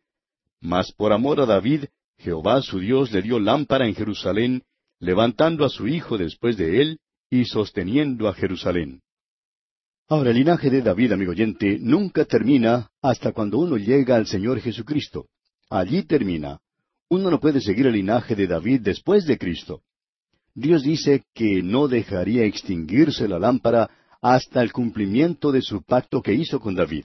Mas 0.61 0.93
por 0.93 1.12
amor 1.12 1.41
a 1.41 1.47
David, 1.47 1.84
Jehová 2.18 2.62
su 2.62 2.80
Dios 2.80 3.12
le 3.12 3.22
dio 3.22 3.39
lámpara 3.39 3.86
en 3.86 3.95
Jerusalén, 3.95 4.62
levantando 4.99 5.64
a 5.64 5.68
su 5.68 5.86
hijo 5.86 6.18
después 6.18 6.57
de 6.57 6.82
él 6.82 6.99
y 7.30 7.45
sosteniendo 7.45 8.28
a 8.28 8.34
Jerusalén. 8.34 9.03
Ahora, 10.09 10.30
el 10.30 10.36
linaje 10.36 10.70
de 10.70 10.80
David, 10.80 11.12
amigo 11.12 11.32
oyente, 11.32 11.78
nunca 11.78 12.24
termina 12.24 12.91
hasta 13.03 13.32
cuando 13.32 13.59
uno 13.59 13.76
llega 13.76 14.16
al 14.16 14.26
Señor 14.26 14.59
Jesucristo. 14.61 15.26
Allí 15.68 16.03
termina. 16.05 16.61
Uno 17.11 17.30
no 17.30 17.39
puede 17.39 17.61
seguir 17.61 17.86
el 17.86 17.93
linaje 17.93 18.34
de 18.34 18.47
David 18.47 18.80
después 18.80 19.26
de 19.26 19.36
Cristo. 19.36 19.82
Dios 20.55 20.83
dice 20.83 21.25
que 21.35 21.63
no 21.63 21.89
dejaría 21.89 22.45
extinguirse 22.45 23.29
la 23.29 23.39
lámpara 23.39 23.91
hasta 24.21 24.63
el 24.63 24.73
cumplimiento 24.73 25.53
de 25.53 25.63
su 25.63 25.83
pacto 25.83 26.23
que 26.23 26.35
hizo 26.35 26.61
con 26.61 26.75
David. 26.75 27.05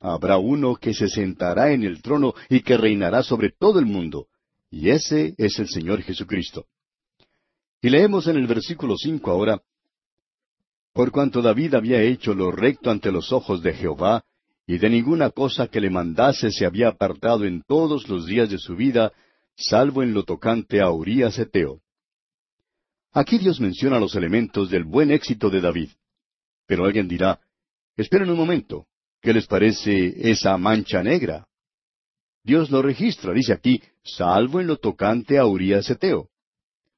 Habrá 0.00 0.38
uno 0.38 0.76
que 0.76 0.92
se 0.92 1.08
sentará 1.08 1.72
en 1.72 1.84
el 1.84 2.02
trono 2.02 2.34
y 2.48 2.60
que 2.60 2.76
reinará 2.76 3.22
sobre 3.22 3.50
todo 3.50 3.78
el 3.78 3.86
mundo, 3.86 4.26
y 4.70 4.90
ese 4.90 5.34
es 5.38 5.58
el 5.58 5.68
Señor 5.68 6.02
Jesucristo. 6.02 6.66
Y 7.80 7.90
leemos 7.90 8.26
en 8.26 8.36
el 8.36 8.46
versículo 8.46 8.96
cinco 8.96 9.30
ahora, 9.30 9.62
por 10.92 11.12
cuanto 11.12 11.42
David 11.42 11.74
había 11.74 12.00
hecho 12.00 12.34
lo 12.34 12.50
recto 12.50 12.90
ante 12.90 13.12
los 13.12 13.30
ojos 13.30 13.62
de 13.62 13.74
Jehová, 13.74 14.24
y 14.66 14.78
de 14.78 14.88
ninguna 14.88 15.30
cosa 15.30 15.68
que 15.68 15.80
le 15.80 15.90
mandase 15.90 16.50
se 16.50 16.66
había 16.66 16.88
apartado 16.88 17.44
en 17.44 17.62
todos 17.62 18.08
los 18.08 18.26
días 18.26 18.50
de 18.50 18.58
su 18.58 18.74
vida, 18.74 19.12
salvo 19.54 20.02
en 20.02 20.14
lo 20.14 20.24
tocante 20.24 20.80
a 20.80 20.90
Urías 20.90 21.38
Eteo. 21.38 21.82
Aquí 23.16 23.38
Dios 23.38 23.60
menciona 23.60 23.98
los 23.98 24.14
elementos 24.14 24.68
del 24.68 24.84
buen 24.84 25.10
éxito 25.10 25.48
de 25.48 25.62
David. 25.62 25.88
Pero 26.66 26.84
alguien 26.84 27.08
dirá, 27.08 27.40
esperen 27.96 28.28
un 28.28 28.36
momento, 28.36 28.88
¿qué 29.22 29.32
les 29.32 29.46
parece 29.46 30.30
esa 30.30 30.58
mancha 30.58 31.02
negra? 31.02 31.46
Dios 32.44 32.70
lo 32.70 32.82
registra, 32.82 33.32
dice 33.32 33.54
aquí, 33.54 33.82
salvo 34.04 34.60
en 34.60 34.66
lo 34.66 34.76
tocante 34.76 35.38
a 35.38 35.46
Urías 35.46 35.88
Eteo. 35.88 36.28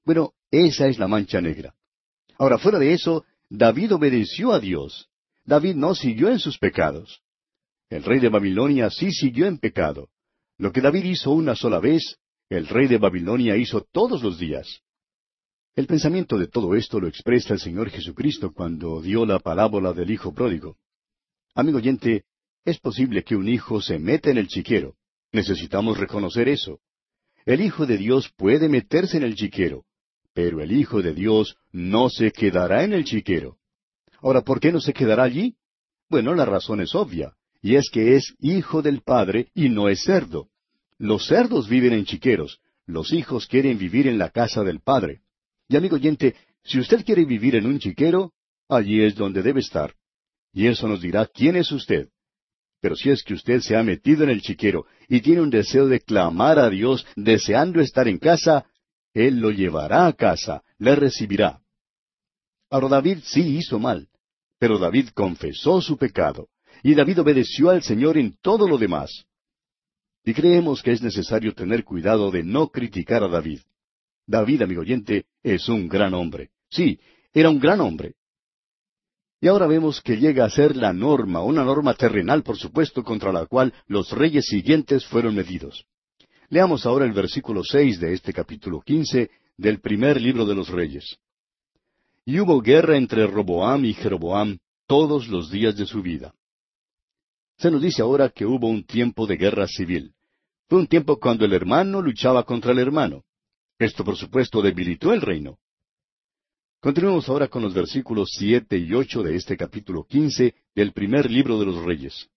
Bueno, 0.05 0.33
esa 0.51 0.89
es 0.89 0.99
la 0.99 1.07
mancha 1.07 1.41
negra. 1.41 1.73
Ahora, 2.37 2.59
fuera 2.59 2.81
de 2.81 2.95
eso, 2.95 3.25
David 3.49 3.95
obedeció 3.95 4.53
a 4.53 4.59
Dios. 4.59 5.09
David 5.45 5.77
no 5.77 5.95
siguió 5.95 6.31
en 6.31 6.41
sus 6.41 6.59
pecados. 6.59 7.23
El 7.91 8.03
rey 8.03 8.19
de 8.19 8.29
Babilonia 8.29 8.91
sí 8.91 9.13
siguió 9.13 9.47
en 9.47 9.59
pecado. 9.59 10.09
Lo 10.57 10.73
que 10.73 10.81
David 10.81 11.05
hizo 11.05 11.31
una 11.31 11.55
sola 11.55 11.79
vez, 11.79 12.19
el 12.49 12.67
rey 12.67 12.89
de 12.89 12.99
Babilonia 12.99 13.57
hizo 13.57 13.83
todos 13.93 14.21
los 14.21 14.37
días. 14.41 14.83
El 15.79 15.87
pensamiento 15.87 16.39
de 16.39 16.49
todo 16.49 16.75
esto 16.75 16.99
lo 16.99 17.07
expresa 17.07 17.55
el 17.55 17.61
Señor 17.61 17.89
Jesucristo 17.91 18.53
cuando 18.53 19.01
dio 19.01 19.25
la 19.25 19.39
parábola 19.39 19.93
del 19.93 20.11
Hijo 20.11 20.35
pródigo. 20.35 20.77
Amigo 21.55 21.79
oyente, 21.79 22.25
es 22.65 22.81
posible 22.81 23.23
que 23.23 23.37
un 23.37 23.49
hijo 23.49 23.81
se 23.81 24.01
meta 24.01 24.29
en 24.29 24.39
el 24.39 24.49
chiquero. 24.49 24.97
Necesitamos 25.31 25.97
reconocer 25.97 26.49
eso. 26.49 26.81
El 27.47 27.61
Hijo 27.61 27.87
de 27.87 27.97
Dios 27.97 28.29
puede 28.37 28.69
meterse 28.69 29.19
en 29.19 29.23
el 29.23 29.37
chiquero, 29.37 29.85
pero 30.35 30.61
el 30.61 30.73
Hijo 30.73 31.01
de 31.01 31.15
Dios 31.15 31.55
no 31.71 32.11
se 32.11 32.33
quedará 32.33 32.83
en 32.83 32.93
el 32.93 33.05
chiquero. 33.05 33.59
Ahora, 34.21 34.41
¿por 34.41 34.59
qué 34.59 34.73
no 34.73 34.81
se 34.81 34.93
quedará 34.93 35.23
allí? 35.23 35.55
Bueno, 36.09 36.35
la 36.35 36.45
razón 36.45 36.81
es 36.81 36.93
obvia 36.97 37.35
y 37.63 37.77
es 37.77 37.89
que 37.89 38.17
es 38.17 38.35
hijo 38.41 38.83
del 38.83 39.03
Padre 39.03 39.53
y 39.55 39.69
no 39.69 39.89
es 39.89 40.03
cerdo. 40.03 40.49
Los 40.99 41.29
cerdos 41.29 41.69
viven 41.69 41.93
en 41.93 42.05
chiqueros, 42.05 42.59
los 42.85 43.13
hijos 43.13 43.47
quieren 43.47 43.79
vivir 43.79 44.09
en 44.09 44.19
la 44.19 44.31
casa 44.31 44.65
del 44.65 44.81
Padre. 44.81 45.21
Y 45.69 45.77
amigo 45.77 45.97
oyente, 45.97 46.35
si 46.65 46.81
usted 46.81 47.05
quiere 47.05 47.25
vivir 47.25 47.55
en 47.55 47.67
un 47.67 47.79
chiquero, 47.79 48.33
allí 48.69 49.03
es 49.03 49.15
donde 49.15 49.43
debe 49.43 49.61
estar. 49.61 49.95
Y 50.53 50.67
eso 50.67 50.89
nos 50.89 51.03
dirá 51.03 51.27
quién 51.27 51.57
es 51.57 51.71
usted. 51.71 52.09
Pero 52.81 52.97
si 52.97 53.11
es 53.11 53.23
que 53.23 53.35
usted 53.35 53.61
se 53.61 53.77
ha 53.77 53.83
metido 53.83 54.25
en 54.25 54.31
el 54.31 54.41
chiquero 54.41 54.87
y 55.09 55.21
tiene 55.21 55.43
un 55.43 55.51
deseo 55.51 55.87
de 55.87 56.01
clamar 56.01 56.59
a 56.59 56.71
Dios, 56.71 57.07
deseando 57.17 57.81
estar 57.81 58.09
en 58.09 58.19
casa, 58.19 58.67
Él 59.13 59.41
lo 59.41 59.51
llevará 59.51 60.07
a 60.07 60.13
casa, 60.13 60.63
le 60.79 60.95
recibirá. 60.95 61.61
Ahora 62.71 62.89
David 62.89 63.19
sí 63.25 63.57
hizo 63.59 63.79
mal, 63.79 64.09
pero 64.59 64.79
David 64.79 65.09
confesó 65.15 65.81
su 65.81 65.97
pecado 65.97 66.49
y 66.83 66.95
David 66.95 67.21
obedeció 67.21 67.71
al 67.71 67.83
Señor 67.83 68.17
en 68.17 68.37
todo 68.41 68.69
lo 68.69 68.79
demás. 68.79 69.25
Y 70.25 70.35
creemos 70.35 70.83
que 70.83 70.93
es 70.93 71.03
necesario 71.03 71.55
tener 71.55 71.85
cuidado 71.85 72.31
de 72.31 72.43
no 72.43 72.69
criticar 72.69 73.25
a 73.25 73.29
David. 73.29 73.61
David, 74.29 74.61
amigo 74.61 74.83
oyente, 74.83 75.25
es 75.43 75.71
un 75.71 75.89
gran 75.89 76.13
hombre. 76.13 76.51
Sí, 76.71 77.01
era 77.33 77.49
un 77.49 77.59
gran 77.59 77.81
hombre. 77.81 78.15
Y 79.41 79.49
ahora 79.49 79.67
vemos 79.67 80.03
que 80.03 80.19
llega 80.19 80.45
a 80.45 80.51
ser 80.51 80.77
la 80.77 80.93
norma, 80.93 81.43
una 81.43 81.65
norma 81.65 81.95
terrenal, 81.95 82.43
por 82.43 82.59
supuesto, 82.59 83.03
contra 83.03 83.33
la 83.33 83.47
cual 83.47 83.73
los 83.87 84.13
reyes 84.13 84.45
siguientes 84.47 85.07
fueron 85.07 85.35
medidos. 85.35 85.87
Leamos 86.51 86.85
ahora 86.85 87.07
el 87.07 87.13
versículo 87.13 87.63
seis 87.65 88.01
de 88.01 88.13
este 88.13 88.35
capítulo 88.35 88.83
quince 88.83 89.31
del 89.57 89.81
primer 89.81 90.21
libro 90.21 90.45
de 90.45 90.55
los 90.55 90.69
reyes. 90.69 91.17
Y 92.27 92.39
hubo 92.39 92.61
guerra 92.61 92.99
entre 92.99 93.27
Roboam 93.27 93.87
y 93.87 93.95
Jeroboam 93.95 94.59
todos 94.87 95.29
los 95.29 95.51
días 95.51 95.75
de 95.77 95.87
su 95.87 96.03
vida. 96.03 96.35
Se 97.57 97.71
nos 97.71 97.81
dice 97.81 98.03
ahora 98.03 98.29
que 98.29 98.45
hubo 98.45 98.69
un 98.69 98.85
tiempo 98.85 99.27
de 99.27 99.37
guerra 99.39 99.67
civil. 99.67 100.13
Fue 100.69 100.79
un 100.79 100.87
tiempo 100.87 101.19
cuando 101.19 101.47
el 101.47 101.55
hermano 101.55 102.03
luchaba 102.03 102.45
contra 102.45 102.73
el 102.73 102.79
hermano. 102.79 103.25
Esto, 103.79 104.05
por 104.05 104.17
supuesto, 104.17 104.61
debilitó 104.61 105.13
el 105.13 105.21
reino. 105.21 105.59
Continuemos 106.81 107.29
ahora 107.29 107.49
con 107.49 107.63
los 107.63 107.75
versículos 107.75 108.31
siete 108.33 108.77
y 108.77 108.93
ocho 108.93 109.23
de 109.23 109.37
este 109.37 109.57
capítulo 109.57 110.05
quince 110.05 110.55
del 110.75 110.93
primer 110.93 111.31
libro 111.31 111.59
de 111.59 111.67
los 111.67 111.85
Reyes. 111.85 112.29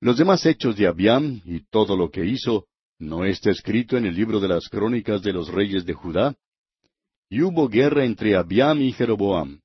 Los 0.00 0.18
demás 0.18 0.44
hechos 0.46 0.76
de 0.76 0.86
Abiam 0.86 1.40
y 1.44 1.60
todo 1.60 1.96
lo 1.96 2.10
que 2.10 2.24
hizo, 2.24 2.66
¿no 2.98 3.24
está 3.24 3.50
escrito 3.50 3.96
en 3.96 4.06
el 4.06 4.14
libro 4.14 4.40
de 4.40 4.48
las 4.48 4.68
crónicas 4.68 5.22
de 5.22 5.32
los 5.32 5.48
reyes 5.48 5.84
de 5.84 5.94
Judá? 5.94 6.36
Y 7.28 7.42
hubo 7.42 7.68
guerra 7.68 8.04
entre 8.04 8.36
Abiam 8.36 8.80
y 8.82 8.92
Jeroboam. 8.92 9.60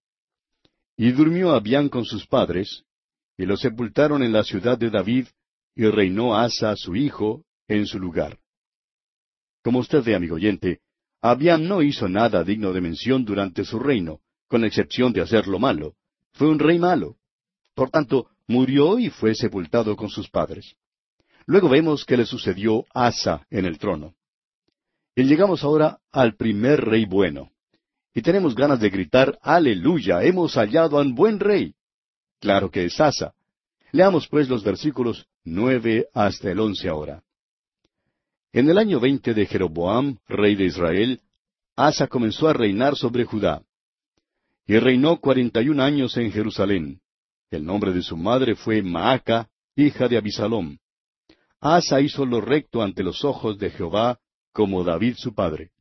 Y 0.95 1.11
durmió 1.11 1.51
Abiam 1.51 1.89
con 1.89 2.05
sus 2.05 2.25
padres, 2.25 2.83
y 3.37 3.45
lo 3.45 3.57
sepultaron 3.57 4.23
en 4.23 4.31
la 4.31 4.43
ciudad 4.43 4.77
de 4.77 4.89
David, 4.89 5.27
y 5.75 5.85
reinó 5.85 6.35
Asa 6.35 6.75
su 6.75 6.95
hijo 6.95 7.43
en 7.67 7.85
su 7.85 7.99
lugar. 7.99 8.39
Como 9.63 9.79
usted 9.79 10.03
ve, 10.03 10.15
amigo 10.15 10.35
oyente, 10.35 10.79
Abiam 11.21 11.67
no 11.67 11.81
hizo 11.83 12.09
nada 12.09 12.43
digno 12.43 12.73
de 12.73 12.81
mención 12.81 13.25
durante 13.25 13.63
su 13.63 13.77
reino, 13.79 14.21
con 14.47 14.63
excepción 14.63 15.13
de 15.13 15.21
hacer 15.21 15.47
lo 15.47 15.59
malo. 15.59 15.95
Fue 16.33 16.49
un 16.49 16.59
rey 16.59 16.79
malo. 16.79 17.17
Por 17.75 17.89
tanto, 17.89 18.27
murió 18.47 18.97
y 18.97 19.09
fue 19.09 19.35
sepultado 19.35 19.95
con 19.95 20.09
sus 20.09 20.29
padres. 20.29 20.75
Luego 21.45 21.69
vemos 21.69 22.05
que 22.05 22.17
le 22.17 22.25
sucedió 22.25 22.85
Asa 22.93 23.45
en 23.49 23.65
el 23.65 23.77
trono. 23.77 24.15
Y 25.15 25.23
llegamos 25.23 25.63
ahora 25.63 25.99
al 26.11 26.35
primer 26.35 26.81
rey 26.81 27.05
bueno. 27.05 27.51
Y 28.13 28.21
tenemos 28.21 28.55
ganas 28.55 28.79
de 28.79 28.89
gritar, 28.89 29.37
Aleluya, 29.41 30.23
hemos 30.23 30.55
hallado 30.55 30.97
a 30.97 31.01
un 31.01 31.13
buen 31.13 31.39
rey. 31.39 31.75
Claro 32.39 32.71
que 32.71 32.85
es 32.85 32.99
Asa. 32.99 33.33
Leamos 33.91 34.27
pues 34.27 34.49
los 34.49 34.63
versículos 34.63 35.27
nueve 35.43 36.07
hasta 36.13 36.51
el 36.51 36.59
once 36.59 36.89
ahora. 36.89 37.23
En 38.53 38.69
el 38.69 38.77
año 38.77 38.99
veinte 38.99 39.33
de 39.33 39.45
Jeroboam, 39.45 40.17
rey 40.27 40.55
de 40.55 40.65
Israel, 40.65 41.21
Asa 41.75 42.07
comenzó 42.07 42.49
a 42.49 42.53
reinar 42.53 42.97
sobre 42.97 43.23
Judá. 43.23 43.63
Y 44.67 44.77
reinó 44.77 45.21
cuarenta 45.21 45.61
y 45.61 45.69
un 45.69 45.79
años 45.79 46.17
en 46.17 46.31
Jerusalén. 46.31 47.01
El 47.49 47.65
nombre 47.65 47.93
de 47.93 48.01
su 48.01 48.17
madre 48.17 48.55
fue 48.55 48.81
Maaca, 48.81 49.49
hija 49.75 50.07
de 50.09 50.17
Abisalom. 50.17 50.77
Asa 51.61 52.01
hizo 52.01 52.25
lo 52.25 52.41
recto 52.41 52.81
ante 52.81 53.03
los 53.03 53.23
ojos 53.23 53.57
de 53.57 53.69
Jehová, 53.69 54.19
como 54.51 54.83
David 54.83 55.15
su 55.15 55.33
padre. 55.33 55.71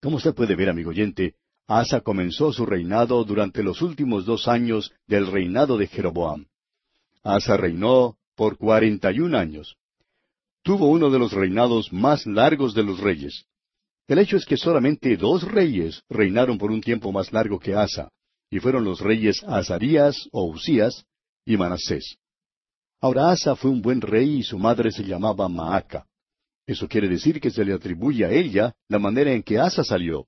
Como 0.00 0.18
usted 0.18 0.34
puede 0.34 0.54
ver, 0.54 0.68
amigo 0.68 0.90
oyente, 0.90 1.34
Asa 1.66 2.00
comenzó 2.00 2.52
su 2.52 2.64
reinado 2.64 3.24
durante 3.24 3.62
los 3.62 3.82
últimos 3.82 4.24
dos 4.24 4.46
años 4.46 4.92
del 5.06 5.26
reinado 5.26 5.78
de 5.78 5.88
Jeroboam. 5.88 6.46
Asa 7.24 7.56
reinó 7.56 8.18
por 8.36 8.56
cuarenta 8.56 9.10
y 9.10 9.20
un 9.20 9.34
años. 9.34 9.76
Tuvo 10.64 10.88
uno 10.88 11.10
de 11.10 11.18
los 11.18 11.32
reinados 11.32 11.92
más 11.92 12.24
largos 12.24 12.72
de 12.74 12.82
los 12.82 12.98
reyes. 12.98 13.44
El 14.08 14.18
hecho 14.18 14.38
es 14.38 14.46
que 14.46 14.56
solamente 14.56 15.14
dos 15.18 15.42
reyes 15.42 16.02
reinaron 16.08 16.56
por 16.56 16.70
un 16.70 16.80
tiempo 16.80 17.12
más 17.12 17.30
largo 17.34 17.58
que 17.58 17.74
Asa, 17.74 18.08
y 18.50 18.60
fueron 18.60 18.82
los 18.82 19.00
reyes 19.00 19.44
Azarías 19.44 20.26
o 20.32 20.44
Usías 20.44 21.04
y 21.44 21.58
Manasés. 21.58 22.16
Ahora 23.02 23.30
Asa 23.30 23.54
fue 23.56 23.70
un 23.70 23.82
buen 23.82 24.00
rey 24.00 24.38
y 24.38 24.42
su 24.42 24.58
madre 24.58 24.90
se 24.90 25.04
llamaba 25.04 25.50
Maaca. 25.50 26.06
Eso 26.66 26.88
quiere 26.88 27.10
decir 27.10 27.42
que 27.42 27.50
se 27.50 27.62
le 27.62 27.74
atribuye 27.74 28.24
a 28.24 28.30
ella 28.30 28.74
la 28.88 28.98
manera 28.98 29.32
en 29.32 29.42
que 29.42 29.58
Asa 29.58 29.84
salió. 29.84 30.26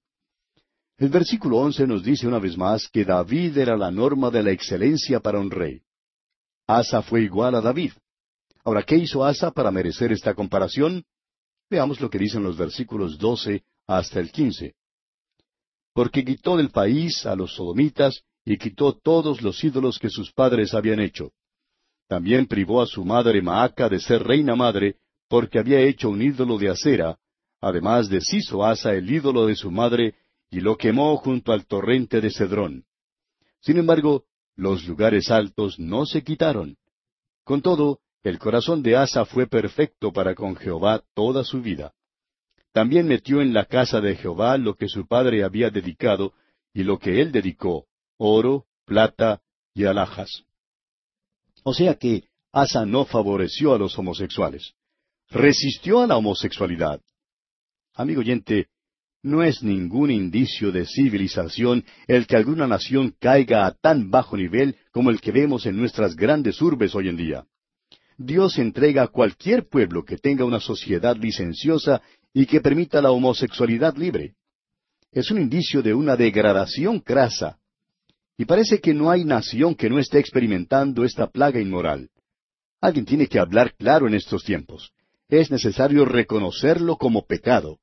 El 0.98 1.08
versículo 1.08 1.56
once 1.56 1.86
nos 1.86 2.04
dice 2.04 2.26
una 2.26 2.38
vez 2.38 2.58
más 2.58 2.88
que 2.88 3.06
David 3.06 3.56
era 3.56 3.74
la 3.74 3.90
norma 3.90 4.30
de 4.30 4.42
la 4.42 4.50
excelencia 4.50 5.18
para 5.18 5.38
un 5.38 5.50
rey. 5.50 5.80
Asa 6.66 7.00
fue 7.00 7.22
igual 7.22 7.54
a 7.54 7.62
David. 7.62 7.92
Ahora, 8.66 8.82
¿qué 8.82 8.96
hizo 8.96 9.24
Asa 9.24 9.52
para 9.52 9.70
merecer 9.70 10.10
esta 10.10 10.34
comparación? 10.34 11.04
Veamos 11.70 12.00
lo 12.00 12.10
que 12.10 12.18
dicen 12.18 12.42
los 12.42 12.56
versículos 12.56 13.16
doce 13.16 13.62
hasta 13.86 14.18
el 14.18 14.32
quince. 14.32 14.74
Porque 15.92 16.24
quitó 16.24 16.56
del 16.56 16.70
país 16.70 17.24
a 17.26 17.36
los 17.36 17.54
sodomitas 17.54 18.24
y 18.44 18.58
quitó 18.58 18.92
todos 18.92 19.40
los 19.40 19.62
ídolos 19.62 20.00
que 20.00 20.10
sus 20.10 20.32
padres 20.32 20.74
habían 20.74 20.98
hecho. 20.98 21.30
También 22.08 22.46
privó 22.46 22.82
a 22.82 22.86
su 22.86 23.04
madre 23.04 23.40
Maaca 23.40 23.88
de 23.88 24.00
ser 24.00 24.24
reina 24.24 24.56
madre, 24.56 24.96
porque 25.28 25.60
había 25.60 25.78
hecho 25.82 26.10
un 26.10 26.20
ídolo 26.20 26.58
de 26.58 26.70
acera, 26.70 27.20
además 27.60 28.08
deshizo 28.08 28.64
Asa 28.64 28.94
el 28.94 29.08
ídolo 29.08 29.46
de 29.46 29.54
su 29.54 29.70
madre 29.70 30.16
y 30.50 30.58
lo 30.58 30.76
quemó 30.76 31.16
junto 31.18 31.52
al 31.52 31.66
torrente 31.66 32.20
de 32.20 32.32
Cedrón. 32.32 32.84
Sin 33.60 33.78
embargo, 33.78 34.24
los 34.56 34.88
lugares 34.88 35.30
altos 35.30 35.78
no 35.78 36.04
se 36.04 36.24
quitaron. 36.24 36.76
Con 37.44 37.62
todo, 37.62 38.00
el 38.28 38.40
corazón 38.40 38.82
de 38.82 38.96
Asa 38.96 39.24
fue 39.24 39.46
perfecto 39.46 40.12
para 40.12 40.34
con 40.34 40.56
Jehová 40.56 41.04
toda 41.14 41.44
su 41.44 41.62
vida. 41.62 41.92
También 42.72 43.06
metió 43.06 43.40
en 43.40 43.54
la 43.54 43.66
casa 43.66 44.00
de 44.00 44.16
Jehová 44.16 44.58
lo 44.58 44.74
que 44.74 44.88
su 44.88 45.06
padre 45.06 45.44
había 45.44 45.70
dedicado 45.70 46.34
y 46.74 46.82
lo 46.82 46.98
que 46.98 47.22
él 47.22 47.30
dedicó, 47.30 47.86
oro, 48.18 48.66
plata 48.84 49.42
y 49.74 49.84
alhajas. 49.84 50.42
O 51.62 51.72
sea 51.72 51.94
que 51.94 52.24
Asa 52.50 52.84
no 52.84 53.04
favoreció 53.04 53.74
a 53.74 53.78
los 53.78 53.96
homosexuales. 53.96 54.72
Resistió 55.30 56.00
a 56.00 56.08
la 56.08 56.16
homosexualidad. 56.16 57.00
Amigo 57.94 58.22
oyente, 58.22 58.66
No 59.22 59.44
es 59.44 59.62
ningún 59.62 60.10
indicio 60.10 60.72
de 60.72 60.84
civilización 60.84 61.84
el 62.08 62.26
que 62.26 62.36
alguna 62.36 62.66
nación 62.66 63.14
caiga 63.20 63.66
a 63.66 63.72
tan 63.72 64.10
bajo 64.10 64.36
nivel 64.36 64.76
como 64.90 65.10
el 65.10 65.20
que 65.20 65.30
vemos 65.30 65.64
en 65.66 65.76
nuestras 65.76 66.16
grandes 66.16 66.60
urbes 66.60 66.92
hoy 66.96 67.08
en 67.08 67.16
día. 67.16 67.46
Dios 68.18 68.58
entrega 68.58 69.02
a 69.02 69.08
cualquier 69.08 69.68
pueblo 69.68 70.04
que 70.04 70.16
tenga 70.16 70.44
una 70.44 70.60
sociedad 70.60 71.16
licenciosa 71.16 72.02
y 72.32 72.46
que 72.46 72.60
permita 72.60 73.02
la 73.02 73.10
homosexualidad 73.10 73.96
libre. 73.96 74.34
Es 75.12 75.30
un 75.30 75.40
indicio 75.40 75.82
de 75.82 75.94
una 75.94 76.16
degradación 76.16 77.00
crasa. 77.00 77.58
Y 78.38 78.44
parece 78.44 78.80
que 78.80 78.92
no 78.92 79.10
hay 79.10 79.24
nación 79.24 79.74
que 79.74 79.88
no 79.88 79.98
esté 79.98 80.18
experimentando 80.18 81.04
esta 81.04 81.26
plaga 81.26 81.60
inmoral. 81.60 82.10
Alguien 82.80 83.06
tiene 83.06 83.26
que 83.26 83.38
hablar 83.38 83.74
claro 83.74 84.06
en 84.06 84.14
estos 84.14 84.44
tiempos. 84.44 84.92
Es 85.28 85.50
necesario 85.50 86.04
reconocerlo 86.04 86.96
como 86.96 87.26
pecado. 87.26 87.78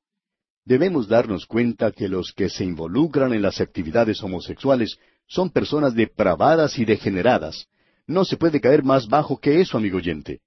Debemos 0.64 1.08
darnos 1.08 1.46
cuenta 1.46 1.92
que 1.92 2.08
los 2.08 2.32
que 2.32 2.48
se 2.48 2.64
involucran 2.64 3.34
en 3.34 3.42
las 3.42 3.60
actividades 3.60 4.22
homosexuales 4.22 4.96
son 5.26 5.50
personas 5.50 5.94
depravadas 5.94 6.78
y 6.78 6.84
degeneradas. 6.84 7.68
No 8.06 8.24
se 8.24 8.36
puede 8.36 8.60
caer 8.60 8.84
más 8.84 9.08
bajo 9.08 9.38
que 9.38 9.60
eso, 9.60 9.78
amigo 9.78 9.98
oyente. 9.98 10.40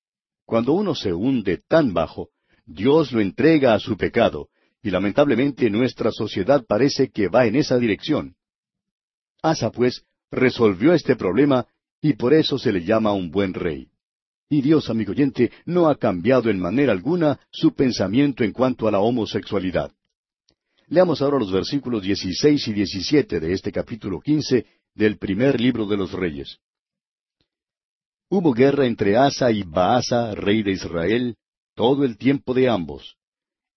Cuando 0.45 0.73
uno 0.73 0.95
se 0.95 1.13
hunde 1.13 1.61
tan 1.67 1.93
bajo, 1.93 2.29
Dios 2.65 3.11
lo 3.11 3.21
entrega 3.21 3.73
a 3.73 3.79
su 3.79 3.97
pecado, 3.97 4.49
y 4.83 4.91
lamentablemente 4.91 5.69
nuestra 5.69 6.11
sociedad 6.11 6.65
parece 6.67 7.09
que 7.09 7.27
va 7.27 7.45
en 7.45 7.55
esa 7.55 7.77
dirección. 7.77 8.35
Asa, 9.41 9.71
pues, 9.71 10.03
resolvió 10.31 10.93
este 10.93 11.15
problema, 11.15 11.65
y 12.01 12.13
por 12.13 12.33
eso 12.33 12.57
se 12.57 12.71
le 12.71 12.83
llama 12.83 13.13
un 13.13 13.31
buen 13.31 13.53
rey. 13.53 13.87
Y 14.49 14.61
Dios, 14.61 14.89
amigo 14.89 15.11
oyente, 15.11 15.51
no 15.65 15.89
ha 15.89 15.97
cambiado 15.97 16.49
en 16.49 16.59
manera 16.59 16.93
alguna 16.93 17.39
su 17.51 17.73
pensamiento 17.73 18.43
en 18.43 18.53
cuanto 18.53 18.87
a 18.87 18.91
la 18.91 18.99
homosexualidad. 18.99 19.91
Leamos 20.87 21.21
ahora 21.21 21.39
los 21.39 21.51
versículos 21.51 22.03
16 22.03 22.67
y 22.67 22.73
17 22.73 23.39
de 23.41 23.51
este 23.51 23.73
capítulo 23.73 24.21
15 24.21 24.65
del 24.95 25.17
primer 25.17 25.59
libro 25.59 25.85
de 25.85 25.97
los 25.97 26.13
Reyes. 26.13 26.59
Hubo 28.29 28.51
guerra 28.51 28.85
entre 28.85 29.15
Asa 29.15 29.51
y 29.51 29.63
Baasa, 29.63 30.35
rey 30.35 30.61
de 30.61 30.71
Israel, 30.71 31.35
todo 31.75 32.03
el 32.03 32.17
tiempo 32.17 32.53
de 32.53 32.67
ambos. 32.67 33.15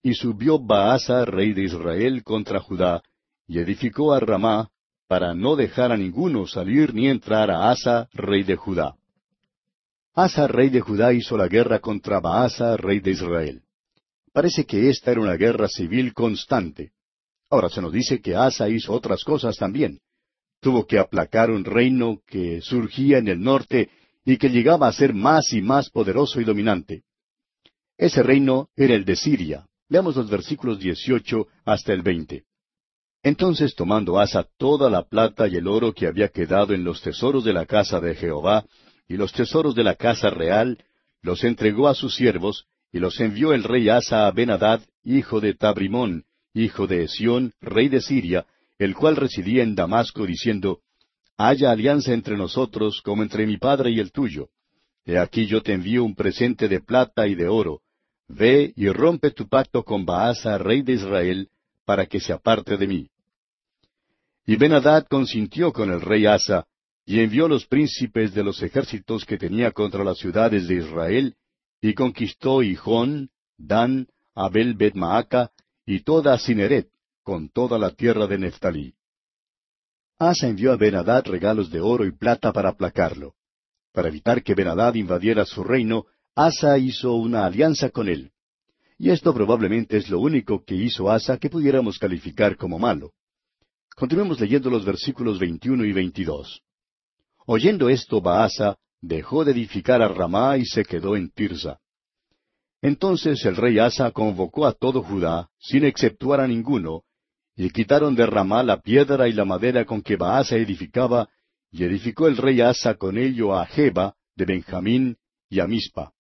Y 0.03 0.15
subió 0.15 0.59
Baasa, 0.59 1.25
rey 1.25 1.53
de 1.53 1.63
Israel, 1.63 2.25
contra 2.25 2.59
Judá, 2.59 3.03
y 3.47 3.59
edificó 3.61 4.13
a 4.13 4.19
Ramá, 4.19 4.69
para 5.07 5.35
no 5.35 5.55
dejar 5.55 5.93
a 5.93 5.97
ninguno 5.97 6.47
salir 6.47 6.95
ni 6.95 7.09
entrar 7.09 7.51
a 7.51 7.71
Asa, 7.71 8.09
rey 8.13 8.43
de 8.43 8.57
Judá. 8.57 8.97
Asa, 10.15 10.49
rey 10.49 10.69
de 10.69 10.81
Judá, 10.81 11.13
hizo 11.13 11.37
la 11.37 11.47
guerra 11.47 11.79
contra 11.79 12.19
Baasa, 12.19 12.77
rey 12.77 12.99
de 12.99 13.13
Israel. 13.13 13.63
Parece 14.33 14.67
que 14.67 14.89
esta 14.89 15.13
era 15.13 15.21
una 15.21 15.35
guerra 15.35 15.69
civil 15.69 16.13
constante. 16.13 16.91
Ahora 17.49 17.69
se 17.69 17.81
nos 17.81 17.93
dice 17.93 18.21
que 18.21 18.35
Asa 18.35 18.69
hizo 18.69 18.93
otras 18.93 19.23
cosas 19.23 19.57
también. 19.57 20.01
Tuvo 20.61 20.87
que 20.87 20.99
aplacar 20.99 21.51
un 21.51 21.65
reino 21.65 22.21
que 22.27 22.61
surgía 22.63 23.19
en 23.19 23.29
el 23.29 23.41
norte 23.41 23.91
y 24.31 24.39
que 24.39 24.49
llegaba 24.49 24.87
a 24.87 24.93
ser 24.93 25.13
más 25.13 25.53
y 25.53 25.61
más 25.61 25.91
poderoso 25.91 26.41
y 26.41 26.45
dominante. 26.45 27.03
Ese 27.99 28.23
reino 28.23 28.69
era 28.77 28.95
el 28.95 29.05
de 29.05 29.17
Siria. 29.17 29.67
Veamos 29.89 30.15
los 30.15 30.31
versículos 30.31 30.79
18 30.79 31.49
hasta 31.65 31.93
el 31.93 32.03
20. 32.03 32.45
Entonces 33.25 33.75
tomando 33.75 34.21
Asa 34.21 34.47
toda 34.57 34.89
la 34.89 35.03
plata 35.03 35.49
y 35.49 35.57
el 35.57 35.67
oro 35.67 35.93
que 35.93 36.07
había 36.07 36.29
quedado 36.29 36.75
en 36.75 36.85
los 36.85 37.03
tesoros 37.03 37.45
de 37.45 37.53
la 37.53 37.67
casa 37.67 37.99
de 37.99 38.15
Jehová 38.15 38.65
y 39.09 39.17
los 39.17 39.33
tesoros 39.33 39.75
de 39.75 39.83
la 39.83 39.97
casa 39.97 40.31
real, 40.31 40.79
los 41.23 41.43
entregó 41.43 41.89
a 41.89 41.95
sus 41.95 42.15
siervos, 42.15 42.67
y 42.93 43.01
los 43.01 43.19
envió 43.19 43.53
el 43.53 43.65
rey 43.65 43.89
Asa 43.89 44.29
a 44.29 44.31
Benadad, 44.31 44.81
hijo 45.03 45.41
de 45.41 45.55
Tabrimón, 45.55 46.25
hijo 46.55 46.87
de 46.87 47.03
Esión, 47.03 47.53
rey 47.61 47.89
de 47.89 48.01
Siria, 48.01 48.47
el 48.79 48.95
cual 48.95 49.17
residía 49.17 49.65
en 49.65 49.75
Damasco, 49.75 50.25
diciendo, 50.25 50.83
Haya 51.43 51.71
alianza 51.71 52.13
entre 52.13 52.37
nosotros 52.37 53.01
como 53.01 53.23
entre 53.23 53.47
mi 53.47 53.57
padre 53.57 53.91
y 53.91 53.99
el 53.99 54.13
tuyo. 54.13 54.51
He 55.07 55.17
aquí 55.17 55.47
yo 55.47 55.63
te 55.63 55.73
envío 55.73 56.05
un 56.05 56.15
presente 56.15 56.69
de 56.69 56.81
plata 56.81 57.27
y 57.27 57.35
de 57.35 57.49
oro. 57.49 57.81
Ve 58.29 58.75
y 58.77 58.91
rompe 58.91 59.31
tu 59.31 59.49
pacto 59.49 59.83
con 59.83 60.05
Baasa, 60.05 60.59
rey 60.59 60.83
de 60.83 60.93
Israel, 60.93 61.49
para 61.87 62.05
que 62.05 62.21
se 62.21 62.35
aparte 62.35 62.77
de 62.77 62.87
mí. 62.87 63.09
Y 64.45 64.57
Benadad 64.57 65.07
consintió 65.09 65.73
con 65.73 65.91
el 65.91 66.03
rey 66.03 66.27
Asa, 66.27 66.67
y 67.07 67.21
envió 67.21 67.49
los 67.49 67.65
príncipes 67.65 68.35
de 68.35 68.45
los 68.45 68.63
ejércitos 68.63 69.25
que 69.25 69.39
tenía 69.39 69.73
contra 69.73 70.05
las 70.05 70.19
ciudades 70.19 70.69
de 70.69 70.75
Israel, 70.75 71.37
y 71.81 71.95
conquistó 71.95 72.63
Hijón, 72.63 73.31
Dan, 73.57 74.09
Abel 74.35 74.75
Bet 74.75 74.95
Maaca, 74.95 75.53
y 75.87 76.01
toda 76.01 76.39
Cineret, 76.39 76.91
con 77.23 77.49
toda 77.49 77.79
la 77.79 77.93
tierra 77.93 78.27
de 78.27 78.37
Neftalí. 78.37 78.95
Asa 80.23 80.49
envió 80.49 80.73
a 80.73 80.77
Benadad 80.77 81.25
regalos 81.25 81.71
de 81.71 81.81
oro 81.81 82.05
y 82.05 82.13
plata 82.13 82.53
para 82.53 82.69
aplacarlo. 82.69 83.37
Para 83.91 84.09
evitar 84.09 84.43
que 84.43 84.55
Benadad 84.55 84.95
invadiera 84.95 85.47
su 85.47 85.65
reino, 85.65 86.05
Asa 86.37 86.77
hizo 86.77 87.15
una 87.15 87.47
alianza 87.47 87.89
con 87.89 88.07
él. 88.07 88.31
Y 88.99 89.09
esto 89.09 89.33
probablemente 89.33 89.97
es 89.97 90.11
lo 90.11 90.21
único 90.21 90.63
que 90.63 90.75
hizo 90.75 91.11
Asa 91.11 91.39
que 91.39 91.49
pudiéramos 91.49 91.99
calificar 91.99 92.59
como 92.59 92.79
malo. 92.79 93.13
Continuemos 93.97 94.39
leyendo 94.39 94.69
los 94.69 94.85
versículos 94.85 95.39
21 95.39 95.87
y 95.87 95.93
22. 95.95 96.61
Oyendo 97.47 97.89
esto, 97.89 98.21
Baasa 98.21 98.77
dejó 99.01 99.43
de 99.47 99.53
edificar 99.53 100.03
a 100.03 100.09
Ramá 100.09 100.59
y 100.59 100.67
se 100.67 100.85
quedó 100.85 101.17
en 101.17 101.31
Tirsa. 101.31 101.81
Entonces 102.83 103.43
el 103.47 103.57
rey 103.57 103.79
Asa 103.79 104.11
convocó 104.11 104.67
a 104.67 104.75
todo 104.75 105.03
Judá, 105.03 105.49
sin 105.59 105.87
exceptuar 105.87 106.41
a 106.41 106.47
ninguno, 106.47 107.05
y 107.61 107.69
quitaron 107.69 108.15
de 108.15 108.25
Ramá 108.25 108.63
la 108.63 108.81
piedra 108.81 109.29
y 109.29 109.35
la 109.35 109.45
madera 109.45 109.85
con 109.85 110.01
que 110.01 110.17
Baasa 110.17 110.57
edificaba, 110.57 111.29
y 111.71 111.85
edificó 111.85 112.27
el 112.27 112.39
rey 112.39 112.63
Asa 112.63 112.95
con 112.95 113.19
ello 113.19 113.55
a 113.55 113.67
Jeba, 113.67 114.17
de 114.35 114.47
Benjamín, 114.47 115.19
y 115.51 115.61
a 115.61 115.67
Mispa. 115.67 116.11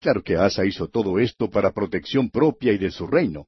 Claro 0.00 0.24
que 0.24 0.34
Asa 0.34 0.66
hizo 0.66 0.88
todo 0.88 1.20
esto 1.20 1.48
para 1.48 1.72
protección 1.72 2.30
propia 2.30 2.72
y 2.72 2.78
de 2.78 2.90
su 2.90 3.06
reino. 3.06 3.46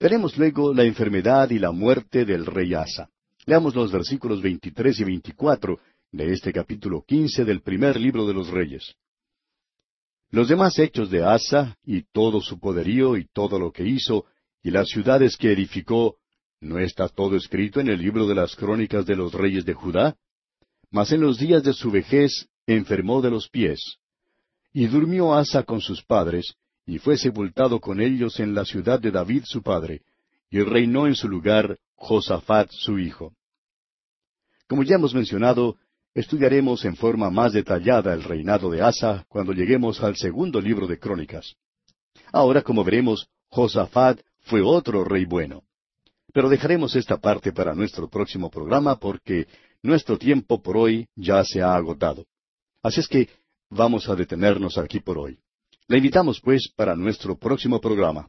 Veremos 0.00 0.36
luego 0.36 0.74
la 0.74 0.82
enfermedad 0.82 1.48
y 1.50 1.60
la 1.60 1.70
muerte 1.70 2.24
del 2.24 2.44
rey 2.44 2.74
Asa. 2.74 3.08
Leamos 3.46 3.76
los 3.76 3.92
versículos 3.92 4.42
23 4.42 4.98
y 4.98 5.04
24 5.04 5.78
de 6.10 6.32
este 6.32 6.52
capítulo 6.52 7.04
15 7.06 7.44
del 7.44 7.62
primer 7.62 8.00
libro 8.00 8.26
de 8.26 8.34
los 8.34 8.48
Reyes. 8.48 8.96
Los 10.30 10.48
demás 10.48 10.76
hechos 10.80 11.08
de 11.08 11.24
Asa, 11.24 11.78
y 11.84 12.02
todo 12.02 12.40
su 12.40 12.58
poderío, 12.58 13.16
y 13.16 13.28
todo 13.28 13.60
lo 13.60 13.70
que 13.70 13.86
hizo, 13.86 14.26
y 14.64 14.72
las 14.72 14.88
ciudades 14.88 15.36
que 15.36 15.52
edificó, 15.52 16.16
¿no 16.60 16.80
está 16.80 17.08
todo 17.08 17.36
escrito 17.36 17.78
en 17.78 17.88
el 17.88 18.00
libro 18.00 18.26
de 18.26 18.34
las 18.34 18.56
crónicas 18.56 19.06
de 19.06 19.14
los 19.14 19.32
reyes 19.32 19.64
de 19.64 19.74
Judá? 19.74 20.16
Mas 20.90 21.12
en 21.12 21.20
los 21.20 21.38
días 21.38 21.62
de 21.62 21.72
su 21.72 21.92
vejez 21.92 22.48
enfermó 22.66 23.22
de 23.22 23.30
los 23.30 23.48
pies. 23.48 23.98
Y 24.72 24.86
durmió 24.86 25.34
Asa 25.34 25.62
con 25.62 25.80
sus 25.80 26.02
padres, 26.02 26.54
y 26.84 26.98
fue 26.98 27.16
sepultado 27.16 27.78
con 27.78 28.00
ellos 28.00 28.40
en 28.40 28.54
la 28.54 28.64
ciudad 28.64 28.98
de 28.98 29.12
David 29.12 29.44
su 29.46 29.62
padre, 29.62 30.02
y 30.50 30.60
reinó 30.60 31.06
en 31.06 31.14
su 31.14 31.28
lugar 31.28 31.78
Josafat 31.94 32.70
su 32.72 32.98
hijo. 32.98 33.32
Como 34.66 34.82
ya 34.82 34.96
hemos 34.96 35.14
mencionado, 35.14 35.76
Estudiaremos 36.14 36.84
en 36.84 36.94
forma 36.94 37.28
más 37.28 37.52
detallada 37.52 38.14
el 38.14 38.22
reinado 38.22 38.70
de 38.70 38.80
Asa 38.80 39.26
cuando 39.28 39.52
lleguemos 39.52 40.00
al 40.00 40.14
segundo 40.14 40.60
libro 40.60 40.86
de 40.86 40.96
Crónicas. 40.96 41.56
Ahora, 42.32 42.62
como 42.62 42.84
veremos, 42.84 43.28
Josafat 43.48 44.20
fue 44.44 44.62
otro 44.62 45.04
rey 45.04 45.24
bueno. 45.24 45.62
Pero 46.32 46.48
dejaremos 46.48 46.96
esta 46.96 47.18
parte 47.18 47.52
para 47.52 47.74
nuestro 47.74 48.08
próximo 48.08 48.50
programa 48.50 48.98
porque 48.98 49.46
nuestro 49.82 50.18
tiempo 50.18 50.62
por 50.62 50.76
hoy 50.76 51.06
ya 51.14 51.44
se 51.44 51.62
ha 51.62 51.74
agotado. 51.74 52.26
Así 52.82 53.00
es 53.00 53.08
que 53.08 53.28
vamos 53.70 54.08
a 54.08 54.14
detenernos 54.14 54.78
aquí 54.78 55.00
por 55.00 55.18
hoy. 55.18 55.38
Le 55.88 55.98
invitamos 55.98 56.40
pues 56.40 56.72
para 56.74 56.96
nuestro 56.96 57.36
próximo 57.36 57.80
programa. 57.80 58.28